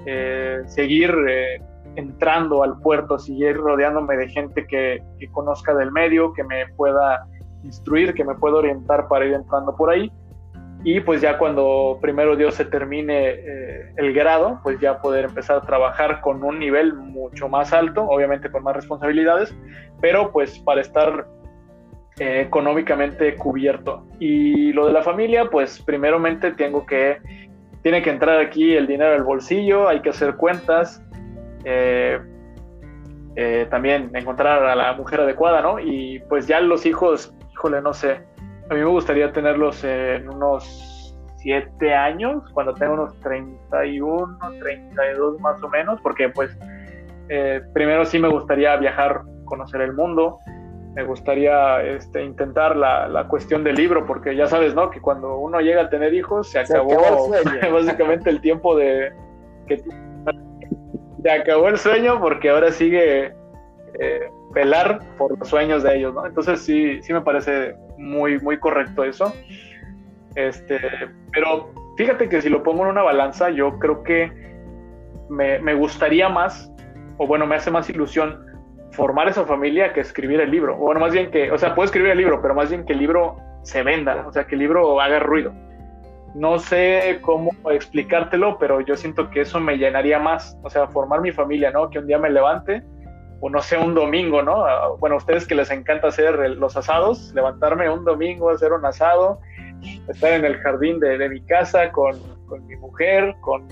eh, 0.05 0.61
seguir 0.65 1.13
eh, 1.27 1.61
entrando 1.95 2.63
al 2.63 2.79
puerto, 2.79 3.17
seguir 3.19 3.57
rodeándome 3.57 4.17
de 4.17 4.29
gente 4.29 4.65
que, 4.67 5.03
conozca 5.31 5.73
del 5.73 5.91
medio, 5.91 6.33
que 6.33 6.43
me 6.43 6.67
pueda 6.75 7.25
instruir, 7.63 8.13
que 8.13 8.23
me 8.23 8.35
pueda 8.35 8.57
orientar 8.57 9.07
para 9.07 9.25
ir 9.25 9.33
entrando 9.33 9.75
por 9.75 9.89
ahí. 9.89 10.11
Y 10.83 10.99
pues 10.99 11.21
ya 11.21 11.37
cuando 11.39 11.97
primero 11.99 12.35
Dios 12.35 12.53
se 12.53 12.65
termine 12.65 13.39
el 13.97 14.13
grado, 14.13 14.59
pues 14.61 14.79
ya 14.79 15.01
poder 15.01 15.25
empezar 15.25 15.57
a 15.57 15.61
trabajar 15.61 16.21
con 16.21 16.43
un 16.43 16.59
nivel 16.59 16.93
mucho 16.93 17.49
más 17.49 17.73
alto, 17.73 18.03
obviamente 18.03 18.51
con 18.51 18.61
más 18.63 18.75
responsabilidades, 18.75 19.55
pero 19.99 20.31
pues 20.31 20.59
para 20.59 20.81
estar 20.81 21.25
eh, 22.17 22.39
económicamente 22.39 23.35
cubierto. 23.35 24.07
Y 24.19 24.71
lo 24.71 24.87
de 24.87 24.93
la 24.93 25.03
familia, 25.03 25.49
pues 25.49 25.81
primeramente 25.81 26.51
tengo 26.51 26.85
que, 26.85 27.17
tiene 27.83 28.01
que 28.01 28.09
entrar 28.09 28.39
aquí 28.39 28.73
el 28.73 28.87
dinero 28.87 29.13
al 29.13 29.23
bolsillo, 29.23 29.89
hay 29.89 30.01
que 30.01 30.11
hacer 30.11 30.35
cuentas, 30.35 31.03
eh, 31.65 32.19
eh, 33.35 33.67
también 33.69 34.11
encontrar 34.13 34.63
a 34.63 34.75
la 34.75 34.93
mujer 34.93 35.21
adecuada, 35.21 35.61
¿no? 35.61 35.79
Y 35.79 36.19
pues 36.29 36.47
ya 36.47 36.61
los 36.61 36.85
hijos, 36.85 37.33
híjole, 37.51 37.81
no 37.81 37.93
sé, 37.93 38.21
a 38.69 38.73
mí 38.73 38.79
me 38.79 38.85
gustaría 38.85 39.31
tenerlos 39.33 39.83
en 39.83 40.29
unos 40.29 41.17
siete 41.37 41.93
años, 41.93 42.43
cuando 42.53 42.73
tenga 42.73 42.93
unos 42.93 43.19
31, 43.19 44.39
32 44.59 45.39
más 45.41 45.61
o 45.61 45.69
menos, 45.69 45.99
porque 46.01 46.29
pues 46.29 46.57
primero 47.73 48.05
sí 48.05 48.19
me 48.19 48.29
gustaría 48.29 48.75
viajar, 48.77 49.21
conocer 49.45 49.81
el 49.81 49.93
mundo, 49.93 50.39
me 50.95 51.03
gustaría 51.03 51.83
este, 51.83 52.23
intentar 52.23 52.75
la, 52.77 53.09
la, 53.09 53.27
cuestión 53.27 53.65
del 53.65 53.75
libro, 53.75 54.05
porque 54.05 54.33
ya 54.33 54.47
sabes, 54.47 54.73
¿no? 54.73 54.89
Que 54.89 55.01
cuando 55.01 55.37
uno 55.37 55.59
llega 55.59 55.83
a 55.83 55.89
tener 55.89 56.13
hijos, 56.13 56.49
se 56.49 56.59
acabó, 56.59 57.29
básicamente 57.73 58.29
el 58.29 58.39
tiempo 58.39 58.77
de... 58.77 59.11
Que, 59.67 59.83
se 61.25 61.31
acabó 61.31 61.69
el 61.69 61.79
sueño 61.79 62.19
porque 62.19 62.51
ahora 62.51 62.71
sigue 62.71 63.33
eh, 63.99 64.29
por 65.17 65.39
los 65.39 65.49
sueños 65.49 65.81
de 65.81 65.97
ellos, 65.97 66.13
¿no? 66.13 66.23
Entonces 66.23 66.59
sí, 66.59 67.01
sí 67.01 67.13
me 67.13 67.21
parece 67.21 67.75
muy, 67.97 68.39
muy 68.41 68.59
correcto 68.59 69.03
eso. 69.03 69.33
Este, 70.35 70.79
pero 71.33 71.73
fíjate 71.97 72.29
que 72.29 72.43
si 72.43 72.49
lo 72.49 72.61
pongo 72.61 72.83
en 72.83 72.89
una 72.89 73.01
balanza, 73.01 73.49
yo 73.49 73.79
creo 73.79 74.03
que 74.03 74.31
me, 75.27 75.57
me 75.57 75.73
gustaría 75.73 76.29
más, 76.29 76.71
o 77.17 77.25
bueno, 77.25 77.47
me 77.47 77.55
hace 77.55 77.71
más 77.71 77.89
ilusión 77.89 78.45
formar 78.91 79.27
esa 79.27 79.45
familia 79.45 79.93
que 79.93 80.01
escribir 80.01 80.39
el 80.39 80.51
libro. 80.51 80.77
Bueno, 80.77 80.99
más 80.99 81.11
bien 81.11 81.31
que, 81.31 81.49
o 81.49 81.57
sea, 81.57 81.73
puedo 81.73 81.85
escribir 81.85 82.11
el 82.11 82.19
libro, 82.19 82.39
pero 82.39 82.53
más 82.53 82.69
bien 82.69 82.85
que 82.85 82.93
el 82.93 82.99
libro 82.99 83.37
se 83.63 83.81
venda, 83.81 84.27
o 84.27 84.31
sea, 84.31 84.45
que 84.45 84.53
el 84.53 84.59
libro 84.59 85.01
haga 85.01 85.17
ruido. 85.17 85.51
No 86.35 86.59
sé 86.59 87.19
cómo 87.21 87.51
explicártelo, 87.71 88.57
pero 88.57 88.81
yo 88.81 88.97
siento 88.97 89.29
que 89.29 89.41
eso 89.41 89.59
me 89.59 89.77
llenaría 89.77 90.19
más, 90.19 90.57
o 90.63 90.69
sea, 90.69 90.87
formar 90.87 91.21
mi 91.21 91.31
familia, 91.31 91.71
¿no? 91.71 91.89
Que 91.89 91.99
un 91.99 92.07
día 92.07 92.19
me 92.19 92.29
levante, 92.29 92.83
o 93.39 93.49
no 93.49 93.61
sé, 93.61 93.77
un 93.77 93.95
domingo, 93.95 94.41
¿no? 94.41 94.65
Ah, 94.65 94.89
bueno, 94.99 95.15
a 95.15 95.17
ustedes 95.19 95.47
que 95.47 95.55
les 95.55 95.71
encanta 95.71 96.07
hacer 96.07 96.37
los 96.57 96.75
asados, 96.75 97.31
levantarme 97.33 97.89
un 97.89 98.03
domingo, 98.03 98.49
hacer 98.49 98.73
un 98.73 98.85
asado, 98.85 99.39
estar 100.09 100.33
en 100.33 100.45
el 100.45 100.57
jardín 100.57 100.99
de, 100.99 101.17
de 101.17 101.29
mi 101.29 101.41
casa 101.41 101.91
con, 101.91 102.15
con 102.47 102.65
mi 102.67 102.75
mujer, 102.75 103.35
con 103.41 103.67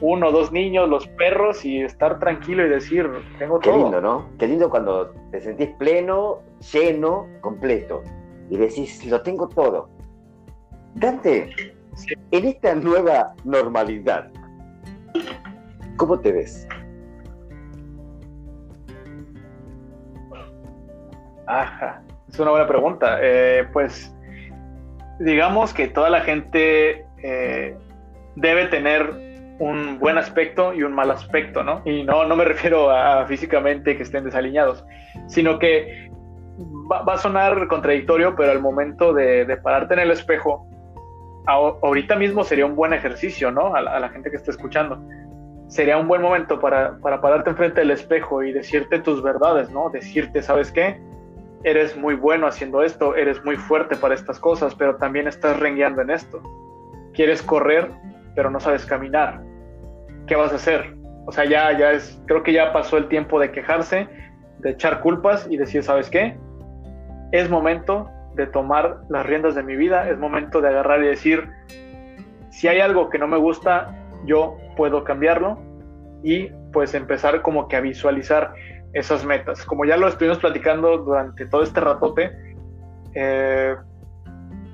uno 0.00 0.28
o 0.28 0.32
dos 0.32 0.50
niños, 0.52 0.88
los 0.88 1.06
perros 1.08 1.64
y 1.64 1.82
estar 1.82 2.18
tranquilo 2.18 2.64
y 2.64 2.70
decir, 2.70 3.08
tengo 3.38 3.60
todo. 3.60 3.74
Qué 3.74 3.78
lindo, 3.78 4.00
¿no? 4.00 4.24
Qué 4.38 4.46
lindo 4.46 4.70
cuando 4.70 5.10
te 5.30 5.40
sentís 5.40 5.68
pleno, 5.78 6.38
lleno, 6.72 7.26
completo 7.42 8.02
y 8.48 8.56
decís, 8.56 9.04
lo 9.06 9.20
tengo 9.22 9.48
todo. 9.48 9.88
Dante, 10.94 11.54
en 12.30 12.44
esta 12.46 12.74
nueva 12.74 13.34
normalidad, 13.44 14.30
¿cómo 15.96 16.18
te 16.18 16.32
ves? 16.32 16.66
Ajá, 21.46 22.02
es 22.28 22.38
una 22.38 22.50
buena 22.50 22.66
pregunta. 22.66 23.18
Eh, 23.20 23.66
pues 23.72 24.14
digamos 25.18 25.74
que 25.74 25.88
toda 25.88 26.08
la 26.10 26.20
gente 26.20 27.04
eh, 27.22 27.76
debe 28.36 28.66
tener 28.66 29.30
un 29.58 29.98
buen 29.98 30.16
aspecto 30.16 30.72
y 30.72 30.82
un 30.82 30.92
mal 30.92 31.10
aspecto, 31.10 31.62
¿no? 31.62 31.82
Y 31.84 32.04
no, 32.04 32.24
no 32.24 32.34
me 32.34 32.44
refiero 32.44 32.90
a 32.90 33.26
físicamente 33.26 33.96
que 33.96 34.02
estén 34.02 34.24
desaliñados, 34.24 34.84
sino 35.26 35.58
que 35.58 36.10
va, 36.90 37.12
a 37.12 37.18
sonar 37.18 37.68
contradictorio, 37.68 38.34
pero 38.36 38.52
al 38.52 38.60
momento 38.60 39.12
de, 39.12 39.58
pararte 39.62 39.94
en 39.94 40.00
el 40.00 40.10
espejo, 40.10 40.66
ahorita 41.46 42.16
mismo 42.16 42.44
sería 42.44 42.66
un 42.66 42.76
buen 42.76 42.92
ejercicio, 42.92 43.50
¿no? 43.50 43.74
A 43.74 43.80
la, 43.80 44.08
gente 44.10 44.30
que 44.30 44.36
está 44.36 44.50
escuchando. 44.50 45.00
Sería 45.68 45.98
un 45.98 46.08
buen 46.08 46.22
momento 46.22 46.58
para, 46.58 46.98
para 46.98 47.20
pararte 47.20 47.50
enfrente 47.50 47.80
del 47.80 47.92
espejo 47.92 48.42
y 48.42 48.52
decirte 48.52 48.98
tus 48.98 49.22
verdades, 49.22 49.70
¿no? 49.70 49.90
Decirte, 49.90 50.42
¿sabes 50.42 50.72
qué? 50.72 51.00
Eres 51.62 51.96
muy 51.96 52.14
bueno 52.14 52.46
haciendo 52.46 52.82
esto, 52.82 53.14
eres 53.14 53.44
muy 53.44 53.56
fuerte 53.56 53.96
para 53.96 54.14
estas 54.14 54.40
cosas, 54.40 54.74
pero 54.74 54.96
también 54.96 55.28
estás 55.28 55.58
rengueando 55.60 56.02
en 56.02 56.10
esto. 56.10 56.42
Quieres 57.12 57.42
correr, 57.42 57.90
pero 58.34 58.50
no 58.50 58.58
sabes 58.60 58.84
caminar 58.86 59.40
¿qué 60.30 60.36
vas 60.36 60.52
a 60.52 60.56
hacer? 60.56 60.96
O 61.26 61.32
sea, 61.32 61.44
ya, 61.44 61.76
ya 61.76 61.90
es, 61.90 62.22
creo 62.26 62.44
que 62.44 62.52
ya 62.52 62.72
pasó 62.72 62.96
el 62.96 63.08
tiempo 63.08 63.40
de 63.40 63.50
quejarse, 63.50 64.08
de 64.58 64.70
echar 64.70 65.00
culpas 65.00 65.46
y 65.50 65.56
decir, 65.56 65.82
¿sabes 65.82 66.08
qué? 66.08 66.38
Es 67.32 67.50
momento 67.50 68.08
de 68.34 68.46
tomar 68.46 68.98
las 69.08 69.26
riendas 69.26 69.54
de 69.54 69.62
mi 69.62 69.76
vida, 69.76 70.08
es 70.08 70.18
momento 70.18 70.60
de 70.60 70.68
agarrar 70.68 71.02
y 71.02 71.08
decir, 71.08 71.48
si 72.50 72.68
hay 72.68 72.80
algo 72.80 73.10
que 73.10 73.18
no 73.18 73.26
me 73.26 73.36
gusta, 73.36 73.96
yo 74.24 74.56
puedo 74.76 75.04
cambiarlo 75.04 75.58
y 76.22 76.48
pues 76.72 76.94
empezar 76.94 77.42
como 77.42 77.68
que 77.68 77.76
a 77.76 77.80
visualizar 77.80 78.52
esas 78.92 79.24
metas. 79.24 79.64
Como 79.64 79.84
ya 79.84 79.96
lo 79.96 80.08
estuvimos 80.08 80.38
platicando 80.38 80.98
durante 80.98 81.46
todo 81.46 81.62
este 81.62 81.80
ratote, 81.80 82.30
eh, 83.14 83.74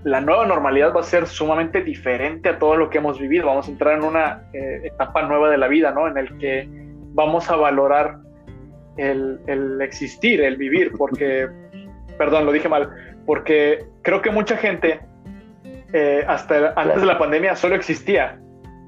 la 0.04 0.20
nueva 0.20 0.46
normalidad 0.46 0.94
va 0.94 1.00
a 1.00 1.04
ser 1.04 1.26
sumamente 1.26 1.82
diferente 1.82 2.48
a 2.48 2.59
todo 2.59 2.76
lo 2.76 2.90
que 2.90 2.98
hemos 2.98 3.18
vivido. 3.18 3.46
Vamos 3.46 3.68
a 3.68 3.70
entrar 3.72 3.98
en 3.98 4.04
una 4.04 4.44
eh, 4.52 4.82
etapa 4.84 5.22
nueva 5.22 5.50
de 5.50 5.59
la 5.59 5.68
vida, 5.68 5.90
¿no? 5.90 6.07
En 6.07 6.16
el 6.16 6.38
que 6.38 6.68
vamos 7.12 7.50
a 7.50 7.57
valorar 7.57 8.18
el, 8.96 9.80
existir, 9.80 10.40
el 10.42 10.57
vivir, 10.57 10.92
porque, 10.96 11.48
perdón, 12.18 12.46
lo 12.46 12.52
dije 12.52 12.68
mal, 12.68 12.88
porque 13.27 13.85
creo 14.03 14.22
que 14.22 14.31
mucha 14.31 14.57
gente 14.57 15.01
eh, 15.93 16.24
hasta 16.27 16.72
antes 16.77 17.01
de 17.01 17.07
la 17.07 17.18
pandemia 17.18 17.57
solo 17.57 17.74
existía. 17.74 18.41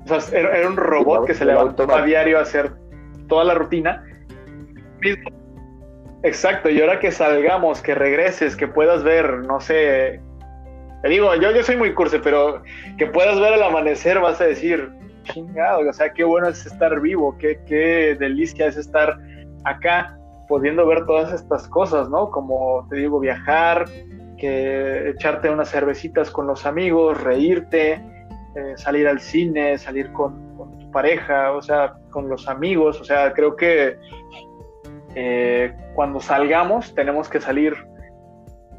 O 0.05 0.21
sea, 0.21 0.39
era, 0.39 0.69
un 0.69 0.77
robot 0.77 1.27
que 1.27 1.35
se 1.35 1.45
levantaba 1.45 1.99
a 1.99 2.03
diario 2.05 2.39
a 2.39 2.43
hacer 2.43 2.73
toda 3.29 3.45
la 3.45 3.55
rutina. 3.55 4.05
Exacto, 6.23 6.69
y 6.69 6.81
ahora 6.81 6.99
que 6.99 7.13
salgamos, 7.13 7.81
que 7.81 7.95
regreses, 7.95 8.57
que 8.57 8.67
puedas 8.67 9.05
ver, 9.05 9.47
no 9.47 9.61
sé, 9.61 10.21
te 11.03 11.09
digo, 11.09 11.33
yo, 11.37 11.53
yo 11.53 11.63
soy 11.63 11.77
muy 11.77 11.95
curse, 11.95 12.19
pero 12.19 12.63
que 12.97 13.07
puedas 13.07 13.39
ver 13.39 13.55
el 13.55 13.63
amanecer, 13.63 14.19
vas 14.19 14.41
a 14.41 14.45
decir, 14.45 14.91
chingado, 15.23 15.89
o 15.89 15.93
sea, 15.93 16.13
qué 16.13 16.25
bueno 16.25 16.49
es 16.49 16.67
estar 16.67 17.01
vivo, 17.01 17.37
qué, 17.39 17.61
qué 17.67 18.17
delicia 18.19 18.67
es 18.67 18.77
estar 18.77 19.17
acá, 19.65 20.19
pudiendo 20.49 20.87
ver 20.87 21.07
todas 21.07 21.33
estas 21.33 21.69
cosas, 21.69 22.09
¿no? 22.09 22.31
Como 22.31 22.87
te 22.91 22.97
digo, 22.97 23.21
viajar, 23.21 23.85
que 24.39 25.11
echarte 25.11 25.51
unas 25.51 25.71
cervecitas 25.71 26.31
con 26.31 26.47
los 26.47 26.65
amigos, 26.65 27.21
reírte, 27.23 28.01
eh, 28.55 28.75
salir 28.77 29.07
al 29.07 29.21
cine, 29.21 29.77
salir 29.79 30.13
con, 30.13 30.49
tu 30.79 30.91
pareja, 30.91 31.53
o 31.53 31.61
sea, 31.61 31.95
con 32.11 32.29
los 32.29 32.49
amigos, 32.49 33.01
o 33.01 33.05
sea, 33.05 33.33
creo 33.35 33.55
que 33.57 33.99
eh, 35.15 35.75
cuando 35.95 36.21
salgamos 36.21 36.95
tenemos 36.95 37.29
que 37.29 37.41
salir 37.41 37.75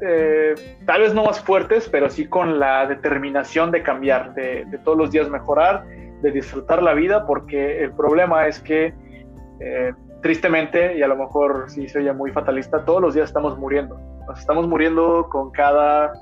eh, 0.02 0.54
tal 0.86 1.02
vez 1.02 1.14
no 1.14 1.24
más 1.24 1.40
fuertes, 1.40 1.88
pero 1.88 2.10
sí 2.10 2.26
con 2.26 2.58
la 2.58 2.86
determinación 2.86 3.70
de 3.70 3.82
cambiar, 3.82 4.34
de, 4.34 4.66
todos 4.82 4.98
los 4.98 5.12
días 5.12 5.28
mejorar, 5.28 5.84
de 6.22 6.30
disfrutar 6.32 6.82
la 6.82 6.94
vida, 6.94 7.26
porque 7.26 7.82
el 7.82 7.92
problema 7.92 8.48
es 8.48 8.60
que 8.60 8.92
tristemente, 10.22 10.96
y 10.96 11.02
a 11.02 11.08
lo 11.08 11.16
mejor 11.16 11.66
sí 11.68 11.88
se 11.88 11.98
oye 11.98 12.12
muy 12.12 12.32
fatalista, 12.32 12.84
todos 12.84 13.00
los 13.00 13.14
días 13.14 13.28
estamos 13.28 13.58
muriendo. 13.58 14.09
Nos 14.26 14.38
estamos 14.38 14.66
muriendo 14.68 15.28
con 15.28 15.50
cada 15.50 16.12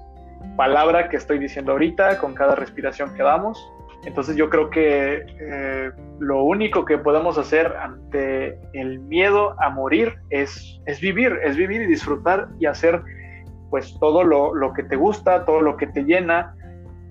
palabra 0.56 1.08
que 1.08 1.16
estoy 1.16 1.38
diciendo 1.38 1.72
ahorita, 1.72 2.18
con 2.18 2.34
cada 2.34 2.54
respiración 2.54 3.14
que 3.14 3.22
damos. 3.22 3.58
Entonces 4.04 4.36
yo 4.36 4.48
creo 4.48 4.70
que 4.70 5.26
eh, 5.40 5.90
lo 6.18 6.44
único 6.44 6.84
que 6.84 6.98
podemos 6.98 7.36
hacer 7.36 7.74
ante 7.76 8.58
el 8.72 9.00
miedo 9.00 9.56
a 9.60 9.70
morir 9.70 10.14
es, 10.30 10.80
es 10.86 11.00
vivir, 11.00 11.38
es 11.42 11.56
vivir 11.56 11.82
y 11.82 11.86
disfrutar 11.86 12.48
y 12.60 12.66
hacer 12.66 13.02
pues 13.70 13.96
todo 14.00 14.22
lo, 14.22 14.72
que 14.72 14.82
te 14.84 14.96
gusta, 14.96 15.44
todo 15.44 15.60
lo 15.60 15.76
que 15.76 15.88
te 15.88 16.04
llena 16.04 16.54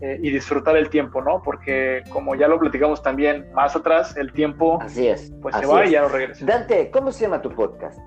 eh, 0.01 0.17
y 0.21 0.31
disfrutar 0.31 0.75
el 0.77 0.89
tiempo, 0.89 1.21
¿no? 1.21 1.43
Porque 1.43 2.03
como 2.09 2.35
ya 2.35 2.47
lo 2.47 2.57
platicamos 2.59 3.03
también 3.03 3.51
más 3.53 3.75
atrás, 3.75 4.15
el 4.17 4.31
tiempo 4.31 4.79
así 4.81 5.07
es, 5.07 5.31
pues 5.41 5.55
se 5.55 5.65
va 5.65 5.85
y 5.85 5.91
ya 5.91 6.01
no 6.01 6.09
regresa. 6.09 6.45
Dante, 6.45 6.89
¿cómo 6.89 7.11
se 7.11 7.25
llama 7.25 7.41
tu 7.41 7.51
podcast? 7.51 7.99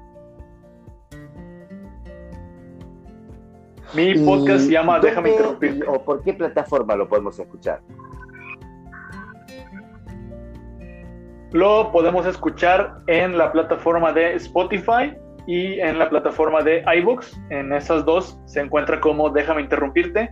Mi 3.94 4.14
podcast 4.24 4.66
se 4.66 4.72
llama 4.72 5.00
Déjame 5.00 5.30
interrumpir. 5.30 5.84
¿O 5.88 6.02
por 6.04 6.22
qué 6.22 6.32
plataforma 6.32 6.94
lo 6.96 7.08
podemos 7.08 7.38
escuchar? 7.38 7.80
Lo 11.52 11.90
podemos 11.90 12.26
escuchar 12.26 13.00
en 13.08 13.36
la 13.36 13.50
plataforma 13.50 14.12
de 14.12 14.34
Spotify, 14.34 15.12
y 15.46 15.80
en 15.80 15.98
la 15.98 16.08
plataforma 16.08 16.62
de 16.62 16.84
iBooks. 16.98 17.40
En 17.50 17.72
esas 17.72 18.04
dos 18.04 18.38
se 18.46 18.60
encuentra 18.60 19.00
como 19.00 19.30
Déjame 19.30 19.62
interrumpirte. 19.62 20.30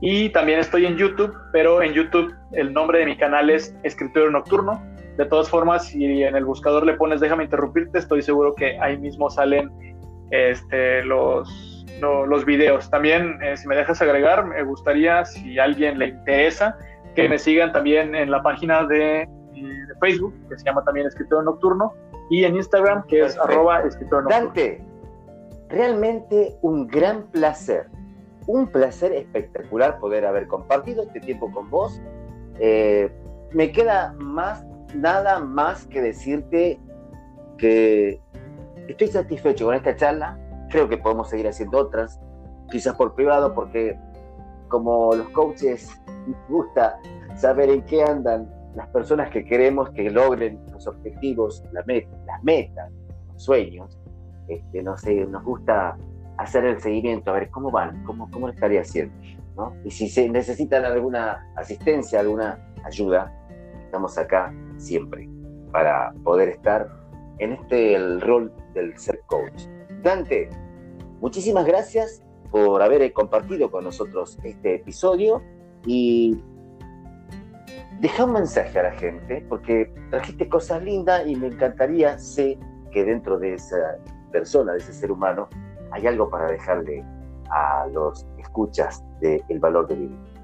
Y 0.00 0.28
también 0.30 0.58
estoy 0.58 0.86
en 0.86 0.96
YouTube, 0.96 1.32
pero 1.52 1.82
en 1.82 1.92
YouTube 1.92 2.34
el 2.52 2.72
nombre 2.72 2.98
de 2.98 3.06
mi 3.06 3.16
canal 3.16 3.48
es 3.48 3.76
Escritorio 3.82 4.30
Nocturno. 4.30 4.82
De 5.16 5.24
todas 5.24 5.48
formas, 5.48 5.86
si 5.86 6.22
en 6.22 6.36
el 6.36 6.44
buscador 6.44 6.84
le 6.84 6.94
pones 6.94 7.20
Déjame 7.20 7.44
interrumpirte, 7.44 7.98
estoy 7.98 8.22
seguro 8.22 8.54
que 8.54 8.78
ahí 8.80 8.98
mismo 8.98 9.30
salen 9.30 9.70
este, 10.30 11.04
los, 11.04 11.75
los 12.00 12.44
videos. 12.44 12.90
También, 12.90 13.38
eh, 13.42 13.56
si 13.56 13.66
me 13.68 13.76
dejas 13.76 14.00
agregar, 14.02 14.46
me 14.46 14.62
gustaría, 14.62 15.24
si 15.24 15.58
a 15.58 15.64
alguien 15.64 15.98
le 15.98 16.08
interesa, 16.08 16.76
que 17.14 17.28
me 17.28 17.38
sigan 17.38 17.72
también 17.72 18.14
en 18.14 18.30
la 18.30 18.42
página 18.42 18.84
de, 18.84 19.22
eh, 19.22 19.28
de 19.54 19.94
Facebook, 20.00 20.34
que 20.48 20.58
se 20.58 20.64
llama 20.64 20.84
también 20.84 21.06
Escritorio 21.06 21.42
Nocturno 21.42 21.94
y 22.28 22.44
en 22.44 22.56
Instagram, 22.56 23.06
que 23.06 23.22
es 23.24 23.38
arroba 23.38 23.82
escritor 23.82 24.28
Dante, 24.28 24.84
realmente 25.68 26.56
un 26.62 26.86
gran 26.86 27.24
placer, 27.30 27.86
un 28.46 28.66
placer 28.66 29.12
espectacular 29.12 29.98
poder 29.98 30.26
haber 30.26 30.46
compartido 30.46 31.04
este 31.04 31.20
tiempo 31.20 31.50
con 31.52 31.70
vos. 31.70 32.00
Eh, 32.58 33.10
me 33.52 33.72
queda 33.72 34.14
más, 34.18 34.64
nada 34.94 35.40
más 35.40 35.86
que 35.86 36.02
decirte 36.02 36.80
que 37.58 38.20
estoy 38.88 39.08
satisfecho 39.08 39.66
con 39.66 39.74
esta 39.74 39.96
charla. 39.96 40.38
Creo 40.76 40.90
que 40.90 40.98
podemos 40.98 41.30
seguir 41.30 41.48
haciendo 41.48 41.78
otras, 41.78 42.20
quizás 42.70 42.94
por 42.96 43.14
privado, 43.14 43.54
porque 43.54 43.98
como 44.68 45.14
los 45.14 45.26
coaches 45.30 45.90
nos 46.26 46.48
gusta 46.50 46.98
saber 47.34 47.70
en 47.70 47.80
qué 47.86 48.02
andan 48.02 48.46
las 48.74 48.86
personas 48.88 49.30
que 49.30 49.42
queremos 49.42 49.88
que 49.92 50.10
logren 50.10 50.60
los 50.70 50.86
objetivos, 50.86 51.64
las 51.72 51.86
metas, 52.42 52.92
los 53.32 53.42
sueños, 53.42 53.98
este, 54.48 54.82
no 54.82 54.98
sé, 54.98 55.24
nos 55.24 55.42
gusta 55.44 55.96
hacer 56.36 56.66
el 56.66 56.78
seguimiento, 56.78 57.30
a 57.30 57.32
ver 57.32 57.48
cómo 57.48 57.70
van, 57.70 58.04
cómo, 58.04 58.30
cómo 58.30 58.50
estaría 58.50 58.82
haciendo. 58.82 59.14
¿no? 59.56 59.72
Y 59.82 59.90
si 59.90 60.10
se 60.10 60.28
necesitan 60.28 60.84
alguna 60.84 61.42
asistencia, 61.56 62.20
alguna 62.20 62.58
ayuda, 62.84 63.32
estamos 63.82 64.18
acá 64.18 64.52
siempre 64.76 65.26
para 65.72 66.12
poder 66.22 66.50
estar 66.50 66.86
en 67.38 67.52
este 67.54 67.94
el 67.94 68.20
rol 68.20 68.52
del 68.74 68.98
ser 68.98 69.20
coach. 69.26 69.62
Dante, 70.02 70.50
muchísimas 71.26 71.66
gracias 71.66 72.22
por 72.52 72.80
haber 72.80 73.12
compartido 73.12 73.68
con 73.68 73.82
nosotros 73.82 74.38
este 74.44 74.76
episodio 74.76 75.42
y 75.84 76.40
deja 78.00 78.26
un 78.26 78.34
mensaje 78.34 78.78
a 78.78 78.84
la 78.84 78.92
gente, 78.92 79.44
porque 79.48 79.92
trajiste 80.10 80.48
cosas 80.48 80.84
lindas 80.84 81.26
y 81.26 81.34
me 81.34 81.48
encantaría, 81.48 82.16
sé 82.20 82.56
que 82.92 83.04
dentro 83.04 83.40
de 83.40 83.54
esa 83.54 83.98
persona, 84.30 84.74
de 84.74 84.78
ese 84.78 84.92
ser 84.92 85.10
humano, 85.10 85.48
hay 85.90 86.06
algo 86.06 86.30
para 86.30 86.48
dejarle 86.48 87.04
a 87.50 87.88
los 87.92 88.24
escuchas 88.38 89.02
del 89.20 89.42
el 89.48 89.58
valor 89.58 89.88
de 89.88 89.96
vivir. 89.96 90.35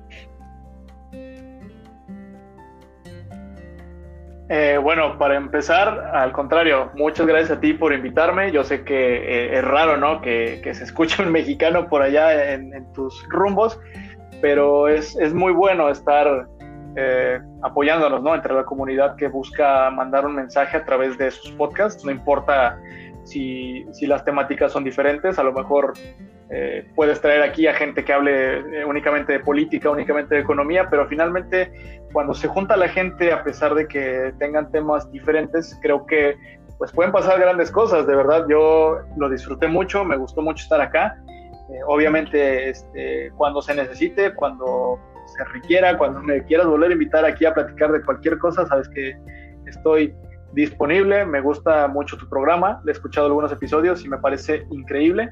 Eh, 4.54 4.76
bueno, 4.76 5.16
para 5.16 5.36
empezar, 5.36 6.10
al 6.12 6.30
contrario, 6.30 6.90
muchas 6.94 7.26
gracias 7.26 7.52
a 7.52 7.60
ti 7.60 7.72
por 7.72 7.94
invitarme. 7.94 8.52
Yo 8.52 8.64
sé 8.64 8.84
que 8.84 9.16
eh, 9.16 9.56
es 9.56 9.64
raro, 9.64 9.96
¿no? 9.96 10.20
Que, 10.20 10.60
se 10.74 10.84
escuche 10.84 11.22
un 11.22 11.32
mexicano 11.32 11.88
por 11.88 12.02
allá 12.02 12.52
en, 12.52 12.70
tus 12.92 13.26
rumbos, 13.30 13.80
pero 14.42 14.88
es, 14.88 15.16
es, 15.16 15.32
muy 15.32 15.54
bueno 15.54 15.88
estar 15.88 16.48
eh, 16.96 17.40
apoyándonos, 17.62 18.22
¿no? 18.22 18.34
Entre 18.34 18.52
la 18.52 18.64
comunidad 18.64 19.16
que 19.16 19.28
busca 19.28 19.90
mandar 19.90 20.26
un 20.26 20.34
mensaje 20.34 20.76
a 20.76 20.84
través 20.84 21.16
de 21.16 21.30
sus 21.30 21.50
podcasts, 21.52 22.04
no 22.04 22.10
importa 22.10 22.78
si, 23.24 23.86
si 23.92 24.06
las 24.06 24.22
temáticas 24.22 24.70
son 24.70 24.84
diferentes, 24.84 25.38
a 25.38 25.44
lo 25.44 25.54
mejor 25.54 25.94
eh, 26.54 26.86
puedes 26.94 27.18
traer 27.22 27.42
aquí 27.42 27.66
a 27.66 27.72
gente 27.72 28.04
que 28.04 28.12
hable 28.12 28.58
eh, 28.58 28.84
únicamente 28.84 29.32
de 29.32 29.40
política, 29.40 29.88
únicamente 29.88 30.34
de 30.34 30.42
economía, 30.42 30.86
pero 30.90 31.08
finalmente 31.08 31.72
cuando 32.12 32.34
se 32.34 32.46
junta 32.46 32.76
la 32.76 32.88
gente, 32.88 33.32
a 33.32 33.42
pesar 33.42 33.74
de 33.74 33.88
que 33.88 34.34
tengan 34.38 34.70
temas 34.70 35.10
diferentes, 35.10 35.78
creo 35.80 36.04
que 36.04 36.36
pues 36.76 36.92
pueden 36.92 37.10
pasar 37.10 37.40
grandes 37.40 37.70
cosas, 37.70 38.06
de 38.06 38.14
verdad, 38.14 38.44
yo 38.50 38.98
lo 39.16 39.30
disfruté 39.30 39.66
mucho, 39.66 40.04
me 40.04 40.16
gustó 40.16 40.42
mucho 40.42 40.62
estar 40.64 40.80
acá. 40.82 41.16
obviamente, 41.86 42.68
este, 42.68 43.30
cuando 43.38 43.62
se 43.62 43.74
necesite, 43.74 44.34
cuando 44.34 44.98
se 45.24 45.44
requiera, 45.44 45.96
cuando 45.96 46.20
me 46.20 46.44
quieras 46.44 46.66
volver 46.66 46.90
a 46.90 46.92
invitar 46.92 47.24
aquí 47.24 47.46
a 47.46 47.54
platicar 47.54 47.92
de 47.92 48.02
cualquier 48.02 48.36
cosa, 48.38 48.66
sabes 48.66 48.90
que 48.90 49.16
estoy 49.66 50.14
disponible, 50.52 51.24
me 51.24 51.40
gusta 51.40 51.88
mucho 51.88 52.18
tu 52.18 52.28
programa, 52.28 52.82
he 52.86 52.90
escuchado 52.90 53.28
algunos 53.28 53.52
episodios 53.52 54.04
y 54.04 54.08
me 54.10 54.18
parece 54.18 54.66
increíble. 54.70 55.30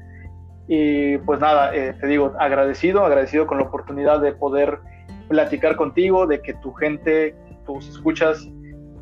Y 0.67 1.17
pues 1.19 1.39
nada, 1.39 1.75
eh, 1.75 1.93
te 1.99 2.07
digo, 2.07 2.33
agradecido, 2.39 3.05
agradecido 3.05 3.47
con 3.47 3.57
la 3.57 3.65
oportunidad 3.65 4.21
de 4.21 4.33
poder 4.33 4.79
platicar 5.27 5.75
contigo, 5.75 6.27
de 6.27 6.41
que 6.41 6.53
tu 6.55 6.73
gente, 6.73 7.35
tus 7.65 7.87
escuchas, 7.89 8.47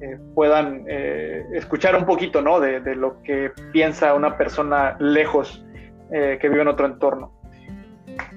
eh, 0.02 0.18
puedan 0.34 0.86
eh, 0.88 1.44
escuchar 1.54 1.96
un 1.96 2.06
poquito, 2.06 2.42
¿no? 2.42 2.60
De, 2.60 2.80
de, 2.80 2.96
lo 2.96 3.22
que 3.22 3.52
piensa 3.72 4.14
una 4.14 4.38
persona 4.38 4.96
lejos 5.00 5.66
que 6.12 6.50
vive 6.50 6.64
en 6.64 6.68
otro 6.68 6.88
entorno. 6.88 7.32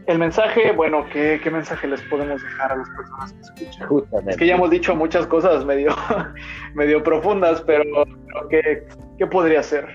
El 0.07 0.19
mensaje, 0.19 0.73
bueno, 0.73 1.07
¿qué, 1.13 1.41
mensaje 1.51 1.87
les 1.87 2.03
podemos 2.03 2.43
dejar 2.43 2.73
a 2.73 2.77
las 2.77 2.89
personas 2.91 3.53
que 3.57 3.65
escuchan? 3.65 4.29
Es 4.29 4.37
que 4.37 4.47
ya 4.47 4.57
hemos 4.57 4.71
dicho 4.71 4.95
muchas 4.97 5.27
cosas 5.27 5.65
medio, 5.65 5.95
medio 6.75 7.03
profundas, 7.03 7.63
pero 7.63 8.05
¿qué, 8.51 8.87
¿qué, 9.17 9.27
podría 9.27 9.63
ser? 9.63 9.87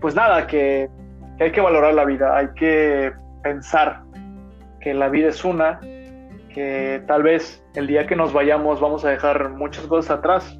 Pues 0.00 0.14
nada, 0.14 0.46
que, 0.46 0.88
hay 1.40 1.52
que 1.52 1.60
valorar 1.60 1.94
la 1.94 2.04
vida, 2.04 2.36
hay 2.36 2.48
que 2.56 3.12
pensar 3.42 4.02
que 4.80 4.94
la 4.94 5.08
vida 5.08 5.28
es 5.28 5.44
una, 5.44 5.80
que 6.54 7.02
tal 7.06 7.22
vez 7.22 7.64
el 7.74 7.86
día 7.86 8.06
que 8.06 8.16
nos 8.16 8.32
vayamos 8.32 8.80
vamos 8.80 9.04
a 9.04 9.10
dejar 9.10 9.50
muchas 9.50 9.86
cosas 9.86 10.18
atrás, 10.18 10.58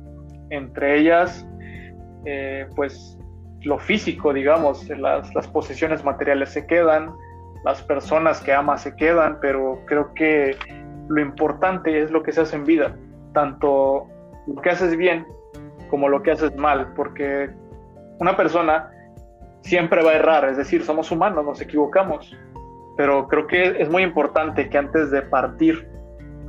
entre 0.51 0.99
ellas, 0.99 1.47
eh, 2.25 2.67
pues 2.77 3.19
lo 3.63 3.79
físico, 3.79 4.33
digamos, 4.33 4.89
las, 4.89 5.35
las 5.35 5.49
posesiones 5.49 6.05
materiales 6.05 6.51
se 6.51 6.67
quedan, 6.67 7.13
las 7.65 7.83
personas 7.83 8.41
que 8.41 8.53
amas 8.53 8.83
se 8.83 8.95
quedan, 8.95 9.39
pero 9.41 9.81
creo 9.87 10.15
que 10.15 10.57
lo 11.09 11.21
importante 11.21 12.01
es 12.01 12.11
lo 12.11 12.23
que 12.23 12.33
se 12.33 12.43
hace 12.43 12.57
en 12.57 12.65
vida. 12.65 12.97
tanto 13.33 14.07
lo 14.47 14.63
que 14.63 14.71
haces 14.71 14.97
bien 14.97 15.27
como 15.91 16.09
lo 16.09 16.23
que 16.23 16.31
haces 16.31 16.55
mal, 16.57 16.93
porque 16.95 17.51
una 18.19 18.37
persona 18.37 18.91
siempre 19.63 20.03
va 20.03 20.13
a 20.13 20.17
errar, 20.17 20.49
es 20.49 20.57
decir, 20.57 20.85
somos 20.85 21.11
humanos, 21.11 21.45
nos 21.45 21.61
equivocamos, 21.61 22.37
pero 22.97 23.29
creo 23.29 23.47
que 23.47 23.83
es 23.83 23.89
muy 23.89 24.03
importante 24.03 24.69
que 24.69 24.79
antes 24.79 25.11
de 25.11 25.23
partir 25.23 25.89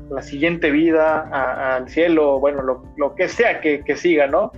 la 0.09 0.21
siguiente 0.21 0.71
vida 0.71 1.75
al 1.75 1.87
cielo, 1.89 2.39
bueno, 2.39 2.63
lo, 2.97 3.15
que 3.15 3.27
sea 3.27 3.61
que, 3.61 3.95
siga, 3.95 4.27
¿no? 4.27 4.51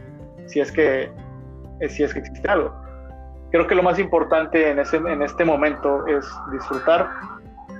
Si 0.46 0.60
es 0.60 0.72
que, 0.72 1.10
si 1.90 2.04
es 2.04 2.14
que 2.14 2.20
existe 2.20 2.48
algo. 2.50 2.74
Creo 3.52 3.68
que 3.68 3.76
lo 3.76 3.84
más 3.84 4.00
importante 4.00 4.70
en, 4.70 4.80
ese, 4.80 4.98
en 4.98 5.22
este 5.22 5.44
momento 5.44 6.08
es 6.08 6.26
disfrutar 6.54 7.10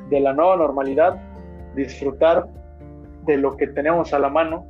de 0.10 0.20
la 0.20 0.34
nueva 0.34 0.58
normalidad, 0.58 1.16
disfrutar 1.76 2.48
de 3.26 3.38
lo 3.38 3.56
que 3.56 3.68
tenemos 3.68 4.14
a 4.14 4.20
la 4.20 4.30
mano, 4.30 4.66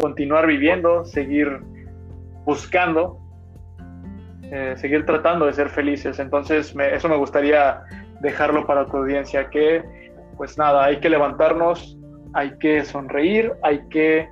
continuar 0.00 0.46
viviendo, 0.46 1.04
seguir 1.04 1.60
buscando, 2.44 3.18
eh, 4.42 4.74
seguir 4.76 5.06
tratando 5.06 5.46
de 5.46 5.52
ser 5.52 5.68
felices. 5.68 6.18
Entonces, 6.18 6.74
eso 6.92 7.08
me 7.08 7.16
gustaría 7.16 7.82
dejarlo 8.20 8.66
para 8.66 8.86
tu 8.86 8.98
audiencia, 8.98 9.48
que 9.50 9.82
pues 10.36 10.56
nada, 10.56 10.84
hay 10.84 11.00
que 11.00 11.10
levantarnos, 11.10 11.98
hay 12.32 12.56
que 12.58 12.84
sonreír, 12.84 13.52
hay 13.62 13.86
que 13.88 14.28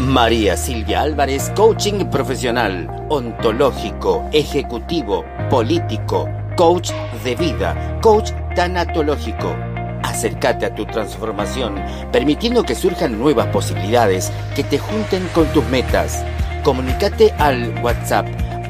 María 0.00 0.56
Silvia 0.56 1.02
Álvarez, 1.02 1.50
coaching 1.56 2.06
profesional, 2.06 2.88
ontológico, 3.08 4.28
ejecutivo, 4.32 5.24
político, 5.50 6.28
coach 6.56 6.92
de 7.24 7.34
vida, 7.34 7.98
coach 8.00 8.30
tanatológico. 8.54 9.56
Acércate 10.04 10.66
a 10.66 10.74
tu 10.74 10.86
transformación, 10.86 11.82
permitiendo 12.12 12.62
que 12.62 12.74
surjan 12.74 13.18
nuevas 13.18 13.48
posibilidades 13.48 14.32
que 14.54 14.64
te 14.64 14.78
junten 14.78 15.26
con 15.34 15.46
tus 15.52 15.66
metas. 15.66 16.24
Comunicate 16.62 17.32
al 17.38 17.74
WhatsApp 17.82 18.26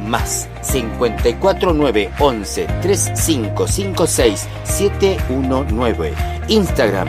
más 0.08 0.48
54911 0.62 2.66
3556 2.82 4.48
719. 4.64 6.12
Instagram 6.48 7.08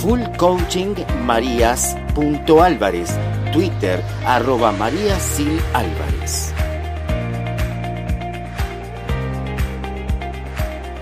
Full 0.00 0.22
Coaching 0.36 0.94
Twitter 3.52 4.02
arroba 4.24 4.72
María 4.72 5.18
Sil 5.18 5.58
Álvarez. 5.74 6.54